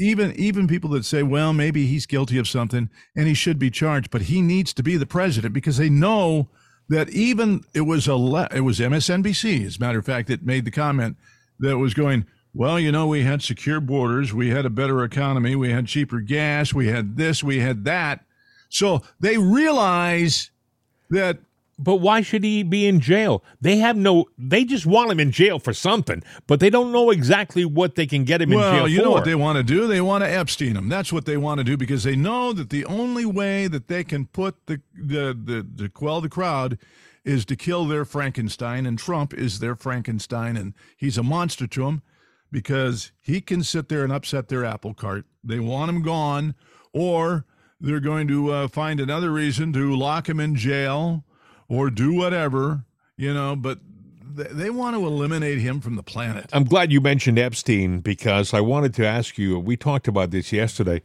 even 0.00 0.32
even 0.32 0.66
people 0.66 0.90
that 0.90 1.04
say, 1.04 1.22
well, 1.22 1.52
maybe 1.52 1.86
he's 1.86 2.06
guilty 2.06 2.38
of 2.38 2.48
something 2.48 2.90
and 3.16 3.26
he 3.28 3.34
should 3.34 3.58
be 3.58 3.70
charged, 3.70 4.10
but 4.10 4.22
he 4.22 4.42
needs 4.42 4.72
to 4.74 4.82
be 4.82 4.96
the 4.96 5.06
president 5.06 5.54
because 5.54 5.76
they 5.76 5.88
know 5.88 6.48
that 6.88 7.10
even 7.10 7.64
it 7.74 7.82
was 7.82 8.06
a 8.06 8.14
le- 8.14 8.48
it 8.52 8.62
was 8.62 8.80
MSNBC, 8.80 9.66
as 9.66 9.76
a 9.76 9.80
matter 9.80 9.98
of 9.98 10.06
fact, 10.06 10.28
that 10.28 10.44
made 10.44 10.64
the 10.64 10.70
comment 10.70 11.16
that 11.60 11.78
was 11.78 11.94
going, 11.94 12.26
well, 12.54 12.80
you 12.80 12.90
know, 12.90 13.06
we 13.06 13.24
had 13.24 13.42
secure 13.42 13.80
borders, 13.80 14.32
we 14.32 14.48
had 14.48 14.64
a 14.64 14.70
better 14.70 15.04
economy, 15.04 15.54
we 15.54 15.70
had 15.70 15.86
cheaper 15.86 16.20
gas, 16.20 16.72
we 16.72 16.88
had 16.88 17.16
this, 17.16 17.42
we 17.42 17.58
had 17.58 17.84
that. 17.84 18.24
So 18.68 19.02
they 19.20 19.38
realize 19.38 20.50
that 21.10 21.38
But 21.78 21.96
why 21.96 22.22
should 22.22 22.42
he 22.42 22.64
be 22.64 22.86
in 22.86 22.98
jail? 22.98 23.44
They 23.60 23.76
have 23.76 23.96
no. 23.96 24.26
They 24.36 24.64
just 24.64 24.84
want 24.84 25.12
him 25.12 25.20
in 25.20 25.30
jail 25.30 25.60
for 25.60 25.72
something, 25.72 26.24
but 26.48 26.58
they 26.58 26.70
don't 26.70 26.90
know 26.90 27.10
exactly 27.10 27.64
what 27.64 27.94
they 27.94 28.06
can 28.06 28.24
get 28.24 28.42
him 28.42 28.52
in 28.52 28.58
well, 28.58 28.88
you 28.88 28.98
for. 28.98 29.04
know 29.04 29.10
what 29.12 29.24
they 29.24 29.36
want 29.36 29.58
to 29.58 29.62
do? 29.62 29.86
They 29.86 30.00
want 30.00 30.24
to 30.24 30.30
Epstein 30.30 30.76
him. 30.76 30.88
That's 30.88 31.12
what 31.12 31.24
they 31.24 31.36
want 31.36 31.58
to 31.58 31.64
do 31.64 31.76
because 31.76 32.02
they 32.02 32.16
know 32.16 32.52
that 32.52 32.70
the 32.70 32.84
only 32.84 33.24
way 33.24 33.68
that 33.68 33.86
they 33.86 34.02
can 34.02 34.26
put 34.26 34.66
the 34.66 34.80
the 34.92 35.38
the, 35.40 35.66
the 35.72 35.88
quell 35.88 36.20
the 36.20 36.28
crowd 36.28 36.78
is 37.24 37.44
to 37.44 37.54
kill 37.54 37.84
their 37.84 38.04
Frankenstein, 38.04 38.84
and 38.84 38.98
Trump 38.98 39.32
is 39.32 39.60
their 39.60 39.76
Frankenstein, 39.76 40.56
and 40.56 40.74
he's 40.96 41.18
a 41.18 41.22
monster 41.22 41.66
to 41.68 41.84
them 41.84 42.02
because 42.50 43.12
he 43.20 43.40
can 43.40 43.62
sit 43.62 43.88
there 43.88 44.02
and 44.02 44.12
upset 44.12 44.48
their 44.48 44.64
apple 44.64 44.94
cart. 44.94 45.26
They 45.44 45.60
want 45.60 45.90
him 45.90 46.02
gone, 46.02 46.54
or 46.92 47.44
they're 47.80 48.00
going 48.00 48.26
to 48.28 48.50
uh, 48.50 48.68
find 48.68 48.98
another 48.98 49.30
reason 49.30 49.72
to 49.74 49.94
lock 49.94 50.28
him 50.28 50.40
in 50.40 50.56
jail 50.56 51.24
or 51.68 51.90
do 51.90 52.12
whatever, 52.14 52.84
you 53.16 53.32
know. 53.34 53.54
But 53.56 53.78
they, 54.34 54.44
they 54.44 54.70
want 54.70 54.96
to 54.96 55.06
eliminate 55.06 55.58
him 55.58 55.80
from 55.80 55.96
the 55.96 56.02
planet. 56.02 56.50
I'm 56.52 56.64
glad 56.64 56.92
you 56.92 57.00
mentioned 57.00 57.38
Epstein 57.38 58.00
because 58.00 58.52
I 58.54 58.60
wanted 58.60 58.94
to 58.94 59.06
ask 59.06 59.38
you. 59.38 59.58
We 59.58 59.76
talked 59.76 60.08
about 60.08 60.30
this 60.30 60.52
yesterday. 60.52 61.02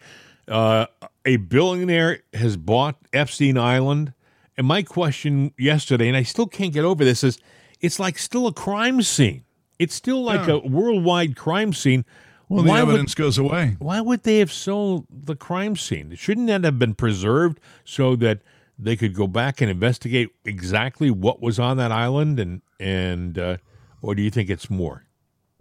Uh, 0.48 0.88
a 1.26 1.38
billionaire 1.38 2.20
has 2.34 2.58
bought 2.58 2.98
Epstein 3.14 3.58
Island, 3.58 4.14
and 4.58 4.68
my 4.68 4.84
question 4.84 5.54
yesterday, 5.58 6.08
and 6.10 6.18
I 6.18 6.24
still 6.24 6.48
can't 6.48 6.74
get 6.74 6.84
over 6.84 7.06
this, 7.06 7.24
is 7.24 7.40
it's 7.80 8.00
like 8.00 8.18
still 8.18 8.48
a 8.48 8.54
crime 8.54 9.02
scene. 9.02 9.44
It's 9.80 9.96
still 9.96 10.22
like 10.24 10.48
Yeah. 10.48 10.56
a 10.56 10.60
worldwide 10.68 11.36
crime 11.36 11.74
scene. 11.74 12.04
Well, 12.50 12.64
the 12.64 12.70
Why 12.70 12.84
would- 12.84 12.90
evidence 12.90 13.16
goes 13.16 13.38
away. 13.38 13.78
Why 13.80 14.02
would 14.02 14.24
they 14.24 14.40
have 14.40 14.52
sold 14.52 15.06
the 15.10 15.36
crime 15.36 15.76
scene? 15.78 16.14
Shouldn't 16.16 16.48
that 16.48 16.64
have 16.66 16.78
been 16.78 16.94
preserved 16.94 17.60
so 17.86 18.16
that 18.18 18.40
they 18.78 18.96
could 18.96 19.14
go 19.14 19.28
back 19.28 19.62
and 19.62 19.70
investigate 19.70 20.30
exactly 20.46 21.12
what 21.12 21.42
was 21.42 21.60
on 21.60 21.78
that 21.78 21.92
island? 21.92 22.40
And 22.40 22.62
and 22.80 23.38
uh, 23.38 23.58
or 24.02 24.16
do 24.16 24.22
you 24.22 24.30
think 24.30 24.50
it's 24.50 24.70
more? 24.70 25.06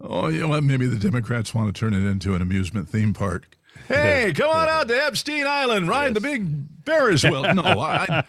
Oh, 0.01 0.27
you 0.27 0.41
know 0.41 0.49
what? 0.49 0.63
Maybe 0.63 0.85
the 0.85 0.99
Democrats 0.99 1.53
want 1.53 1.73
to 1.73 1.79
turn 1.79 1.93
it 1.93 2.05
into 2.05 2.35
an 2.35 2.41
amusement 2.41 2.89
theme 2.89 3.13
park. 3.13 3.47
Hey, 3.87 4.31
come 4.33 4.49
on 4.49 4.69
out 4.69 4.87
to 4.87 4.95
Epstein 4.95 5.45
Island, 5.45 5.89
ride 5.89 6.13
the 6.13 6.21
big 6.21 6.47
Ferris 6.85 7.23
wheel. 7.23 7.53
No, 7.53 7.63
I, 7.63 8.23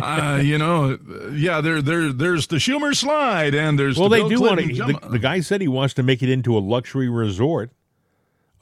uh, 0.00 0.40
you 0.42 0.58
know, 0.58 0.98
yeah, 1.32 1.60
there, 1.60 1.82
there, 1.82 2.12
there's 2.12 2.46
the 2.46 2.56
Schumer 2.56 2.96
slide, 2.96 3.54
and 3.54 3.78
there's 3.78 3.98
well, 3.98 4.08
the 4.08 4.16
they 4.16 4.22
Bill 4.22 4.28
do 4.28 4.36
Clinton 4.38 4.78
want 4.78 5.02
to. 5.02 5.06
The, 5.06 5.12
the 5.12 5.18
guy 5.18 5.40
said 5.40 5.60
he 5.60 5.68
wants 5.68 5.94
to 5.94 6.02
make 6.02 6.22
it 6.22 6.28
into 6.28 6.56
a 6.56 6.60
luxury 6.60 7.08
resort, 7.08 7.70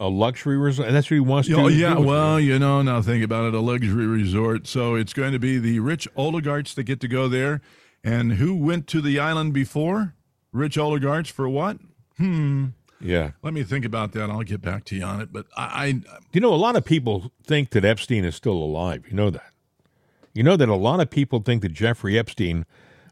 a 0.01 0.09
luxury 0.09 0.57
resort, 0.57 0.88
and 0.88 0.96
that's 0.96 1.11
what 1.11 1.16
he 1.16 1.20
wants 1.20 1.49
to. 1.49 1.55
Oh 1.57 1.68
yeah, 1.68 1.99
well, 1.99 2.38
you 2.38 2.59
know, 2.59 2.82
now 2.82 3.03
think 3.03 3.24
about 3.24 3.46
it, 3.46 3.55
a 3.55 3.61
luxury 3.61 4.07
resort. 4.07 4.66
So 4.66 4.94
it's 4.94 5.12
going 5.12 5.32
to 5.32 5.38
be 5.38 5.59
the 5.59 5.80
rich 5.80 6.07
oligarchs 6.16 6.74
that 6.74 6.84
get 6.84 7.01
to 7.01 7.09
go 7.09 7.28
there. 7.28 7.61
And 8.05 8.34
who 8.34 8.55
went 8.55 8.86
to 8.88 9.01
the 9.01 9.18
island 9.18 9.53
before? 9.53 10.14
Rich 10.53 10.78
oligarchs 10.78 11.30
for 11.30 11.49
what? 11.49 11.78
Hmm. 12.16 12.66
yeah. 13.01 13.32
Let 13.42 13.55
me 13.55 13.62
think 13.64 13.84
about 13.84 14.12
that. 14.12 14.30
I'll 14.30 14.42
get 14.42 14.61
back 14.61 14.84
to 14.86 14.96
you 14.96 15.05
on 15.05 15.20
it. 15.20 15.32
But 15.32 15.46
I, 15.57 15.62
I 15.62 16.20
You 16.32 16.40
know, 16.40 16.53
a 16.53 16.57
lot 16.57 16.76
of 16.76 16.84
people 16.84 17.32
think 17.44 17.70
that 17.70 17.84
Epstein 17.84 18.24
is 18.24 18.36
still 18.36 18.57
alive. 18.57 19.05
You 19.09 19.14
know 19.14 19.30
that. 19.30 19.53
You 20.34 20.42
know 20.42 20.57
that 20.57 20.68
a 20.68 20.76
lot 20.76 21.01
of 21.01 21.11
people 21.11 21.40
think 21.40 21.62
that 21.62 21.72
Jeffrey 21.72 22.18
Epstein 22.18 22.64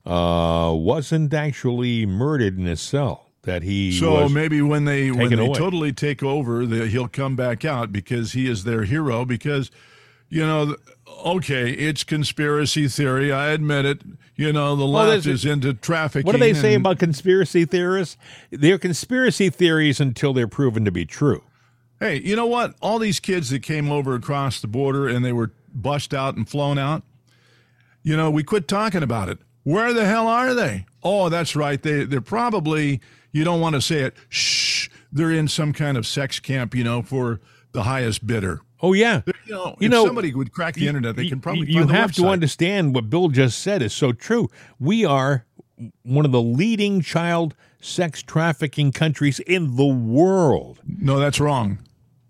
uh, 0.05 0.73
wasn't 0.75 1.35
actually 1.35 2.07
murdered 2.07 2.57
in 2.59 2.67
his 2.67 2.81
cell. 2.81 3.26
That 3.47 3.63
he 3.63 3.93
so 3.99 4.25
was 4.25 4.33
maybe 4.33 4.61
when 4.61 4.85
they 4.85 5.11
when 5.11 5.31
they 5.31 5.47
away. 5.47 5.55
totally 5.59 5.93
take 5.93 6.23
over, 6.23 6.67
the, 6.67 6.87
he'll 6.89 7.09
come 7.09 7.35
back 7.37 7.65
out 7.65 7.93
because 7.93 8.33
he 8.33 8.47
is 8.51 8.65
their 8.65 8.83
hero. 8.85 9.25
Because 9.25 9.71
you 10.29 10.45
know, 10.45 10.75
okay, 11.25 11.71
it's 11.71 12.03
conspiracy 12.05 12.89
theory. 12.89 13.33
I 13.33 13.49
admit 13.53 13.85
it. 13.87 14.03
You 14.35 14.53
know, 14.53 14.75
the 14.77 14.83
Well, 14.85 15.07
left 15.07 15.25
there's- 15.25 15.41
is 15.41 15.45
into 15.45 15.73
trafficking. 15.75 16.27
What 16.27 16.33
do 16.33 16.39
they 16.39 16.53
say 16.55 16.75
and- 16.75 16.83
about 16.83 16.99
conspiracy 16.99 17.65
theorists? 17.65 18.17
They're 18.51 18.79
conspiracy 18.79 19.49
theories 19.49 20.01
until 20.01 20.33
they're 20.35 20.49
proven 20.49 20.85
to 20.85 20.91
be 20.91 21.07
true. 21.07 21.43
Hey, 22.01 22.21
you 22.21 22.37
know 22.37 22.47
what? 22.47 22.75
All 22.83 22.99
these 22.99 23.21
kids 23.21 23.49
that 23.51 23.63
came 23.63 23.91
over 23.91 24.15
across 24.15 24.61
the 24.61 24.67
border 24.67 25.07
and 25.09 25.25
they 25.25 25.33
were 25.33 25.53
bust 25.73 26.13
out 26.13 26.37
and 26.37 26.47
flown 26.49 26.79
out, 26.79 27.05
you 28.03 28.17
know, 28.17 28.31
we 28.31 28.43
quit 28.43 28.67
talking 28.69 29.03
about 29.03 29.29
it. 29.29 29.39
Where 29.63 29.93
the 29.95 30.05
hell 30.05 30.27
are 30.27 30.53
they? 30.53 30.85
Oh, 31.03 31.29
that's 31.29 31.55
right. 31.57 31.81
They 31.81 32.05
they're 32.05 32.21
probably 32.21 33.01
you 33.37 33.45
don't 33.45 33.61
want 33.61 33.75
to 33.75 33.81
say 33.81 34.01
it. 34.01 34.15
Shh. 34.29 34.89
They're 35.13 35.31
in 35.31 35.47
some 35.49 35.73
kind 35.73 35.97
of 35.97 36.07
sex 36.07 36.41
camp, 36.41 36.75
you 36.75 36.83
know, 36.83 37.03
for 37.03 37.41
the 37.73 37.85
highest 37.85 38.27
bidder. 38.27 38.61
Oh 38.83 38.93
yeah, 38.93 39.23
You 39.27 39.55
know, 39.55 39.77
You 39.79 39.87
if 39.87 39.91
know, 39.91 40.05
somebody 40.05 40.35
would 40.35 40.53
crack 40.53 40.75
the 40.75 40.87
internet, 40.89 41.17
they 41.17 41.29
can 41.29 41.41
probably 41.41 41.71
you 41.71 41.87
have 41.87 42.13
to 42.13 42.27
understand 42.27 42.95
what 42.95 43.09
Bill 43.09 43.29
just 43.29 43.61
said 43.61 43.81
is 43.83 43.95
so 43.95 44.13
true. 44.13 44.49
We 44.79 45.05
are 45.05 45.47
one 46.03 46.25
of 46.25 46.33
the 46.33 46.43
leading 46.43 47.01
child 47.01 47.55
sex 47.81 48.23
trafficking 48.23 48.93
countries 48.93 49.39
in 49.41 49.77
the 49.77 49.87
world. 49.87 50.81
No, 50.87 51.19
that's 51.19 51.41
wrong. 51.41 51.79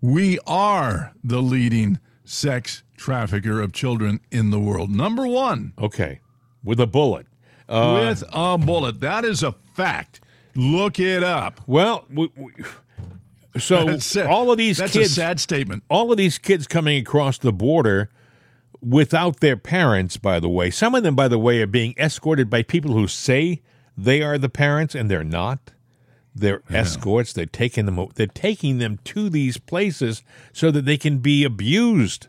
We 0.01 0.39
are 0.47 1.13
the 1.23 1.41
leading 1.41 1.99
sex 2.23 2.83
trafficker 2.95 3.61
of 3.61 3.73
children 3.73 4.19
in 4.31 4.51
the 4.51 4.59
world. 4.59 4.89
Number 4.89 5.27
one. 5.27 5.73
Okay, 5.79 6.21
with 6.63 6.79
a 6.79 6.87
bullet. 6.87 7.27
Uh, 7.67 7.99
with 8.07 8.23
a 8.31 8.57
bullet. 8.57 9.01
That 9.01 9.25
is 9.25 9.43
a 9.43 9.53
fact. 9.73 10.21
Look 10.57 10.99
it 10.99 11.23
up. 11.23 11.61
well, 11.67 12.05
we, 12.09 12.31
we, 12.35 12.51
so 13.59 13.97
all 14.27 14.51
of 14.51 14.57
these 14.57 14.77
That's 14.77 14.93
kids, 14.93 15.11
a 15.11 15.13
sad 15.13 15.39
statement. 15.39 15.83
all 15.87 16.11
of 16.11 16.17
these 16.17 16.39
kids 16.39 16.65
coming 16.67 16.99
across 16.99 17.37
the 17.37 17.53
border 17.53 18.09
without 18.81 19.39
their 19.39 19.55
parents. 19.55 20.17
By 20.17 20.39
the 20.39 20.49
way, 20.49 20.71
some 20.71 20.95
of 20.95 21.03
them, 21.03 21.15
by 21.15 21.27
the 21.27 21.37
way, 21.37 21.61
are 21.61 21.67
being 21.67 21.93
escorted 21.97 22.49
by 22.49 22.63
people 22.63 22.93
who 22.93 23.07
say 23.07 23.61
they 23.95 24.21
are 24.23 24.39
the 24.39 24.49
parents 24.49 24.95
and 24.95 25.11
they're 25.11 25.23
not. 25.23 25.71
They're 26.33 26.61
escorts. 26.69 27.33
They're 27.33 27.45
taking 27.45 27.85
them. 27.85 28.07
They're 28.15 28.27
taking 28.27 28.79
them 28.79 28.99
to 29.05 29.29
these 29.29 29.57
places 29.57 30.23
so 30.53 30.69
that 30.71 30.85
they 30.85 30.97
can 30.97 31.19
be 31.19 31.43
abused. 31.43 32.27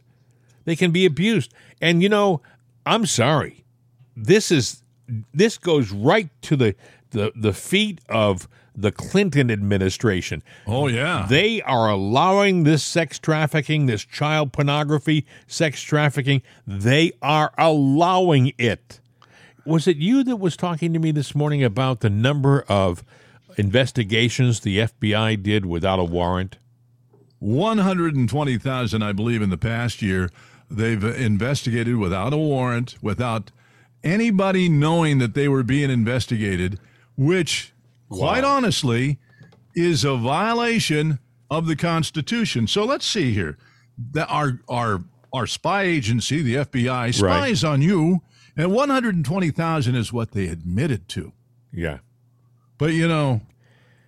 They 0.65 0.77
can 0.77 0.91
be 0.91 1.05
abused. 1.07 1.53
And 1.81 2.03
you 2.03 2.09
know, 2.09 2.41
I'm 2.87 3.05
sorry. 3.07 3.65
This 4.17 4.51
is 4.51 4.83
this 5.33 5.59
goes 5.59 5.91
right 5.91 6.29
to 6.43 6.57
the 6.57 6.75
the 7.11 7.33
the 7.35 7.53
feet 7.53 8.01
of 8.09 8.49
the 8.75 8.93
Clinton 8.93 9.51
administration. 9.51 10.43
Oh 10.67 10.87
yeah. 10.87 11.27
They 11.29 11.61
are 11.63 11.91
allowing 11.91 12.63
this 12.63 12.83
sex 12.83 13.19
trafficking, 13.19 13.87
this 13.87 14.05
child 14.05 14.53
pornography, 14.53 15.27
sex 15.47 15.83
trafficking. 15.83 16.43
They 16.67 17.13
are 17.21 17.53
allowing 17.59 18.53
it. 18.57 19.01
Was 19.67 19.87
it 19.87 19.97
you 19.97 20.25
that 20.25 20.37
was 20.37 20.57
talking 20.57 20.93
to 20.93 20.99
me 20.99 21.11
this 21.11 21.35
morning 21.35 21.63
about 21.63 22.01
the 22.01 22.09
number 22.09 22.65
of 22.69 23.05
investigations 23.59 24.61
the 24.61 24.79
FBI 24.79 25.43
did 25.43 25.67
without 25.67 25.99
a 25.99 26.05
warrant? 26.05 26.57
120,000, 27.41 29.03
I 29.03 29.13
believe, 29.13 29.43
in 29.43 29.51
the 29.51 29.59
past 29.59 30.01
year. 30.03 30.31
They've 30.71 31.05
investigated 31.05 31.97
without 31.97 32.33
a 32.33 32.37
warrant, 32.37 32.97
without 33.03 33.51
anybody 34.03 34.69
knowing 34.69 35.19
that 35.19 35.35
they 35.35 35.49
were 35.49 35.63
being 35.63 35.91
investigated, 35.91 36.79
which, 37.19 37.75
quite 38.09 38.45
honestly, 38.45 39.19
is 39.75 40.05
a 40.05 40.17
violation 40.17 41.19
of 41.51 41.67
the 41.67 41.77
Constitution. 41.77 42.67
So 42.67 42.85
let's 42.85 43.05
see 43.05 43.33
here. 43.35 43.59
That 44.13 44.29
our 44.29 44.61
our 44.69 45.03
our 45.33 45.47
spy 45.47 45.83
agency, 45.83 46.41
the 46.41 46.55
FBI, 46.55 47.13
spies 47.13 47.65
on 47.65 47.83
you, 47.83 48.23
and 48.57 48.73
120,000 48.73 49.95
is 49.97 50.13
what 50.13 50.31
they 50.31 50.47
admitted 50.47 51.09
to. 51.11 51.33
Yeah. 51.73 51.99
But 52.79 52.93
you 52.93 53.09
know, 53.09 53.41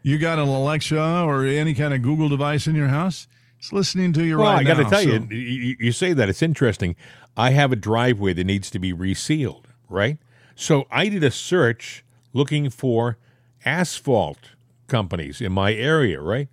you 0.03 0.17
got 0.19 0.39
an 0.39 0.49
Alexa 0.49 1.25
or 1.25 1.45
any 1.45 1.75
kind 1.75 1.93
of 1.93 2.03
Google 2.03 2.29
device 2.29 2.69
in 2.69 2.77
your 2.77 2.89
house. 2.89 3.27
It's 3.59 3.73
listening 3.73 4.13
to 4.15 4.25
you 4.25 4.39
Well, 4.39 4.53
right 4.53 4.61
I 4.61 4.65
got 4.65 4.77
to 4.77 4.85
tell 4.85 5.03
so- 5.03 5.09
you, 5.09 5.27
you, 5.37 5.77
you 5.81 5.93
say 5.93 6.13
that 6.13 6.29
it's 6.29 6.41
interesting. 6.41 6.95
I 7.37 7.51
have 7.51 7.73
a 7.73 7.77
driveway 7.77 8.33
that 8.35 8.45
needs 8.45 8.71
to 8.71 8.79
be 8.79 8.93
resealed, 8.93 9.67
right? 9.89 10.19
So 10.55 10.87
I 10.91 11.09
did 11.09 11.25
a 11.25 11.31
search 11.31 12.05
looking 12.33 12.71
for 12.71 13.19
asphalt 13.65 14.51
companies 14.87 15.41
in 15.41 15.53
my 15.53 15.73
area, 15.73 16.21
right? 16.21 16.49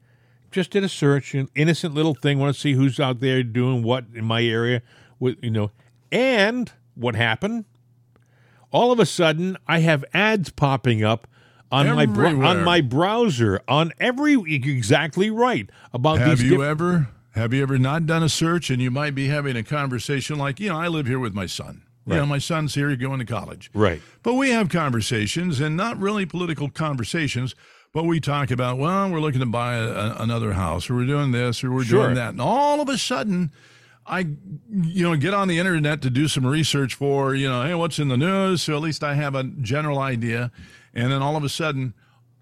Just 0.52 0.72
did 0.72 0.84
a 0.84 0.90
search, 0.90 1.34
an 1.34 1.50
innocent 1.56 1.94
little 1.94 2.16
thing. 2.16 2.40
Want 2.40 2.54
to 2.56 2.60
see 2.60 2.74
who's 2.74 3.00
out 3.00 3.20
there 3.20 3.44
doing 3.44 3.84
what 3.84 4.06
in 4.14 4.26
my 4.26 4.44
area, 4.44 4.82
with 5.20 5.38
you 5.44 5.52
know. 5.52 5.72
And 6.12 6.72
what 6.96 7.16
happened? 7.16 7.66
All 8.72 8.92
of 8.92 9.00
a 9.00 9.06
sudden, 9.06 9.58
I 9.68 9.80
have 9.80 10.04
ads 10.14 10.50
popping 10.50 11.04
up 11.04 11.28
on 11.72 11.94
my 11.96 12.06
br- 12.06 12.28
on 12.28 12.64
my 12.64 12.82
browser 12.82 13.62
on 13.68 13.92
every 14.00 14.34
exactly 14.54 15.30
right 15.30 15.70
about 15.94 16.20
Have 16.20 16.40
these 16.40 16.44
you 16.44 16.58
diff- 16.58 16.62
ever 16.62 17.10
have 17.32 17.54
you 17.54 17.62
ever 17.62 17.78
not 17.78 18.06
done 18.06 18.24
a 18.24 18.30
search 18.30 18.70
and 18.70 18.82
you 18.82 18.90
might 18.90 19.14
be 19.14 19.28
having 19.28 19.56
a 19.56 19.64
conversation 19.64 20.38
like 20.38 20.60
you 20.60 20.70
know 20.70 20.78
I 20.78 20.88
live 20.88 21.08
here 21.08 21.20
with 21.20 21.34
my 21.34 21.46
son. 21.46 21.84
You 22.08 22.16
know 22.16 22.26
my 22.26 22.38
son's 22.40 22.74
here 22.74 22.96
going 22.96 23.20
to 23.20 23.26
college. 23.26 23.70
right. 23.74 24.02
But 24.24 24.34
we 24.36 24.50
have 24.52 24.70
conversations 24.70 25.60
and 25.60 25.76
not 25.76 25.98
really 26.00 26.26
political 26.26 26.70
conversations, 26.70 27.54
but 27.94 28.06
we 28.06 28.20
talk 28.20 28.50
about 28.52 28.78
well 28.78 29.10
we're 29.12 29.20
looking 29.20 29.42
to 29.42 29.46
buy 29.46 29.76
a, 29.76 29.88
a- 29.90 30.16
another 30.20 30.54
house 30.54 30.90
or 30.90 30.96
we're 30.96 31.06
doing 31.06 31.32
this 31.32 31.64
or 31.64 31.72
we're 31.72 31.84
Sure. 31.84 32.04
doing 32.04 32.16
that. 32.16 32.30
And 32.30 32.42
all 32.42 32.80
of 32.82 32.90
a 32.90 32.98
sudden 32.98 33.52
I 34.06 34.20
you 34.72 35.04
know 35.04 35.16
get 35.18 35.34
on 35.34 35.48
the 35.50 35.60
internet 35.60 36.02
to 36.04 36.10
do 36.10 36.28
some 36.30 36.46
research 36.48 36.96
for, 36.96 37.36
you 37.36 37.50
know, 37.50 37.64
hey 37.64 37.74
what's 37.76 38.00
in 38.00 38.08
the 38.08 38.18
news 38.18 38.62
so 38.62 38.76
at 38.76 38.82
least 38.82 39.04
I 39.04 39.16
have 39.16 39.36
a 39.36 39.44
general 39.44 40.00
idea 40.00 40.52
and 40.94 41.12
then 41.12 41.22
all 41.22 41.36
of 41.36 41.44
a 41.44 41.50
sudden 41.50 41.94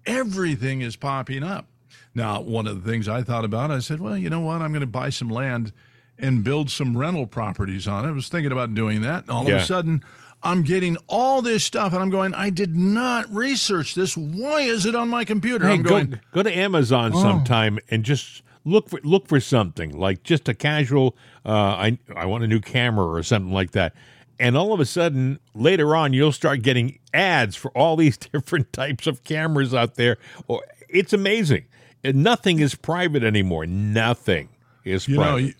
everything 0.06 0.80
is 0.80 0.96
popping 0.96 1.42
up. 1.42 1.66
Now, 2.14 2.40
one 2.40 2.66
of 2.66 2.82
the 2.82 2.90
things 2.90 3.08
I 3.08 3.22
thought 3.22 3.44
about, 3.44 3.70
I 3.70 3.80
said, 3.80 4.00
well, 4.00 4.16
you 4.16 4.30
know 4.30 4.40
what? 4.40 4.62
I'm 4.62 4.70
going 4.72 4.80
to 4.80 4.86
buy 4.86 5.10
some 5.10 5.28
land 5.28 5.72
and 6.18 6.42
build 6.44 6.70
some 6.70 6.96
rental 6.96 7.26
properties 7.26 7.86
on 7.86 8.04
it. 8.04 8.08
I 8.08 8.12
was 8.12 8.28
thinking 8.28 8.52
about 8.52 8.74
doing 8.74 9.02
that. 9.02 9.22
And 9.22 9.30
all 9.30 9.42
of 9.42 9.52
a 9.54 9.64
sudden, 9.64 10.02
I'm 10.42 10.62
getting 10.62 10.96
all 11.08 11.42
this 11.42 11.64
stuff, 11.64 11.92
and 11.92 12.00
I'm 12.02 12.10
going, 12.10 12.32
I 12.34 12.50
did 12.50 12.76
not 12.76 13.28
research 13.32 13.94
this. 13.94 14.16
Why 14.16 14.60
is 14.60 14.86
it 14.86 14.94
on 14.94 15.08
my 15.08 15.24
computer? 15.24 15.66
Hey, 15.66 15.74
I'm 15.74 15.82
go, 15.82 15.90
going, 15.90 16.14
Oh. 16.14 16.18
go 16.32 16.42
to 16.42 16.56
Amazon 16.56 17.12
sometime 17.14 17.78
and 17.90 18.04
just 18.04 18.42
look 18.64 18.88
for 18.90 19.00
look 19.02 19.28
for 19.28 19.40
something 19.40 19.96
like 19.96 20.22
just 20.22 20.48
a 20.48 20.54
casual. 20.54 21.16
Uh, 21.44 21.50
I 21.52 21.98
I 22.14 22.26
want 22.26 22.44
a 22.44 22.46
new 22.48 22.60
camera 22.60 23.06
or 23.06 23.22
something 23.22 23.52
like 23.52 23.72
that, 23.72 23.94
and 24.38 24.56
all 24.56 24.72
of 24.72 24.80
a 24.80 24.84
sudden 24.84 25.38
later 25.54 25.96
on 25.96 26.12
you'll 26.12 26.32
start 26.32 26.62
getting 26.62 26.98
ads 27.14 27.56
for 27.56 27.70
all 27.72 27.96
these 27.96 28.16
different 28.32 28.72
types 28.72 29.06
of 29.06 29.24
cameras 29.24 29.74
out 29.74 29.94
there. 29.96 30.18
Or 30.48 30.62
it's 30.88 31.12
amazing. 31.12 31.64
Nothing 32.04 32.60
is 32.60 32.74
private 32.76 33.24
anymore. 33.24 33.66
Nothing 33.66 34.48
is 34.84 35.08
you 35.08 35.16
know, 35.16 35.22
private. 35.22 35.42
you- 35.42 35.54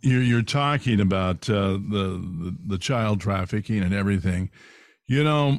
you're, 0.00 0.22
you're 0.22 0.42
talking 0.42 1.00
about 1.00 1.48
uh, 1.50 1.72
the, 1.72 2.20
the 2.40 2.56
the 2.66 2.78
child 2.78 3.20
trafficking 3.20 3.82
and 3.82 3.94
everything. 3.94 4.50
You 5.06 5.24
know, 5.24 5.58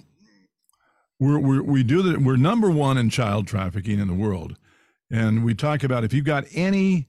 we're, 1.19 1.39
we're 1.39 1.63
we 1.63 1.83
do 1.83 2.01
that. 2.03 2.21
We're 2.21 2.37
number 2.37 2.69
one 2.69 2.97
in 2.97 3.09
child 3.09 3.47
trafficking 3.47 3.99
in 3.99 4.07
the 4.07 4.13
world, 4.13 4.57
and 5.11 5.43
we 5.43 5.53
talk 5.53 5.83
about 5.83 6.03
if 6.03 6.13
you've 6.13 6.25
got 6.25 6.45
any 6.53 7.07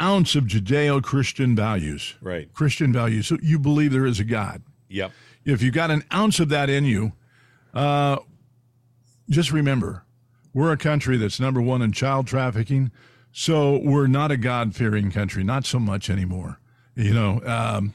ounce 0.00 0.34
of 0.34 0.44
Judeo-Christian 0.44 1.54
values, 1.54 2.16
right. 2.20 2.52
Christian 2.52 2.92
values, 2.92 3.28
so 3.28 3.38
you 3.40 3.58
believe 3.58 3.92
there 3.92 4.06
is 4.06 4.18
a 4.18 4.24
God. 4.24 4.62
Yep. 4.88 5.12
If 5.44 5.62
you've 5.62 5.74
got 5.74 5.90
an 5.90 6.02
ounce 6.12 6.40
of 6.40 6.48
that 6.48 6.68
in 6.68 6.84
you, 6.84 7.12
uh, 7.72 8.16
just 9.30 9.52
remember, 9.52 10.04
we're 10.52 10.72
a 10.72 10.76
country 10.76 11.16
that's 11.16 11.38
number 11.38 11.60
one 11.60 11.82
in 11.82 11.92
child 11.92 12.26
trafficking. 12.26 12.90
So 13.32 13.78
we're 13.82 14.06
not 14.06 14.30
a 14.30 14.36
God 14.36 14.74
fearing 14.74 15.10
country, 15.10 15.42
not 15.42 15.64
so 15.64 15.78
much 15.78 16.10
anymore. 16.10 16.58
You 16.94 17.14
know, 17.14 17.40
um, 17.46 17.94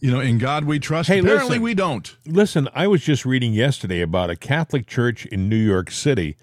you 0.00 0.10
know, 0.10 0.20
in 0.20 0.36
God 0.36 0.64
we 0.64 0.78
trust. 0.78 1.08
Hey, 1.08 1.20
Apparently 1.20 1.48
listen. 1.52 1.62
we 1.62 1.74
don't. 1.74 2.14
Listen, 2.26 2.68
I 2.74 2.86
was 2.86 3.02
just 3.02 3.24
reading 3.24 3.54
yesterday 3.54 4.02
about 4.02 4.28
a 4.28 4.36
Catholic 4.36 4.86
church 4.86 5.24
in 5.26 5.48
New 5.48 5.56
York 5.56 5.90
City 5.90 6.36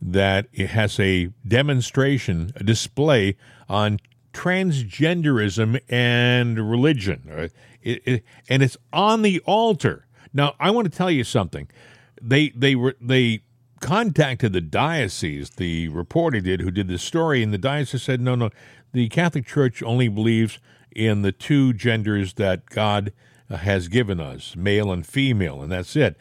that 0.00 0.46
it 0.52 0.70
has 0.70 1.00
a 1.00 1.30
demonstration, 1.46 2.52
a 2.54 2.62
display 2.62 3.36
on 3.68 3.98
transgenderism 4.32 5.80
and 5.88 6.70
religion. 6.70 7.50
It- 7.82 8.02
it- 8.06 8.24
and 8.48 8.62
it's 8.62 8.76
on 8.92 9.22
the 9.22 9.40
altar. 9.40 10.06
Now, 10.32 10.54
I 10.60 10.70
want 10.70 10.90
to 10.90 10.96
tell 10.96 11.10
you 11.10 11.24
something. 11.24 11.68
They 12.22 12.50
they 12.50 12.74
were 12.76 12.94
they 13.00 13.40
contacted 13.80 14.52
the 14.52 14.60
diocese. 14.60 15.50
The 15.50 15.88
reporter 15.88 16.40
did 16.40 16.60
who 16.60 16.70
did 16.70 16.88
the 16.88 16.98
story, 16.98 17.42
and 17.42 17.52
the 17.52 17.58
diocese 17.58 18.02
said, 18.02 18.20
"No, 18.20 18.34
no, 18.34 18.50
the 18.92 19.08
Catholic 19.08 19.46
Church 19.46 19.82
only 19.82 20.08
believes 20.08 20.58
in 20.94 21.22
the 21.22 21.32
two 21.32 21.72
genders 21.72 22.34
that 22.34 22.66
God 22.66 23.12
has 23.50 23.88
given 23.88 24.20
us, 24.20 24.56
male 24.56 24.92
and 24.92 25.06
female, 25.06 25.62
and 25.62 25.72
that's 25.72 25.96
it." 25.96 26.16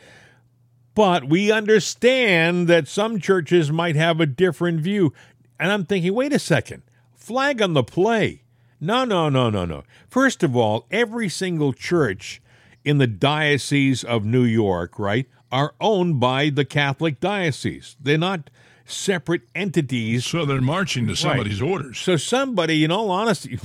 But 0.98 1.30
we 1.30 1.52
understand 1.52 2.68
that 2.68 2.88
some 2.88 3.20
churches 3.20 3.72
might 3.72 3.96
have 3.96 4.20
a 4.20 4.26
different 4.26 4.82
view. 4.82 5.14
And 5.60 5.72
I'm 5.72 5.86
thinking, 5.86 6.14
wait 6.14 6.34
a 6.34 6.40
second, 6.40 6.82
flag 7.14 7.62
on 7.62 7.74
the 7.74 7.84
play. 7.84 8.42
No, 8.80 9.06
no, 9.06 9.30
no, 9.30 9.50
no, 9.50 9.66
no. 9.66 9.84
First 10.10 10.42
of 10.42 10.56
all, 10.56 10.88
every 10.90 11.30
single 11.30 11.72
church 11.72 12.42
in 12.84 12.98
the 12.98 13.08
Diocese 13.08 14.04
of 14.04 14.26
New 14.26 14.44
York, 14.44 14.98
right, 14.98 15.28
are 15.52 15.74
owned 15.80 16.20
by 16.20 16.50
the 16.50 16.66
Catholic 16.66 17.20
Diocese. 17.20 17.96
They're 18.00 18.18
not 18.18 18.50
separate 18.86 19.42
entities. 19.54 20.26
So 20.26 20.46
they're 20.46 20.62
marching 20.62 21.08
to 21.08 21.16
somebody's 21.16 21.62
orders. 21.62 22.00
So 22.00 22.18
somebody, 22.18 22.84
in 22.84 22.92
all 22.92 23.12
honesty, 23.12 23.60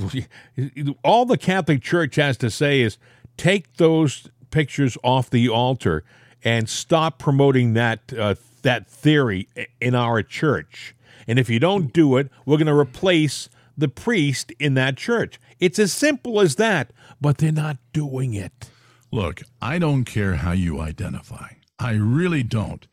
all 1.03 1.25
the 1.25 1.37
Catholic 1.37 1.81
Church 1.81 2.15
has 2.15 2.37
to 2.37 2.49
say 2.49 2.81
is 2.81 2.97
take 3.37 3.77
those 3.77 4.29
pictures 4.51 4.97
off 5.03 5.29
the 5.29 5.49
altar 5.49 6.03
and 6.43 6.69
stop 6.69 7.17
promoting 7.19 7.73
that 7.73 8.13
uh, 8.17 8.35
that 8.61 8.87
theory 8.87 9.47
in 9.81 9.95
our 9.95 10.21
church. 10.21 10.95
And 11.27 11.39
if 11.39 11.49
you 11.49 11.59
don't 11.59 11.93
do 11.93 12.17
it, 12.17 12.29
we're 12.45 12.57
going 12.57 12.67
to 12.67 12.77
replace 12.77 13.49
the 13.77 13.87
priest 13.87 14.51
in 14.59 14.73
that 14.75 14.97
church. 14.97 15.39
It's 15.59 15.79
as 15.79 15.93
simple 15.93 16.39
as 16.41 16.55
that, 16.55 16.91
but 17.21 17.37
they're 17.37 17.51
not 17.51 17.77
doing 17.93 18.33
it. 18.33 18.69
Look, 19.11 19.43
I 19.61 19.79
don't 19.79 20.05
care 20.05 20.35
how 20.35 20.51
you 20.51 20.79
identify. 20.81 21.53
I 21.79 21.93
really 21.93 22.43
don't. 22.43 22.87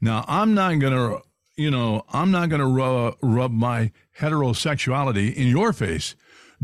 Now, 0.00 0.24
I'm 0.28 0.54
not 0.54 0.78
going 0.78 0.92
to, 0.92 1.22
you 1.56 1.70
know, 1.70 2.04
I'm 2.12 2.30
not 2.30 2.48
going 2.48 2.60
to 2.60 2.66
rub, 2.66 3.16
rub 3.22 3.52
my 3.52 3.92
heterosexuality 4.18 5.34
in 5.34 5.48
your 5.48 5.72
face. 5.72 6.14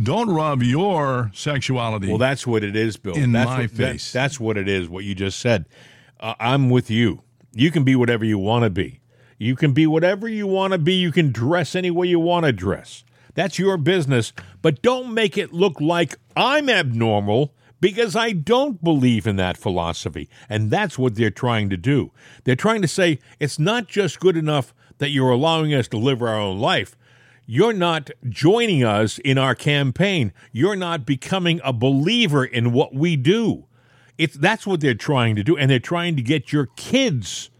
Don't 0.03 0.29
rub 0.31 0.63
your 0.63 1.31
sexuality. 1.35 2.09
Well, 2.09 2.19
that's 2.19 2.47
what 2.47 2.63
it 2.63 2.77
is, 2.77 2.97
Bill. 2.97 3.15
In 3.17 3.33
that's 3.33 3.49
my 3.49 3.61
what, 3.63 3.71
that- 3.71 3.77
face. 3.77 4.13
that's 4.13 4.39
what 4.39 4.57
it 4.57 4.69
is. 4.69 4.89
What 4.89 5.05
you 5.05 5.15
just 5.15 5.41
said. 5.41 5.67
Uh, 6.21 6.35
I'm 6.39 6.71
with 6.71 6.91
you. 6.91 7.23
You 7.53 7.71
can 7.71 7.85
be 7.85 7.97
whatever 7.97 8.25
you 8.25 8.39
want 8.39 8.65
to 8.65 8.71
be. 8.71 9.01
You 9.39 9.57
can 9.57 9.73
be 9.73 9.87
whatever 9.87 10.29
you 10.29 10.47
want 10.47 10.73
to 10.73 10.79
be. 10.79 10.95
You 10.95 11.13
can 11.13 11.33
dress 11.33 11.75
any 11.75 11.91
way 11.91 12.07
you 12.07 12.21
want 12.21 12.47
to 12.47 12.53
dress. 12.53 13.05
That's 13.35 13.59
your 13.59 13.77
business. 13.77 14.33
But 14.63 14.81
don't 14.83 15.13
make 15.13 15.37
it 15.37 15.53
look 15.53 15.81
like 15.81 16.17
I'm 16.35 16.71
abnormal 16.71 17.55
because 17.81 18.17
I 18.17 18.33
don't 18.33 18.83
believe 18.83 19.27
in 19.27 19.37
that 19.37 19.57
philosophy. 19.57 20.29
And 20.49 20.71
that's 20.71 20.99
what 20.99 21.15
they're 21.15 21.31
trying 21.31 21.71
to 21.71 21.77
do. 21.77 22.13
They're 22.45 22.57
trying 22.57 22.83
to 22.83 22.89
say 22.89 23.19
it's 23.39 23.59
not 23.59 23.87
just 23.87 24.21
good 24.21 24.37
enough 24.37 24.75
that 24.99 25.11
you're 25.11 25.31
allowing 25.31 25.75
us 25.75 25.89
to 25.89 25.99
live 25.99 26.23
our 26.23 26.39
own 26.39 26.59
life. 26.59 26.97
You're 27.49 27.75
not 27.75 28.11
joining 28.29 28.83
us 28.83 29.19
in 29.19 29.39
our 29.39 29.55
campaign. 29.55 30.33
You're 30.53 30.75
not 30.77 31.07
becoming 31.07 31.61
a 31.63 31.73
believer 31.73 32.45
in 32.45 32.73
what 32.73 32.95
we 32.95 33.15
do. 33.17 33.67
It's 34.19 34.35
that's 34.37 34.67
what 34.67 34.81
they're 34.81 34.95
trying 34.95 35.37
to 35.37 35.45
do, 35.45 35.57
and 35.57 35.71
they're 35.71 35.79
trying 35.79 36.17
to 36.17 36.23
get 36.23 36.51
your 36.51 36.67
kids 36.77 37.51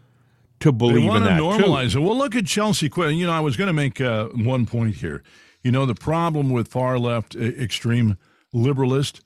to 0.59 0.71
They 0.71 0.77
believe 0.77 0.97
in 1.03 1.07
want 1.07 1.23
to 1.23 1.29
that 1.29 1.39
normalize 1.39 1.93
too. 1.93 1.99
it. 1.99 2.01
Well, 2.01 2.17
look 2.17 2.35
at 2.35 2.47
Chelsea 2.47 2.89
Quinn. 2.89 3.15
You 3.15 3.27
know, 3.27 3.31
I 3.31 3.39
was 3.39 3.55
going 3.55 3.67
to 3.67 3.73
make 3.73 4.01
uh, 4.01 4.25
one 4.29 4.65
point 4.65 4.95
here. 4.95 5.23
You 5.63 5.71
know, 5.71 5.85
the 5.85 5.95
problem 5.95 6.49
with 6.49 6.67
far 6.67 6.97
left 6.97 7.35
extreme 7.35 8.17
liberalist 8.53 9.21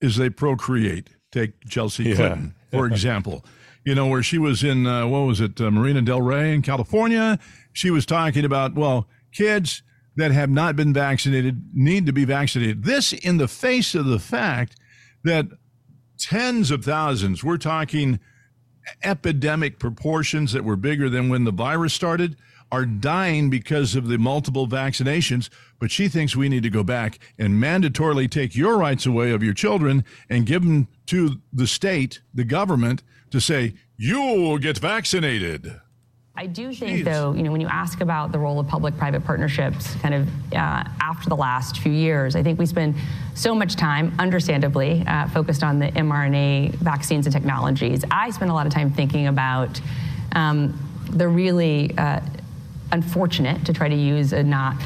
is 0.00 0.16
they 0.16 0.30
procreate. 0.30 1.10
Take 1.32 1.68
Chelsea 1.68 2.04
Yeah. 2.04 2.14
Clinton, 2.16 2.54
for 2.70 2.86
example. 2.92 3.44
You 3.84 3.94
know, 3.94 4.06
where 4.06 4.22
she 4.22 4.36
was 4.38 4.62
in, 4.62 4.86
uh, 4.86 5.06
what 5.06 5.20
was 5.20 5.40
it, 5.40 5.60
uh, 5.60 5.70
Marina 5.70 6.02
Del 6.02 6.20
Rey 6.20 6.52
in 6.54 6.62
California. 6.62 7.38
She 7.72 7.90
was 7.90 8.04
talking 8.04 8.44
about, 8.44 8.74
well, 8.74 9.08
kids 9.32 9.82
that 10.16 10.32
have 10.32 10.50
not 10.50 10.76
been 10.76 10.92
vaccinated 10.92 11.62
need 11.72 12.04
to 12.06 12.12
be 12.12 12.24
vaccinated. 12.24 12.84
This 12.84 13.12
in 13.12 13.38
the 13.38 13.48
face 13.48 13.94
of 13.94 14.04
the 14.06 14.18
fact 14.18 14.76
that 15.24 15.46
tens 16.18 16.70
of 16.70 16.84
thousands, 16.84 17.42
we're 17.42 17.56
talking 17.56 18.20
epidemic 19.02 19.78
proportions 19.78 20.52
that 20.52 20.64
were 20.64 20.76
bigger 20.76 21.08
than 21.08 21.28
when 21.28 21.44
the 21.44 21.52
virus 21.52 21.94
started 21.94 22.36
are 22.72 22.84
dying 22.84 23.50
because 23.50 23.96
of 23.96 24.08
the 24.08 24.18
multiple 24.18 24.66
vaccinations. 24.66 25.50
But 25.78 25.90
she 25.90 26.08
thinks 26.08 26.36
we 26.36 26.48
need 26.48 26.62
to 26.62 26.70
go 26.70 26.82
back 26.82 27.18
and 27.38 27.54
mandatorily 27.54 28.30
take 28.30 28.54
your 28.54 28.78
rights 28.78 29.06
away 29.06 29.32
of 29.32 29.42
your 29.42 29.54
children 29.54 30.04
and 30.28 30.46
give 30.46 30.64
them 30.64 30.88
to 31.06 31.40
the 31.52 31.66
state, 31.66 32.20
the 32.34 32.44
government, 32.44 33.02
to 33.30 33.40
say, 33.40 33.74
you 33.96 34.20
will 34.20 34.58
get 34.58 34.78
vaccinated. 34.78 35.80
I 36.36 36.46
do 36.46 36.72
think, 36.72 37.04
though, 37.04 37.34
you 37.34 37.42
know, 37.42 37.52
when 37.52 37.60
you 37.60 37.66
ask 37.66 38.00
about 38.00 38.32
the 38.32 38.38
role 38.38 38.58
of 38.58 38.66
public-private 38.66 39.24
partnerships, 39.24 39.94
kind 39.96 40.14
of 40.14 40.28
uh, 40.54 40.84
after 41.00 41.28
the 41.28 41.36
last 41.36 41.80
few 41.80 41.92
years, 41.92 42.34
I 42.34 42.42
think 42.42 42.58
we 42.58 42.64
spend 42.64 42.94
so 43.34 43.54
much 43.54 43.76
time, 43.76 44.14
understandably, 44.18 45.04
uh, 45.06 45.28
focused 45.28 45.62
on 45.62 45.80
the 45.80 45.88
mRNA 45.88 46.76
vaccines 46.76 47.26
and 47.26 47.32
technologies. 47.32 48.04
I 48.10 48.30
spend 48.30 48.50
a 48.50 48.54
lot 48.54 48.66
of 48.66 48.72
time 48.72 48.90
thinking 48.90 49.26
about 49.26 49.80
um, 50.32 50.78
the 51.10 51.28
really 51.28 51.92
uh, 51.98 52.20
unfortunate, 52.92 53.64
to 53.66 53.72
try 53.72 53.88
to 53.88 53.94
use 53.94 54.32
a 54.32 54.42
not 54.42 54.76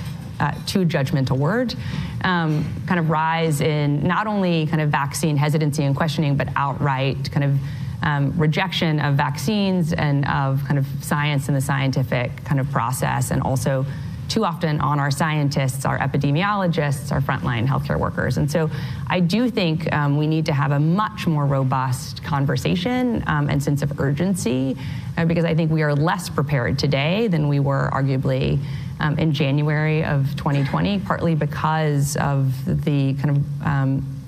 uh, 0.40 0.52
too 0.66 0.80
judgmental 0.84 1.38
word, 1.38 1.74
um, 2.22 2.64
kind 2.86 2.98
of 2.98 3.10
rise 3.10 3.60
in 3.60 4.06
not 4.06 4.26
only 4.26 4.66
kind 4.66 4.82
of 4.82 4.90
vaccine 4.90 5.36
hesitancy 5.36 5.84
and 5.84 5.94
questioning, 5.94 6.36
but 6.36 6.48
outright 6.56 7.30
kind 7.30 7.44
of 7.44 7.58
um, 8.02 8.36
rejection 8.36 9.00
of 9.00 9.14
vaccines 9.14 9.92
and 9.92 10.26
of 10.28 10.62
kind 10.66 10.78
of 10.78 10.86
science 11.00 11.48
and 11.48 11.56
the 11.56 11.60
scientific 11.60 12.44
kind 12.44 12.60
of 12.60 12.70
process, 12.70 13.30
and 13.30 13.42
also 13.42 13.86
too 14.34 14.44
often 14.44 14.80
on 14.80 14.98
our 14.98 15.12
scientists, 15.12 15.84
our 15.84 15.96
epidemiologists, 16.00 17.12
our 17.12 17.20
frontline 17.20 17.64
healthcare 17.64 17.96
workers. 17.96 18.36
And 18.36 18.50
so 18.50 18.68
I 19.06 19.20
do 19.20 19.48
think 19.48 19.90
um, 19.92 20.16
we 20.16 20.26
need 20.26 20.44
to 20.46 20.52
have 20.52 20.72
a 20.72 20.80
much 20.80 21.28
more 21.28 21.46
robust 21.46 22.24
conversation 22.24 23.22
um, 23.28 23.48
and 23.48 23.62
sense 23.62 23.80
of 23.80 24.00
urgency 24.00 24.76
uh, 25.16 25.24
because 25.24 25.44
I 25.44 25.54
think 25.54 25.70
we 25.70 25.82
are 25.82 25.94
less 25.94 26.28
prepared 26.28 26.80
today 26.80 27.28
than 27.28 27.46
we 27.46 27.60
were 27.60 27.88
arguably 27.92 28.58
um, 28.98 29.16
in 29.20 29.32
January 29.32 30.02
of 30.02 30.34
2020, 30.34 30.98
partly 30.98 31.36
because 31.36 32.16
of 32.16 32.84
the 32.84 33.14
kind 33.14 33.36
of 33.36 33.62
um, 33.64 34.20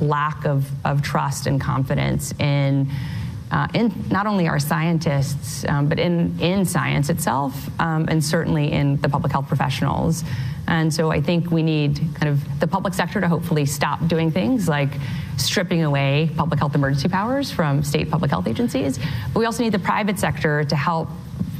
lack 0.00 0.44
of, 0.44 0.68
of 0.84 1.02
trust 1.02 1.46
and 1.46 1.60
confidence 1.60 2.32
in, 2.40 2.90
uh, 3.52 3.68
in 3.74 3.92
not 4.10 4.26
only 4.26 4.48
our 4.48 4.58
scientists, 4.58 5.64
um, 5.68 5.86
but 5.86 5.98
in, 5.98 6.38
in 6.40 6.64
science 6.64 7.10
itself, 7.10 7.68
um, 7.78 8.08
and 8.08 8.24
certainly 8.24 8.72
in 8.72 8.96
the 9.02 9.08
public 9.08 9.30
health 9.30 9.46
professionals. 9.46 10.24
And 10.66 10.92
so 10.92 11.10
I 11.10 11.20
think 11.20 11.50
we 11.50 11.62
need 11.62 12.00
kind 12.14 12.28
of 12.28 12.60
the 12.60 12.66
public 12.66 12.94
sector 12.94 13.20
to 13.20 13.28
hopefully 13.28 13.66
stop 13.66 14.06
doing 14.06 14.30
things 14.30 14.68
like 14.68 14.90
stripping 15.36 15.82
away 15.82 16.30
public 16.34 16.58
health 16.58 16.74
emergency 16.74 17.08
powers 17.08 17.50
from 17.50 17.82
state 17.82 18.10
public 18.10 18.30
health 18.30 18.46
agencies. 18.46 18.98
But 19.32 19.40
we 19.40 19.44
also 19.44 19.62
need 19.62 19.72
the 19.72 19.78
private 19.78 20.18
sector 20.18 20.64
to 20.64 20.76
help 20.76 21.08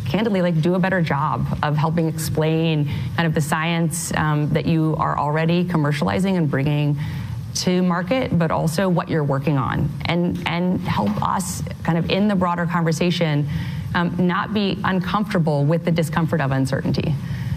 candidly 0.06 0.40
like 0.40 0.60
do 0.60 0.74
a 0.74 0.78
better 0.78 1.02
job 1.02 1.46
of 1.62 1.76
helping 1.76 2.08
explain 2.08 2.88
kind 3.16 3.26
of 3.26 3.34
the 3.34 3.40
science 3.40 4.12
um, 4.14 4.48
that 4.50 4.66
you 4.66 4.94
are 4.98 5.18
already 5.18 5.64
commercializing 5.64 6.36
and 6.36 6.50
bringing 6.50 6.98
to 7.54 7.82
market, 7.82 8.38
but 8.38 8.50
also 8.50 8.88
what 8.88 9.08
you're 9.08 9.24
working 9.24 9.58
on, 9.58 9.88
and 10.06 10.42
and 10.46 10.80
help 10.80 11.10
us 11.22 11.62
kind 11.82 11.98
of 11.98 12.10
in 12.10 12.28
the 12.28 12.34
broader 12.34 12.66
conversation 12.66 13.48
um, 13.94 14.14
not 14.18 14.54
be 14.54 14.78
uncomfortable 14.84 15.64
with 15.64 15.84
the 15.84 15.90
discomfort 15.90 16.40
of 16.40 16.50
uncertainty. 16.50 17.14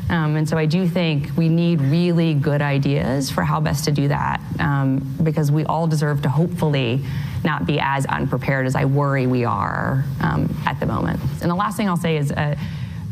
Um, 0.09 0.35
and 0.35 0.47
so 0.47 0.57
I 0.57 0.65
do 0.65 0.87
think 0.87 1.35
we 1.35 1.49
need 1.49 1.81
really 1.81 2.35
good 2.35 2.61
ideas 2.61 3.31
for 3.31 3.43
how 3.43 3.59
best 3.59 3.85
to 3.85 3.91
do 3.91 4.07
that, 4.09 4.39
um, 4.59 4.99
because 5.23 5.51
we 5.51 5.65
all 5.65 5.87
deserve 5.87 6.21
to 6.23 6.29
hopefully 6.29 7.03
not 7.43 7.65
be 7.65 7.79
as 7.79 8.05
unprepared 8.05 8.67
as 8.67 8.75
I 8.75 8.85
worry 8.85 9.27
we 9.27 9.45
are 9.45 10.03
um, 10.21 10.55
at 10.65 10.79
the 10.79 10.85
moment. 10.85 11.19
And 11.41 11.49
the 11.49 11.55
last 11.55 11.77
thing 11.77 11.87
I'll 11.89 11.97
say 11.97 12.17
is. 12.17 12.31
Uh, 12.31 12.55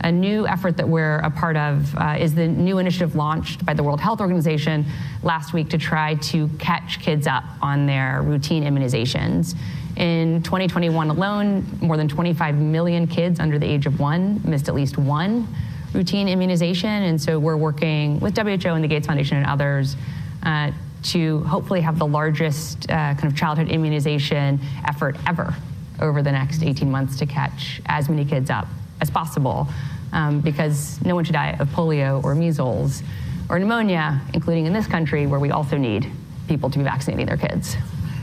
a 0.04 0.12
new 0.12 0.46
effort 0.46 0.78
that 0.78 0.88
we're 0.88 1.18
a 1.20 1.32
part 1.32 1.56
of 1.56 1.96
uh, 1.96 2.18
is 2.20 2.36
the 2.36 2.48
new 2.48 2.78
initiative 2.78 3.16
launched 3.16 3.66
by 3.66 3.74
the 3.74 3.82
World 3.82 4.02
Health 4.02 4.20
Organization 4.20 4.86
last 5.24 5.54
week 5.54 5.70
to 5.70 5.78
try 5.78 6.16
to 6.16 6.50
catch 6.60 7.00
kids 7.02 7.26
up 7.26 7.46
on 7.62 7.86
their 7.86 8.22
routine 8.22 8.64
immunizations. 8.64 9.56
In 9.96 10.44
2021 10.44 11.10
alone, 11.10 11.66
more 11.82 11.98
than 11.98 12.08
25 12.08 12.56
million 12.56 13.08
kids 13.08 13.40
under 13.40 13.58
the 13.58 13.66
age 13.66 13.86
of 13.86 14.00
one 14.00 14.42
missed 14.44 14.68
at 14.68 14.76
least 14.76 14.98
one 14.98 15.48
routine 15.94 16.28
immunization. 16.28 16.90
And 16.90 17.22
so 17.22 17.40
we're 17.40 17.58
working 17.58 18.20
with 18.20 18.36
WHO 18.36 18.70
and 18.70 18.84
the 18.84 18.88
Gates 18.88 19.08
Foundation 19.08 19.38
and 19.38 19.46
others 19.46 19.96
uh, 20.42 20.72
to 21.04 21.40
hopefully 21.44 21.82
have 21.82 22.00
the 22.00 22.08
largest 22.08 22.90
uh, 22.90 23.14
kind 23.14 23.26
of 23.26 23.36
childhood 23.36 23.70
immunization 23.70 24.60
effort 24.86 25.16
ever 25.28 25.54
over 26.02 26.22
the 26.22 26.32
next 26.32 26.64
18 26.64 26.90
months 26.90 27.18
to 27.18 27.26
catch 27.26 27.82
as 27.86 28.10
many 28.10 28.26
kids 28.26 28.50
up 28.50 28.68
as 29.00 29.10
possible 29.10 29.68
um, 30.14 30.40
because 30.40 31.04
no 31.04 31.16
one 31.16 31.26
should 31.26 31.34
die 31.34 31.58
of 31.60 31.68
polio 31.70 32.24
or 32.24 32.36
measles 32.36 33.04
or 33.50 33.60
pneumonia, 33.60 34.22
including 34.34 34.66
in 34.66 34.74
this 34.74 34.88
country 34.88 35.28
where 35.28 35.40
we 35.40 35.52
also 35.52 35.78
need 35.78 36.10
people 36.48 36.70
to 36.70 36.78
be 36.78 36.84
vaccinating 36.84 37.26
their 37.26 37.38
kids. 37.38 37.76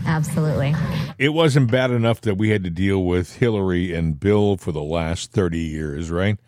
Absolutely. 0.07 0.75
It 1.19 1.31
wasn't 1.31 1.71
bad 1.71 1.91
enough 1.91 2.23
that 2.23 2.37
we 2.37 2.51
had 2.51 2.65
to 2.65 2.71
deal 2.71 3.05
with 3.05 3.37
Hillary 3.37 3.95
and 3.95 4.19
Bill 4.19 4.57
for 4.57 4.73
the 4.73 4.83
last 4.83 5.33
30 5.33 5.59
years, 5.59 6.11
right? 6.11 6.39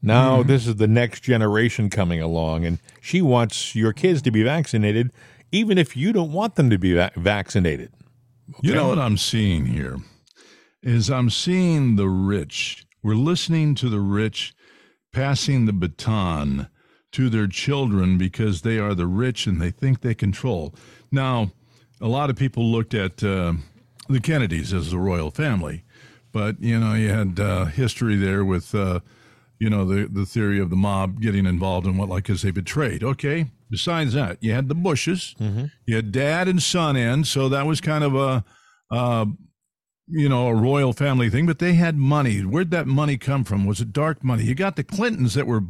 Now, 0.00 0.38
mm-hmm. 0.38 0.48
this 0.48 0.66
is 0.66 0.76
the 0.76 0.88
next 0.88 1.20
generation 1.20 1.90
coming 1.90 2.20
along, 2.20 2.64
and 2.64 2.78
she 3.00 3.22
wants 3.22 3.74
your 3.74 3.92
kids 3.92 4.22
to 4.22 4.30
be 4.30 4.42
vaccinated, 4.42 5.12
even 5.50 5.78
if 5.78 5.96
you 5.96 6.12
don't 6.12 6.32
want 6.32 6.56
them 6.56 6.70
to 6.70 6.78
be 6.78 6.92
va- 6.94 7.12
vaccinated. 7.16 7.92
Okay? 8.50 8.68
You 8.68 8.74
know 8.74 8.88
what 8.88 8.98
I'm 8.98 9.16
seeing 9.16 9.66
here? 9.66 9.98
Is 10.82 11.10
I'm 11.10 11.30
seeing 11.30 11.96
the 11.96 12.08
rich. 12.08 12.84
We're 13.02 13.14
listening 13.14 13.74
to 13.76 13.88
the 13.88 14.00
rich 14.00 14.54
passing 15.12 15.66
the 15.66 15.72
baton 15.72 16.68
to 17.12 17.28
their 17.28 17.46
children 17.46 18.16
because 18.18 18.62
they 18.62 18.78
are 18.78 18.94
the 18.94 19.06
rich 19.06 19.46
and 19.46 19.60
they 19.60 19.70
think 19.70 20.00
they 20.00 20.14
control. 20.14 20.74
Now, 21.10 21.52
a 22.00 22.08
lot 22.08 22.30
of 22.30 22.36
people 22.36 22.64
looked 22.64 22.94
at 22.94 23.22
uh, 23.22 23.52
the 24.08 24.20
Kennedys 24.20 24.72
as 24.72 24.90
the 24.90 24.98
royal 24.98 25.30
family, 25.30 25.84
but 26.32 26.60
you 26.60 26.78
know 26.80 26.94
you 26.94 27.10
had 27.10 27.38
uh, 27.38 27.66
history 27.66 28.16
there 28.16 28.44
with 28.44 28.74
uh, 28.74 29.00
you 29.58 29.70
know 29.70 29.84
the 29.84 30.08
the 30.08 30.26
theory 30.26 30.58
of 30.58 30.70
the 30.70 30.76
mob 30.76 31.20
getting 31.20 31.46
involved 31.46 31.86
in 31.86 31.96
what 31.96 32.08
like 32.08 32.24
because 32.24 32.42
they 32.42 32.50
betrayed. 32.50 33.04
Okay. 33.04 33.50
Besides 33.70 34.12
that, 34.12 34.36
you 34.42 34.52
had 34.52 34.68
the 34.68 34.74
Bushes, 34.74 35.34
mm-hmm. 35.40 35.64
you 35.86 35.96
had 35.96 36.12
dad 36.12 36.46
and 36.46 36.62
son 36.62 36.94
in, 36.94 37.24
so 37.24 37.48
that 37.48 37.66
was 37.66 37.80
kind 37.80 38.04
of 38.04 38.14
a 38.14 38.44
uh, 38.90 39.24
you 40.12 40.28
know 40.28 40.48
a 40.48 40.54
royal 40.54 40.92
family 40.92 41.30
thing. 41.30 41.46
But 41.46 41.58
they 41.58 41.74
had 41.74 41.96
money. 41.96 42.40
Where'd 42.40 42.70
that 42.70 42.86
money 42.86 43.16
come 43.16 43.44
from? 43.44 43.64
Was 43.64 43.80
it 43.80 43.92
dark 43.92 44.22
money? 44.22 44.44
You 44.44 44.54
got 44.54 44.76
the 44.76 44.84
Clintons 44.84 45.34
that 45.34 45.46
were, 45.46 45.62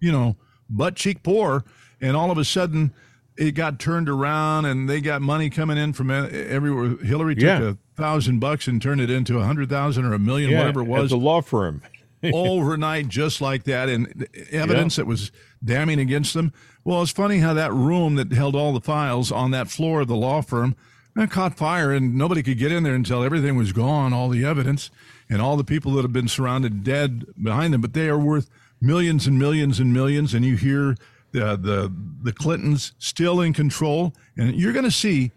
you 0.00 0.12
know, 0.12 0.36
butt 0.68 0.96
cheek 0.96 1.22
poor, 1.22 1.64
and 2.00 2.16
all 2.16 2.30
of 2.30 2.38
a 2.38 2.44
sudden 2.44 2.92
it 3.36 3.52
got 3.52 3.78
turned 3.78 4.08
around 4.08 4.66
and 4.66 4.88
they 4.88 5.00
got 5.00 5.22
money 5.22 5.48
coming 5.48 5.78
in 5.78 5.92
from 5.92 6.10
uh, 6.10 6.26
everywhere. 6.26 6.96
Hillary 7.02 7.34
took 7.34 7.44
yeah. 7.44 7.70
a 7.70 7.76
thousand 7.96 8.40
bucks 8.40 8.66
and 8.66 8.82
turned 8.82 9.00
it 9.00 9.10
into 9.10 9.38
a 9.38 9.44
hundred 9.44 9.68
thousand 9.68 10.04
or 10.04 10.12
a 10.12 10.18
million, 10.18 10.50
yeah, 10.50 10.58
whatever 10.58 10.80
it 10.80 10.86
was. 10.86 11.12
a 11.12 11.16
law 11.16 11.40
firm. 11.40 11.82
overnight, 12.34 13.08
just 13.08 13.40
like 13.40 13.64
that, 13.64 13.88
and 13.88 14.28
evidence 14.50 14.98
yeah. 14.98 15.02
that 15.02 15.08
was 15.08 15.32
damning 15.64 15.98
against 15.98 16.34
them. 16.34 16.52
Well, 16.84 17.00
it's 17.00 17.10
funny 17.10 17.38
how 17.38 17.54
that 17.54 17.72
room 17.72 18.16
that 18.16 18.30
held 18.30 18.54
all 18.54 18.74
the 18.74 18.80
files 18.82 19.32
on 19.32 19.52
that 19.52 19.70
floor 19.70 20.02
of 20.02 20.08
the 20.08 20.16
law 20.16 20.42
firm 20.42 20.76
that 21.16 21.30
caught 21.30 21.56
fire, 21.56 21.92
and 21.92 22.14
nobody 22.14 22.42
could 22.42 22.58
get 22.58 22.72
in 22.72 22.82
there 22.82 22.94
until 22.94 23.22
everything 23.22 23.56
was 23.56 23.72
gone, 23.72 24.12
all 24.12 24.28
the 24.28 24.44
evidence, 24.44 24.90
and 25.28 25.42
all 25.42 25.56
the 25.56 25.64
people 25.64 25.92
that 25.92 26.02
have 26.02 26.12
been 26.12 26.28
surrounded 26.28 26.84
dead 26.84 27.24
behind 27.42 27.74
them. 27.74 27.80
But 27.80 27.94
they 27.94 28.08
are 28.08 28.18
worth 28.18 28.48
millions 28.80 29.26
and 29.26 29.38
millions 29.38 29.80
and 29.80 29.92
millions, 29.92 30.34
and 30.34 30.44
you 30.44 30.56
hear 30.56 30.96
the 31.32 31.56
the 31.56 31.92
the 32.22 32.32
Clintons 32.32 32.92
still 32.98 33.40
in 33.40 33.52
control, 33.52 34.12
and 34.36 34.54
you're 34.54 34.72
going 34.72 34.84
to 34.84 34.90
see 34.90 35.32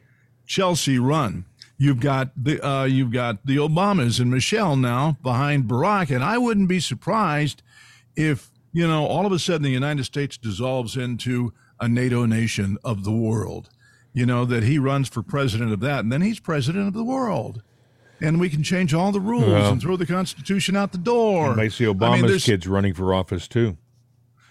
Chelsea 0.45 0.99
run. 0.99 1.45
You've 1.77 1.99
got 1.99 2.31
the 2.41 2.65
uh, 2.65 2.85
you've 2.85 3.11
got 3.11 3.45
the 3.45 3.57
Obamas 3.57 4.19
and 4.19 4.31
Michelle 4.31 4.75
now 4.75 5.17
behind 5.21 5.65
Barack, 5.65 6.13
and 6.13 6.23
I 6.23 6.37
wouldn't 6.37 6.69
be 6.69 6.79
surprised 6.79 7.63
if 8.15 8.51
you 8.71 8.87
know 8.87 9.05
all 9.05 9.25
of 9.25 9.31
a 9.31 9.39
sudden 9.39 9.63
the 9.63 9.69
United 9.69 10.03
States 10.03 10.37
dissolves 10.37 10.95
into 10.95 11.53
a 11.79 11.87
NATO 11.87 12.25
nation 12.25 12.77
of 12.83 13.03
the 13.03 13.11
world. 13.11 13.69
You 14.13 14.25
know 14.25 14.45
that 14.45 14.63
he 14.63 14.77
runs 14.77 15.09
for 15.09 15.23
president 15.23 15.73
of 15.73 15.79
that, 15.81 15.99
and 15.99 16.11
then 16.11 16.21
he's 16.21 16.39
president 16.39 16.87
of 16.87 16.93
the 16.93 17.03
world 17.03 17.63
and 18.23 18.39
we 18.39 18.49
can 18.49 18.63
change 18.63 18.93
all 18.93 19.11
the 19.11 19.19
rules 19.19 19.47
well, 19.47 19.71
and 19.73 19.81
throw 19.81 19.97
the 19.97 20.05
Constitution 20.05 20.75
out 20.75 20.93
the 20.93 20.97
door. 20.97 21.49
You 21.49 21.55
might 21.55 21.73
see 21.73 21.83
Obama's 21.83 22.23
I 22.23 22.27
mean, 22.27 22.39
kids 22.39 22.67
running 22.67 22.93
for 22.93 23.13
office 23.13 23.47
too. 23.47 23.77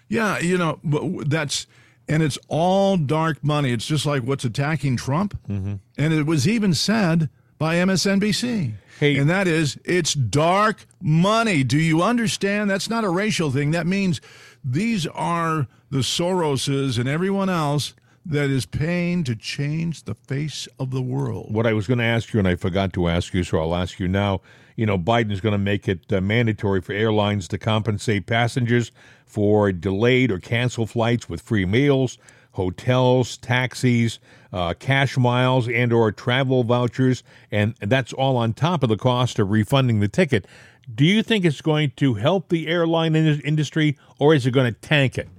Yeah, 0.07 0.37
you 0.39 0.57
know, 0.57 0.79
that's 1.25 1.65
and 2.07 2.21
it's 2.21 2.37
all 2.47 2.97
dark 2.97 3.43
money. 3.43 3.71
It's 3.71 3.85
just 3.85 4.05
like 4.05 4.23
what's 4.23 4.45
attacking 4.45 4.97
Trump, 4.97 5.37
mm-hmm. 5.47 5.75
and 5.97 6.13
it 6.13 6.25
was 6.25 6.47
even 6.47 6.73
said 6.73 7.29
by 7.57 7.75
MSNBC. 7.75 8.73
Hey. 8.99 9.17
And 9.17 9.27
that 9.29 9.47
is, 9.47 9.79
it's 9.83 10.13
dark 10.13 10.85
money. 11.01 11.63
Do 11.63 11.79
you 11.79 12.03
understand? 12.03 12.69
That's 12.69 12.89
not 12.89 13.03
a 13.03 13.09
racial 13.09 13.49
thing. 13.49 13.71
That 13.71 13.87
means 13.87 14.21
these 14.63 15.07
are 15.07 15.67
the 15.89 15.99
Soroses 15.99 16.99
and 16.99 17.09
everyone 17.09 17.49
else 17.49 17.93
that 18.25 18.49
is 18.49 18.65
paying 18.65 19.23
to 19.25 19.35
change 19.35 20.03
the 20.03 20.15
face 20.15 20.67
of 20.79 20.91
the 20.91 21.01
world. 21.01 21.53
What 21.53 21.67
I 21.67 21.73
was 21.73 21.87
going 21.87 21.99
to 21.99 22.05
ask 22.05 22.33
you, 22.33 22.39
and 22.39 22.47
I 22.47 22.55
forgot 22.55 22.93
to 22.93 23.07
ask 23.07 23.33
you, 23.33 23.43
so 23.43 23.59
I'll 23.59 23.75
ask 23.75 23.99
you 23.99 24.07
now. 24.07 24.41
You 24.75 24.85
know, 24.85 24.97
Biden's 24.97 25.41
going 25.41 25.53
to 25.53 25.57
make 25.59 25.87
it 25.87 26.11
uh, 26.11 26.21
mandatory 26.21 26.81
for 26.81 26.93
airlines 26.93 27.47
to 27.49 27.57
compensate 27.57 28.25
passengers 28.25 28.91
for 29.25 29.71
delayed 29.71 30.31
or 30.31 30.39
canceled 30.39 30.89
flights 30.89 31.29
with 31.29 31.41
free 31.41 31.65
meals, 31.65 32.17
hotels, 32.53 33.37
taxis, 33.37 34.19
uh, 34.51 34.73
cash 34.73 35.17
miles, 35.17 35.67
and 35.67 35.91
or 35.91 36.11
travel 36.11 36.63
vouchers, 36.63 37.23
and 37.51 37.75
that's 37.81 38.13
all 38.13 38.37
on 38.37 38.53
top 38.53 38.83
of 38.83 38.89
the 38.89 38.97
cost 38.97 39.37
of 39.37 39.51
refunding 39.51 39.99
the 39.99 40.07
ticket. 40.07 40.47
Do 40.93 41.05
you 41.05 41.23
think 41.23 41.45
it's 41.45 41.61
going 41.61 41.91
to 41.97 42.15
help 42.15 42.49
the 42.49 42.67
airline 42.67 43.15
industry, 43.15 43.97
or 44.19 44.33
is 44.33 44.45
it 44.45 44.51
going 44.51 44.73
to 44.73 44.79
tank 44.79 45.17
it? 45.17 45.29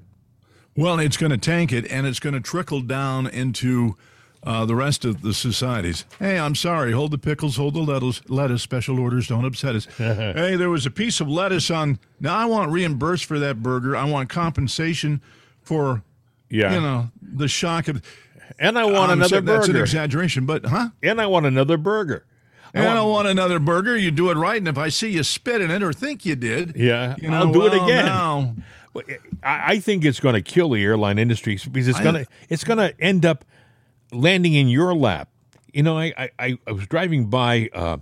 Well, 0.77 0.99
it's 0.99 1.17
going 1.17 1.31
to 1.31 1.39
tank 1.39 1.73
it, 1.73 1.91
and 1.91 2.07
it's 2.07 2.19
going 2.19 2.35
to 2.35 2.41
trickle 2.41 2.81
down 2.81 3.27
into 3.27 3.97
uh, 4.43 4.67
the 4.67 4.75
rest 4.75 5.05
of 5.05 5.23
the 5.23 5.33
societies. 5.33 6.05
Hey, 6.19 6.39
I'm 6.39 6.55
sorry. 6.55 6.93
Hold 6.93 7.13
the 7.13 7.19
pickles, 7.19 7.57
hold 7.57 7.75
the 7.75 7.81
lettuce. 7.81 8.21
Lettuce 8.29 8.63
special 8.63 9.01
orders 9.01 9.29
don't 9.29 9.45
upset 9.45 9.75
us. 9.75 9.85
hey, 9.97 10.57
there 10.57 10.71
was 10.71 10.85
a 10.85 10.91
piece 10.91 11.21
of 11.21 11.29
lettuce 11.29 11.71
on. 11.71 11.99
Now 12.21 12.37
I 12.37 12.45
want 12.45 12.71
reimbursed 12.71 13.25
for 13.25 13.39
that 13.39 13.63
burger. 13.63 13.97
I 13.97 14.05
want 14.05 14.29
compensation 14.29 15.23
for, 15.63 16.03
yeah. 16.51 16.75
you 16.75 16.81
know, 16.81 17.11
the 17.23 17.49
shock 17.49 17.89
of. 17.89 18.03
And 18.59 18.79
I 18.79 18.85
want 18.85 19.13
another 19.13 19.41
burger. 19.41 19.59
That's 19.59 19.69
an 19.69 19.77
exaggeration, 19.77 20.45
but 20.45 20.67
huh? 20.67 20.91
And 21.03 21.21
I 21.21 21.27
want 21.27 21.47
another 21.47 21.79
burger. 21.79 22.27
I 22.75 22.79
and 22.79 22.87
want, 22.87 22.99
I 22.99 23.03
want 23.03 23.29
another 23.29 23.59
burger. 23.59 23.97
You 23.97 24.11
do 24.11 24.31
it 24.31 24.35
right, 24.35 24.59
and 24.59 24.69
if 24.69 24.77
I 24.77 24.89
see 24.89 25.11
you 25.11 25.23
spit 25.23 25.61
in 25.61 25.71
it 25.71 25.83
or 25.83 25.93
think 25.93 26.27
you 26.27 26.37
did, 26.37 26.77
yeah, 26.77 27.15
you 27.19 27.31
know, 27.31 27.37
I'll 27.39 27.53
do 27.53 27.61
well, 27.61 27.73
it 27.73 27.83
again. 27.83 28.05
Now, 28.05 28.55
I 29.43 29.81
think 29.81 30.05
it's 30.05 30.21
going 30.21 30.35
to 30.35 30.43
kill 30.43 30.71
the 30.71 30.83
airline 30.83 31.19
industry 31.19 31.59
because 31.71 31.89
it's 31.89 32.01
going 32.01 32.15
to 32.15 32.27
it's 32.49 32.65
going 32.65 32.79
to 32.79 32.95
end 33.01 33.27
up 33.27 33.45
landing 34.13 34.55
in 34.55 34.69
your 34.69 34.95
lap. 34.95 35.29
You 35.73 35.83
know, 35.83 35.99
I 35.99 36.31
I, 36.39 36.59
I 36.67 36.73
was 36.73 36.87
driving 36.87 37.27
by 37.27 37.69
uh, 37.73 37.99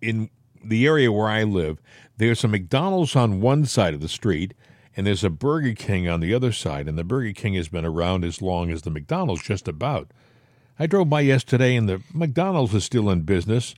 in 0.00 0.30
the 0.64 0.86
area 0.86 1.12
where 1.12 1.28
I 1.28 1.44
live. 1.44 1.80
There's 2.16 2.42
a 2.44 2.48
McDonald's 2.48 3.14
on 3.14 3.40
one 3.40 3.66
side 3.66 3.94
of 3.94 4.00
the 4.00 4.08
street, 4.08 4.54
and 4.96 5.06
there's 5.06 5.24
a 5.24 5.30
Burger 5.30 5.74
King 5.74 6.08
on 6.08 6.20
the 6.20 6.34
other 6.34 6.52
side. 6.52 6.88
And 6.88 6.98
the 6.98 7.04
Burger 7.04 7.32
King 7.32 7.54
has 7.54 7.68
been 7.68 7.84
around 7.84 8.24
as 8.24 8.42
long 8.42 8.70
as 8.70 8.82
the 8.82 8.90
McDonald's, 8.90 9.42
just 9.42 9.68
about. 9.68 10.10
I 10.78 10.86
drove 10.86 11.08
by 11.08 11.20
yesterday, 11.20 11.76
and 11.76 11.88
the 11.88 12.02
McDonald's 12.12 12.74
is 12.74 12.84
still 12.84 13.10
in 13.10 13.22
business, 13.22 13.74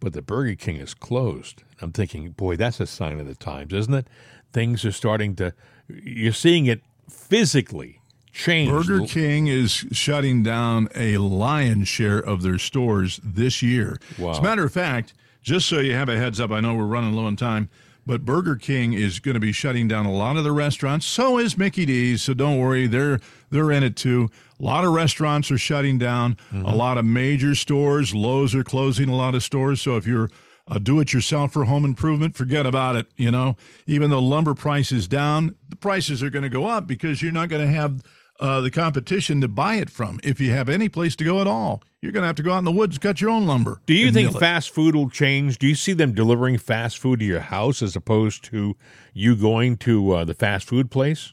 but 0.00 0.12
the 0.12 0.22
Burger 0.22 0.54
King 0.54 0.76
is 0.76 0.94
closed. 0.94 1.62
I'm 1.80 1.92
thinking, 1.92 2.30
boy, 2.30 2.56
that's 2.56 2.80
a 2.80 2.86
sign 2.86 3.18
of 3.20 3.26
the 3.26 3.34
times, 3.34 3.72
isn't 3.72 3.94
it? 3.94 4.06
Things 4.52 4.84
are 4.84 4.92
starting 4.92 5.34
to 5.36 5.52
you're 5.88 6.32
seeing 6.32 6.66
it 6.66 6.82
physically 7.08 8.00
change. 8.32 8.70
Burger 8.70 9.06
King 9.06 9.46
is 9.46 9.72
shutting 9.72 10.42
down 10.42 10.88
a 10.94 11.18
lion's 11.18 11.88
share 11.88 12.18
of 12.18 12.42
their 12.42 12.58
stores 12.58 13.20
this 13.22 13.62
year. 13.62 13.98
Wow. 14.18 14.30
As 14.32 14.38
a 14.38 14.42
matter 14.42 14.64
of 14.64 14.72
fact, 14.72 15.14
just 15.42 15.66
so 15.66 15.80
you 15.80 15.94
have 15.94 16.08
a 16.08 16.16
heads 16.16 16.40
up, 16.40 16.50
I 16.50 16.60
know 16.60 16.74
we're 16.74 16.84
running 16.84 17.14
low 17.14 17.24
on 17.24 17.36
time, 17.36 17.68
but 18.06 18.24
Burger 18.24 18.56
King 18.56 18.92
is 18.92 19.18
going 19.18 19.34
to 19.34 19.40
be 19.40 19.52
shutting 19.52 19.88
down 19.88 20.06
a 20.06 20.12
lot 20.12 20.36
of 20.36 20.44
the 20.44 20.52
restaurants. 20.52 21.06
So 21.06 21.38
is 21.38 21.58
Mickey 21.58 21.84
D's. 21.84 22.22
So 22.22 22.34
don't 22.34 22.58
worry, 22.58 22.86
they're 22.86 23.20
they're 23.50 23.70
in 23.70 23.82
it 23.82 23.96
too. 23.96 24.30
A 24.60 24.62
lot 24.62 24.84
of 24.84 24.92
restaurants 24.92 25.50
are 25.50 25.58
shutting 25.58 25.98
down. 25.98 26.36
Mm-hmm. 26.52 26.64
A 26.64 26.74
lot 26.74 26.98
of 26.98 27.04
major 27.04 27.54
stores, 27.54 28.14
Lowe's 28.14 28.54
are 28.54 28.64
closing 28.64 29.08
a 29.08 29.16
lot 29.16 29.34
of 29.34 29.42
stores. 29.42 29.80
So 29.82 29.96
if 29.96 30.06
you're 30.06 30.30
a 30.70 30.78
do-it-yourself 30.78 31.52
for 31.52 31.64
home 31.64 31.84
improvement, 31.84 32.36
forget 32.36 32.66
about 32.66 32.96
it. 32.96 33.06
You 33.16 33.30
know, 33.30 33.56
even 33.86 34.10
though 34.10 34.20
lumber 34.20 34.54
price 34.54 34.92
is 34.92 35.08
down, 35.08 35.54
the 35.68 35.76
prices 35.76 36.22
are 36.22 36.30
going 36.30 36.42
to 36.42 36.48
go 36.48 36.66
up 36.66 36.86
because 36.86 37.22
you're 37.22 37.32
not 37.32 37.48
going 37.48 37.66
to 37.66 37.72
have 37.72 38.02
uh, 38.40 38.60
the 38.60 38.70
competition 38.70 39.40
to 39.40 39.48
buy 39.48 39.76
it 39.76 39.90
from. 39.90 40.20
If 40.22 40.40
you 40.40 40.52
have 40.52 40.68
any 40.68 40.88
place 40.88 41.16
to 41.16 41.24
go 41.24 41.40
at 41.40 41.46
all, 41.46 41.82
you're 42.00 42.12
going 42.12 42.22
to 42.22 42.28
have 42.28 42.36
to 42.36 42.42
go 42.42 42.52
out 42.52 42.58
in 42.58 42.64
the 42.64 42.70
woods 42.70 42.96
and 42.96 43.02
cut 43.02 43.20
your 43.20 43.30
own 43.30 43.46
lumber. 43.46 43.80
Do 43.86 43.94
you 43.94 44.12
think 44.12 44.38
fast 44.38 44.70
food 44.70 44.94
will 44.94 45.10
change? 45.10 45.58
Do 45.58 45.66
you 45.66 45.74
see 45.74 45.92
them 45.92 46.12
delivering 46.12 46.58
fast 46.58 46.98
food 46.98 47.18
to 47.18 47.24
your 47.24 47.40
house 47.40 47.82
as 47.82 47.96
opposed 47.96 48.44
to 48.44 48.76
you 49.12 49.34
going 49.34 49.76
to 49.78 50.12
uh, 50.12 50.24
the 50.24 50.34
fast 50.34 50.68
food 50.68 50.90
place? 50.90 51.32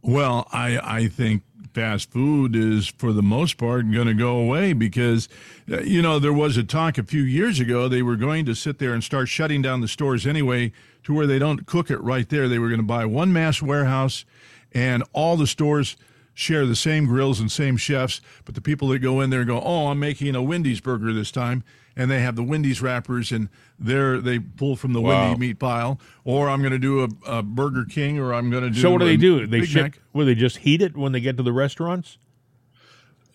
Well, 0.00 0.48
I 0.52 0.78
I 0.78 1.08
think 1.08 1.42
fast 1.78 2.10
food 2.10 2.56
is, 2.56 2.88
for 2.88 3.12
the 3.12 3.22
most 3.22 3.56
part, 3.56 3.88
going 3.92 4.08
to 4.08 4.14
go 4.14 4.36
away 4.36 4.72
because, 4.72 5.28
uh, 5.70 5.80
you 5.82 6.02
know, 6.02 6.18
there 6.18 6.32
was 6.32 6.56
a 6.56 6.64
talk 6.64 6.98
a 6.98 7.04
few 7.04 7.22
years 7.22 7.60
ago 7.60 7.86
they 7.86 8.02
were 8.02 8.16
going 8.16 8.44
to 8.44 8.52
sit 8.52 8.80
there 8.80 8.92
and 8.92 9.04
start 9.04 9.28
shutting 9.28 9.62
down 9.62 9.80
the 9.80 9.86
stores 9.86 10.26
anyway 10.26 10.72
to 11.04 11.14
where 11.14 11.24
they 11.24 11.38
don't 11.38 11.66
cook 11.66 11.88
it 11.88 12.00
right 12.00 12.28
there. 12.30 12.48
They 12.48 12.58
were 12.58 12.66
going 12.66 12.80
to 12.80 12.86
buy 12.86 13.04
one 13.04 13.32
mass 13.32 13.62
warehouse 13.62 14.24
and 14.72 15.04
all 15.12 15.36
the 15.36 15.46
stores 15.46 15.96
share 16.34 16.66
the 16.66 16.74
same 16.74 17.06
grills 17.06 17.38
and 17.38 17.50
same 17.50 17.76
chefs, 17.76 18.20
but 18.44 18.56
the 18.56 18.60
people 18.60 18.88
that 18.88 18.98
go 18.98 19.20
in 19.20 19.30
there 19.30 19.42
and 19.42 19.48
go, 19.48 19.60
"Oh, 19.60 19.86
I'm 19.86 20.00
making 20.00 20.34
a 20.34 20.42
Wendy's 20.42 20.80
burger 20.80 21.12
this 21.12 21.30
time," 21.30 21.62
and 21.98 22.08
they 22.08 22.20
have 22.20 22.36
the 22.36 22.44
Wendy's 22.44 22.80
wrappers 22.80 23.32
and 23.32 23.48
they're 23.78 24.20
they 24.20 24.38
pull 24.38 24.76
from 24.76 24.92
the 24.94 25.00
Wow. 25.00 25.30
Wendy 25.30 25.48
meat 25.48 25.58
pile, 25.58 26.00
or 26.24 26.48
I'm 26.48 26.60
going 26.60 26.72
to 26.72 26.78
do 26.78 27.02
a, 27.02 27.08
a 27.26 27.42
Burger 27.42 27.84
King, 27.84 28.18
or 28.18 28.32
I'm 28.32 28.50
going 28.50 28.62
to 28.62 28.70
do. 28.70 28.80
So 28.80 28.92
what 28.92 29.00
do 29.00 29.04
they 29.04 29.16
do? 29.16 29.46
They 29.46 29.60
Big 29.60 29.68
ship. 29.68 29.82
Mac. 29.82 29.98
Will 30.14 30.24
they 30.24 30.36
just 30.36 30.58
heat 30.58 30.80
it 30.80 30.96
when 30.96 31.12
they 31.12 31.20
get 31.20 31.36
to 31.36 31.42
the 31.42 31.52
restaurants? 31.52 32.16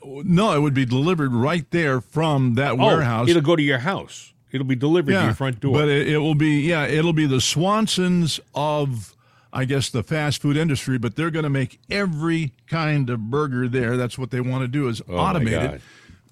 No, 0.04 0.54
it 0.54 0.60
would 0.60 0.74
be 0.74 0.86
delivered 0.86 1.34
right 1.34 1.70
there 1.72 2.02
from 2.02 2.56
that 2.56 2.72
oh, 2.72 2.76
warehouse. 2.76 3.28
Oh, 3.28 3.32
it'll 3.32 3.42
go 3.42 3.56
to 3.56 3.62
your 3.62 3.80
house. 3.80 4.34
It'll 4.52 4.68
be 4.68 4.76
delivered 4.76 5.12
to 5.14 5.24
your 5.24 5.34
front 5.34 5.60
door. 5.60 5.74
But 5.74 5.90
it, 5.90 6.10
it 6.10 6.18
will 6.20 6.36
be 6.36 6.62
yeah, 6.62 6.86
it'll 6.86 7.14
be 7.14 7.26
the 7.26 7.42
Swansons 7.42 8.40
of 8.56 9.16
I 9.52 9.66
guess 9.66 9.90
the 9.90 10.04
fast 10.04 10.42
food 10.42 10.58
industry, 10.58 10.98
but 10.98 11.16
they're 11.16 11.32
going 11.32 11.44
to 11.44 11.50
make 11.50 11.80
every 11.90 12.54
kind 12.68 13.10
of 13.10 13.30
burger 13.30 13.68
there. 13.68 13.98
That's 13.98 14.18
what 14.18 14.32
they 14.32 14.42
want 14.42 14.64
to 14.64 14.68
do 14.68 14.88
is 14.88 15.02
Oh, 15.08 15.14
automate 15.14 15.76
it. 15.76 15.82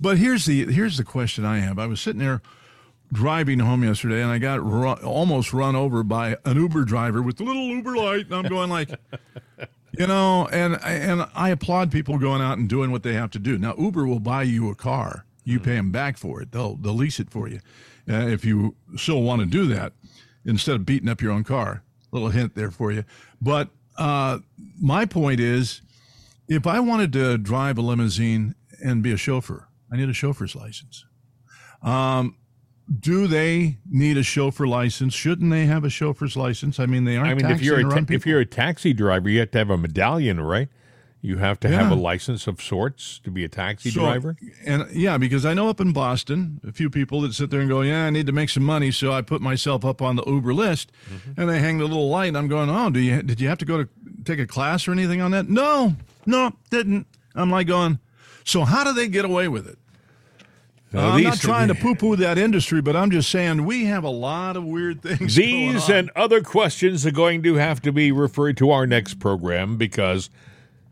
But 0.01 0.17
here's 0.17 0.45
the 0.45 0.65
here's 0.65 0.97
the 0.97 1.03
question 1.03 1.45
I 1.45 1.59
have. 1.59 1.77
I 1.77 1.85
was 1.85 2.01
sitting 2.01 2.19
there 2.19 2.41
driving 3.13 3.59
home 3.59 3.83
yesterday 3.83 4.21
and 4.21 4.31
I 4.31 4.39
got 4.39 4.59
almost 5.03 5.53
run 5.53 5.75
over 5.75 6.01
by 6.01 6.37
an 6.43 6.57
Uber 6.57 6.85
driver 6.85 7.21
with 7.21 7.37
the 7.37 7.43
little 7.43 7.67
Uber 7.67 7.95
light 7.95 8.25
and 8.25 8.33
I'm 8.35 8.47
going 8.47 8.69
like 8.69 8.89
you 9.97 10.07
know 10.07 10.47
and 10.51 10.81
and 10.83 11.27
I 11.35 11.49
applaud 11.49 11.91
people 11.91 12.17
going 12.17 12.41
out 12.41 12.57
and 12.57 12.67
doing 12.67 12.91
what 12.91 13.03
they 13.03 13.13
have 13.13 13.29
to 13.31 13.39
do. 13.39 13.59
Now 13.59 13.75
Uber 13.77 14.07
will 14.07 14.19
buy 14.19 14.43
you 14.43 14.69
a 14.69 14.75
car. 14.75 15.25
You 15.43 15.59
pay 15.59 15.75
them 15.75 15.91
back 15.91 16.17
for 16.17 16.41
it. 16.41 16.51
They'll 16.51 16.75
they'll 16.75 16.93
lease 16.93 17.19
it 17.19 17.29
for 17.29 17.47
you. 17.47 17.59
Uh, 18.09 18.27
if 18.27 18.43
you 18.43 18.75
still 18.95 19.21
want 19.21 19.41
to 19.41 19.45
do 19.45 19.67
that 19.67 19.93
instead 20.43 20.75
of 20.75 20.85
beating 20.85 21.09
up 21.09 21.21
your 21.21 21.31
own 21.31 21.43
car. 21.43 21.83
Little 22.11 22.29
hint 22.29 22.55
there 22.55 22.71
for 22.71 22.91
you. 22.91 23.03
But 23.39 23.69
uh, 23.97 24.39
my 24.79 25.05
point 25.05 25.39
is 25.39 25.81
if 26.47 26.65
I 26.65 26.79
wanted 26.79 27.13
to 27.13 27.37
drive 27.37 27.77
a 27.77 27.81
limousine 27.81 28.55
and 28.83 29.03
be 29.03 29.11
a 29.11 29.17
chauffeur, 29.17 29.67
I 29.91 29.97
need 29.97 30.09
a 30.09 30.13
chauffeur's 30.13 30.55
license. 30.55 31.05
Um, 31.81 32.35
do 32.99 33.27
they 33.27 33.77
need 33.89 34.17
a 34.17 34.23
chauffeur 34.23 34.67
license? 34.67 35.13
Shouldn't 35.13 35.49
they 35.51 35.65
have 35.65 35.83
a 35.83 35.89
chauffeur's 35.89 36.35
license? 36.35 36.79
I 36.79 36.85
mean, 36.85 37.05
they 37.05 37.17
aren't. 37.17 37.29
I 37.31 37.33
mean, 37.35 37.45
if 37.45 37.61
you're 37.61 37.79
a 37.79 37.83
ta- 37.83 38.05
if 38.13 38.25
you're 38.25 38.39
a 38.41 38.45
taxi 38.45 38.93
driver, 38.93 39.29
you 39.29 39.39
have 39.39 39.51
to 39.51 39.57
have 39.59 39.69
a 39.69 39.77
medallion, 39.77 40.39
right? 40.41 40.67
You 41.23 41.37
have 41.37 41.59
to 41.59 41.69
have 41.69 41.91
a 41.91 41.95
license 41.95 42.47
of 42.47 42.59
sorts 42.59 43.19
to 43.19 43.29
be 43.29 43.43
a 43.45 43.47
taxi 43.47 43.91
So- 43.91 44.01
driver. 44.01 44.35
And 44.65 44.89
yeah, 44.91 45.19
because 45.19 45.45
I 45.45 45.53
know 45.53 45.69
up 45.69 45.79
in 45.79 45.93
Boston, 45.93 46.59
a 46.67 46.71
few 46.71 46.89
people 46.89 47.21
that 47.21 47.33
sit 47.35 47.51
there 47.51 47.59
and 47.59 47.69
go, 47.69 47.81
"Yeah, 47.81 48.05
I 48.05 48.09
need 48.09 48.25
to 48.25 48.31
make 48.33 48.49
some 48.49 48.63
money, 48.63 48.89
so 48.89 49.11
I 49.13 49.21
put 49.21 49.39
myself 49.39 49.85
up 49.85 50.01
on 50.01 50.15
the 50.15 50.23
Uber 50.25 50.53
list," 50.53 50.91
Mm-hmm. 51.13 51.39
and 51.39 51.49
they 51.49 51.59
hang 51.59 51.77
the 51.77 51.85
little 51.85 52.09
light. 52.09 52.29
And 52.29 52.37
I'm 52.37 52.47
going, 52.47 52.69
"Oh, 52.71 52.89
do 52.89 52.99
you 52.99 53.21
did 53.21 53.39
you 53.39 53.47
have 53.49 53.59
to 53.59 53.65
go 53.65 53.83
to 53.83 53.89
take 54.25 54.39
a 54.39 54.47
class 54.47 54.87
or 54.87 54.91
anything 54.93 55.21
on 55.21 55.29
that?" 55.31 55.47
No, 55.47 55.95
no, 56.25 56.53
didn't. 56.71 57.05
I'm 57.35 57.51
like 57.51 57.67
going, 57.67 57.99
so 58.43 58.63
how 58.63 58.83
do 58.83 58.93
they 58.93 59.07
get 59.07 59.25
away 59.25 59.47
with 59.47 59.67
it? 59.67 59.77
Now, 60.93 61.11
I'm 61.11 61.23
not 61.23 61.39
trying 61.39 61.69
to 61.69 61.75
poo-poo 61.75 62.17
that 62.17 62.37
industry, 62.37 62.81
but 62.81 62.97
I'm 62.97 63.11
just 63.11 63.29
saying 63.29 63.65
we 63.65 63.85
have 63.85 64.03
a 64.03 64.09
lot 64.09 64.57
of 64.57 64.65
weird 64.65 65.01
things. 65.03 65.35
These 65.35 65.89
and 65.89 66.09
other 66.15 66.41
questions 66.41 67.05
are 67.05 67.11
going 67.11 67.43
to 67.43 67.55
have 67.55 67.81
to 67.83 67.93
be 67.93 68.11
referred 68.11 68.57
to 68.57 68.71
our 68.71 68.85
next 68.85 69.15
program 69.19 69.77
because 69.77 70.29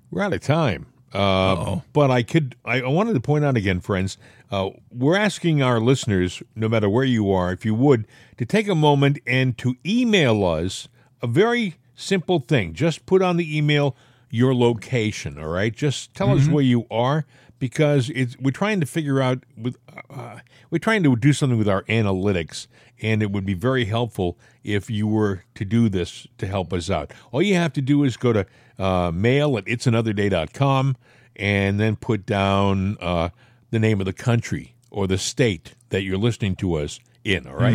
we're 0.10 0.22
out 0.22 0.34
of 0.34 0.42
time. 0.42 0.86
Uh, 1.12 1.80
but 1.92 2.12
I 2.12 2.22
could, 2.22 2.56
I 2.64 2.82
I 2.82 2.88
wanted 2.88 3.14
to 3.14 3.20
point 3.20 3.44
out 3.44 3.58
again, 3.58 3.80
friends, 3.82 4.18
uh, 4.52 4.70
we're 4.92 5.18
asking 5.18 5.62
our 5.62 5.80
listeners, 5.80 6.44
no 6.56 6.70
matter 6.70 6.88
where 6.88 7.04
you 7.04 7.32
are, 7.32 7.52
if 7.52 7.66
you 7.66 7.74
would, 7.74 8.08
to 8.38 8.46
take 8.46 8.68
a 8.68 8.76
moment 8.76 9.18
and 9.26 9.58
to 9.58 9.76
email 9.86 10.46
us 10.46 10.88
a 11.22 11.28
very 11.28 11.76
simple 11.96 12.40
thing. 12.40 12.74
Just 12.74 13.08
put 13.08 13.24
on 13.24 13.38
the 13.38 13.58
email 13.58 13.96
your 14.30 14.54
location, 14.54 15.40
all 15.40 15.48
right? 15.48 15.76
Just 15.76 16.14
tell 16.14 16.32
us 16.32 16.48
where 16.48 16.64
you 16.64 16.86
are 16.92 17.26
because 17.60 18.10
it's 18.12 18.38
we're 18.40 18.52
trying 18.52 18.80
to 18.80 18.86
figure 18.86 19.22
out 19.22 19.44
with 19.58 19.78
uh, 20.10 20.40
we're 20.72 20.80
trying 20.80 21.04
to 21.04 21.16
do 21.16 21.34
something 21.34 21.58
with 21.58 21.68
our 21.68 21.84
analytics 21.84 22.68
and 23.02 23.22
it 23.22 23.32
would 23.32 23.46
be 23.46 23.54
very 23.54 23.86
helpful 23.86 24.38
if 24.64 24.90
you 24.90 25.08
were 25.08 25.44
to 25.56 25.66
do 25.66 25.90
this 25.90 26.26
to 26.38 26.48
help 26.48 26.72
us 26.72 26.90
out 26.90 27.12
all 27.32 27.42
you 27.42 27.56
have 27.56 27.74
to 27.74 27.82
do 27.82 28.04
is 28.06 28.16
go 28.16 28.32
to 28.32 28.46
uh, 28.78 29.12
mail 29.12 29.58
at 29.58 29.66
itsanotherday.com 29.66 30.96
and 31.36 31.80
then 31.80 31.96
put 31.98 32.26
down 32.26 32.98
uh, 33.02 33.30
the 33.72 33.80
name 33.80 34.00
of 34.00 34.06
the 34.06 34.14
country 34.14 34.74
or 34.90 35.06
the 35.06 35.18
state 35.18 35.74
that 35.90 36.02
you're 36.04 36.18
listening 36.18 36.56
to 36.56 36.76
us 36.76 37.00
in 37.24 37.46
all 37.46 37.56
right? 37.56 37.74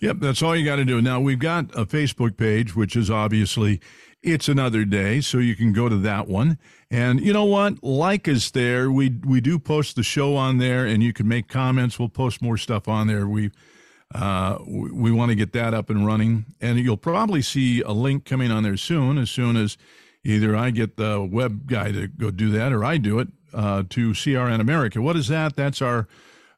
Yep, 0.00 0.16
that's 0.20 0.42
all 0.42 0.56
you 0.56 0.64
got 0.64 0.76
to 0.76 0.84
do. 0.86 1.02
Now, 1.02 1.20
we've 1.20 1.38
got 1.38 1.66
a 1.76 1.84
Facebook 1.84 2.38
page, 2.38 2.74
which 2.74 2.96
is 2.96 3.10
obviously 3.10 3.80
It's 4.22 4.48
Another 4.48 4.84
Day, 4.84 5.22
so 5.22 5.38
you 5.38 5.56
can 5.56 5.72
go 5.72 5.88
to 5.88 5.96
that 5.96 6.28
one. 6.28 6.58
And 6.90 7.20
you 7.20 7.32
know 7.32 7.46
what? 7.46 7.82
Like 7.82 8.28
us 8.28 8.50
there. 8.50 8.90
We 8.90 9.08
we 9.24 9.40
do 9.40 9.58
post 9.58 9.96
the 9.96 10.02
show 10.02 10.36
on 10.36 10.58
there, 10.58 10.84
and 10.84 11.02
you 11.02 11.14
can 11.14 11.26
make 11.26 11.48
comments. 11.48 11.98
We'll 11.98 12.10
post 12.10 12.42
more 12.42 12.58
stuff 12.58 12.86
on 12.86 13.06
there. 13.06 13.26
We 13.26 13.50
uh, 14.14 14.58
we, 14.66 14.90
we 14.90 15.10
want 15.10 15.30
to 15.30 15.34
get 15.34 15.54
that 15.54 15.72
up 15.72 15.88
and 15.88 16.04
running, 16.04 16.44
and 16.60 16.78
you'll 16.78 16.98
probably 16.98 17.40
see 17.40 17.80
a 17.80 17.92
link 17.92 18.26
coming 18.26 18.50
on 18.50 18.62
there 18.62 18.76
soon. 18.76 19.16
As 19.16 19.30
soon 19.30 19.56
as 19.56 19.78
either 20.22 20.54
I 20.54 20.70
get 20.70 20.98
the 20.98 21.22
web 21.22 21.66
guy 21.66 21.90
to 21.92 22.06
go 22.06 22.30
do 22.30 22.50
that, 22.50 22.74
or 22.74 22.84
I 22.84 22.98
do 22.98 23.20
it 23.20 23.28
uh, 23.54 23.84
to 23.88 24.10
CRN 24.10 24.60
America. 24.60 25.00
What 25.00 25.16
is 25.16 25.28
that? 25.28 25.56
That's 25.56 25.80
our 25.80 26.06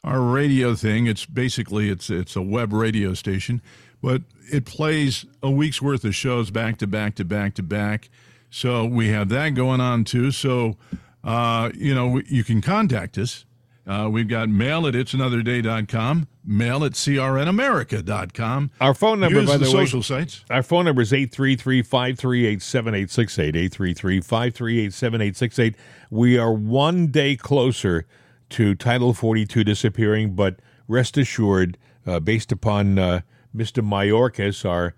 our 0.03 0.21
radio 0.21 0.75
thing. 0.75 1.07
It's 1.07 1.27
basically 1.27 1.91
it's 1.91 2.11
it's 2.11 2.35
a 2.35 2.43
web 2.43 2.73
radio 2.73 3.15
station, 3.15 3.63
but 4.03 4.23
it 4.53 4.67
plays 4.67 5.25
a 5.43 5.51
week's 5.51 5.81
worth 5.81 6.05
of 6.05 6.15
shows 6.15 6.51
back 6.51 6.77
to 6.79 6.87
back 6.87 7.15
to 7.17 7.25
back 7.25 7.55
to 7.55 7.63
back. 7.63 8.11
So 8.51 8.85
we 8.85 9.09
have 9.09 9.31
that 9.31 9.51
going 9.51 9.81
on 9.81 10.05
too. 10.05 10.31
So 10.31 10.77
uh, 11.25 11.71
you 11.75 11.95
know 11.95 12.21
you 12.27 12.45
can 12.45 12.61
contact 12.61 13.19
us. 13.19 13.47
Uh, 13.85 14.09
we've 14.09 14.29
got 14.29 14.49
mail 14.49 14.87
at 14.87 14.95
itsanotherday.com, 14.95 16.29
mail 16.45 16.85
at 16.85 16.93
crnamerica.com. 16.93 18.71
Our 18.81 18.95
phone 18.95 19.19
number, 19.19 19.41
Use 19.41 19.51
by 19.51 19.57
the, 19.57 19.65
way, 19.65 19.71
social 19.71 20.05
sites. 20.05 20.45
Our 20.51 20.63
phone 20.63 20.85
number 20.85 21.03
is 21.03 21.13
833 21.13 21.83
538 21.83 22.63
7868. 22.63 23.57
833 23.57 24.21
538 24.21 24.93
7868. 24.93 25.77
We 26.11 26.39
are 26.39 26.53
one 26.53 27.09
day 27.09 27.35
closer 27.35 28.07
to 28.51 28.75
Title 28.77 29.15
42 29.15 29.65
disappearing, 29.65 30.37
but 30.37 30.61
rest 30.87 31.17
assured, 31.17 31.77
uh, 32.07 32.21
based 32.21 32.53
upon 32.53 32.99
uh, 33.01 33.23
Mr. 33.57 33.83
Mayorkas, 33.87 34.69
our 34.69 34.95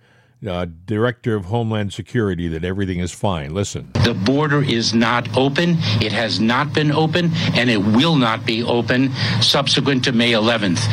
uh, 0.47 0.67
Director 0.87 1.35
of 1.35 1.47
Homeland 1.47 1.93
Security, 1.93 2.49
that 2.49 2.65
everything 2.65 2.99
is 2.99 3.13
fine. 3.13 3.55
Listen. 3.55 3.91
The 4.05 4.15
border 4.15 4.63
is 4.63 4.95
not 4.95 5.35
open. 5.37 5.77
It 6.01 6.13
has 6.13 6.41
not 6.41 6.73
been 6.73 6.93
open, 6.93 7.31
and 7.55 7.71
it 7.71 7.79
will 7.79 8.17
not 8.17 8.45
be 8.45 8.63
open 8.63 9.13
subsequent 9.41 10.05
to 10.05 10.13
May 10.13 10.33
11th. 10.33 10.85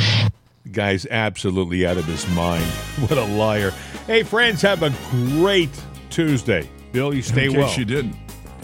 The 0.63 0.69
guy's 0.69 1.05
absolutely 1.07 1.85
out 1.85 1.97
of 1.97 2.05
his 2.05 2.27
mind. 2.29 2.63
What 3.01 3.17
a 3.17 3.25
liar. 3.25 3.71
Hey, 4.05 4.23
friends, 4.23 4.61
have 4.61 4.83
a 4.83 4.93
great 5.09 5.71
Tuesday. 6.09 6.69
Bill, 6.91 7.13
you 7.13 7.21
stay 7.21 7.45
in 7.45 7.51
case 7.53 7.57
well. 7.57 7.79
you 7.79 7.85
didn't, 7.85 8.15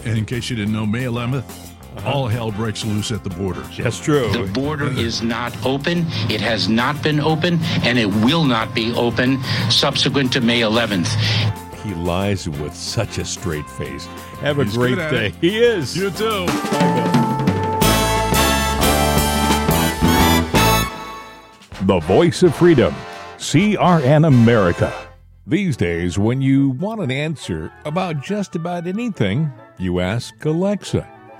and 0.04 0.16
in 0.18 0.24
case 0.24 0.48
you 0.48 0.56
didn't 0.56 0.72
know, 0.72 0.86
May 0.86 1.04
11th, 1.04 1.67
Uh-huh. 1.98 2.10
all 2.12 2.28
hell 2.28 2.50
breaks 2.52 2.84
loose 2.84 3.10
at 3.10 3.24
the 3.24 3.30
border. 3.30 3.60
That's 3.76 3.98
true. 4.00 4.30
The 4.32 4.50
border 4.52 4.90
is 4.90 5.20
not 5.22 5.52
open. 5.66 6.06
It 6.30 6.40
has 6.40 6.68
not 6.68 7.02
been 7.02 7.20
open, 7.20 7.58
and 7.82 7.98
it 7.98 8.06
will 8.06 8.44
not 8.44 8.74
be 8.74 8.92
open 8.94 9.42
subsequent 9.70 10.32
to 10.34 10.40
May 10.40 10.60
11th. 10.60 11.08
He 11.82 11.94
lies 11.94 12.48
with 12.48 12.74
such 12.74 13.18
a 13.18 13.24
straight 13.24 13.68
face. 13.70 14.06
Have 14.40 14.58
a 14.58 14.64
He's 14.64 14.76
great 14.76 14.96
day. 14.96 15.26
it. 15.28 15.34
He 15.40 15.58
is. 15.58 15.96
You 15.96 16.10
too. 16.10 16.46
The 21.82 22.00
voice 22.00 22.42
of 22.42 22.54
freedom. 22.54 22.94
CRN 23.38 24.26
America. 24.26 24.92
These 25.46 25.76
days, 25.76 26.18
when 26.18 26.42
you 26.42 26.70
want 26.70 27.00
an 27.00 27.10
answer 27.10 27.72
about 27.86 28.22
just 28.22 28.54
about 28.56 28.86
anything, 28.86 29.50
you 29.78 30.00
ask 30.00 30.44
Alexa. 30.44 31.08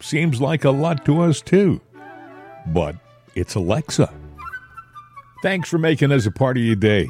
Seems 0.00 0.40
like 0.40 0.64
a 0.64 0.70
lot 0.70 1.04
to 1.06 1.22
us, 1.22 1.40
too. 1.40 1.80
But 2.66 2.96
it's 3.34 3.54
Alexa. 3.54 4.12
Thanks 5.42 5.68
for 5.68 5.78
making 5.78 6.12
us 6.12 6.26
a 6.26 6.30
part 6.30 6.56
of 6.56 6.62
your 6.62 6.76
day. 6.76 7.08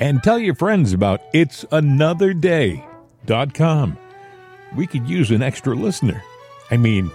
And 0.00 0.22
tell 0.22 0.38
your 0.38 0.54
friends 0.54 0.92
about 0.92 1.32
it'sanotherday.com. 1.32 3.98
We 4.76 4.86
could 4.86 5.08
use 5.08 5.30
an 5.30 5.42
extra 5.42 5.74
listener. 5.74 6.22
I 6.70 6.76
mean, 6.76 7.06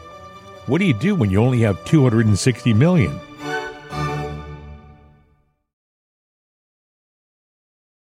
what 0.65 0.79
do 0.79 0.85
you 0.85 0.93
do 0.93 1.15
when 1.15 1.29
you 1.29 1.41
only 1.41 1.61
have 1.61 1.83
260 1.85 2.73
million? 2.73 3.19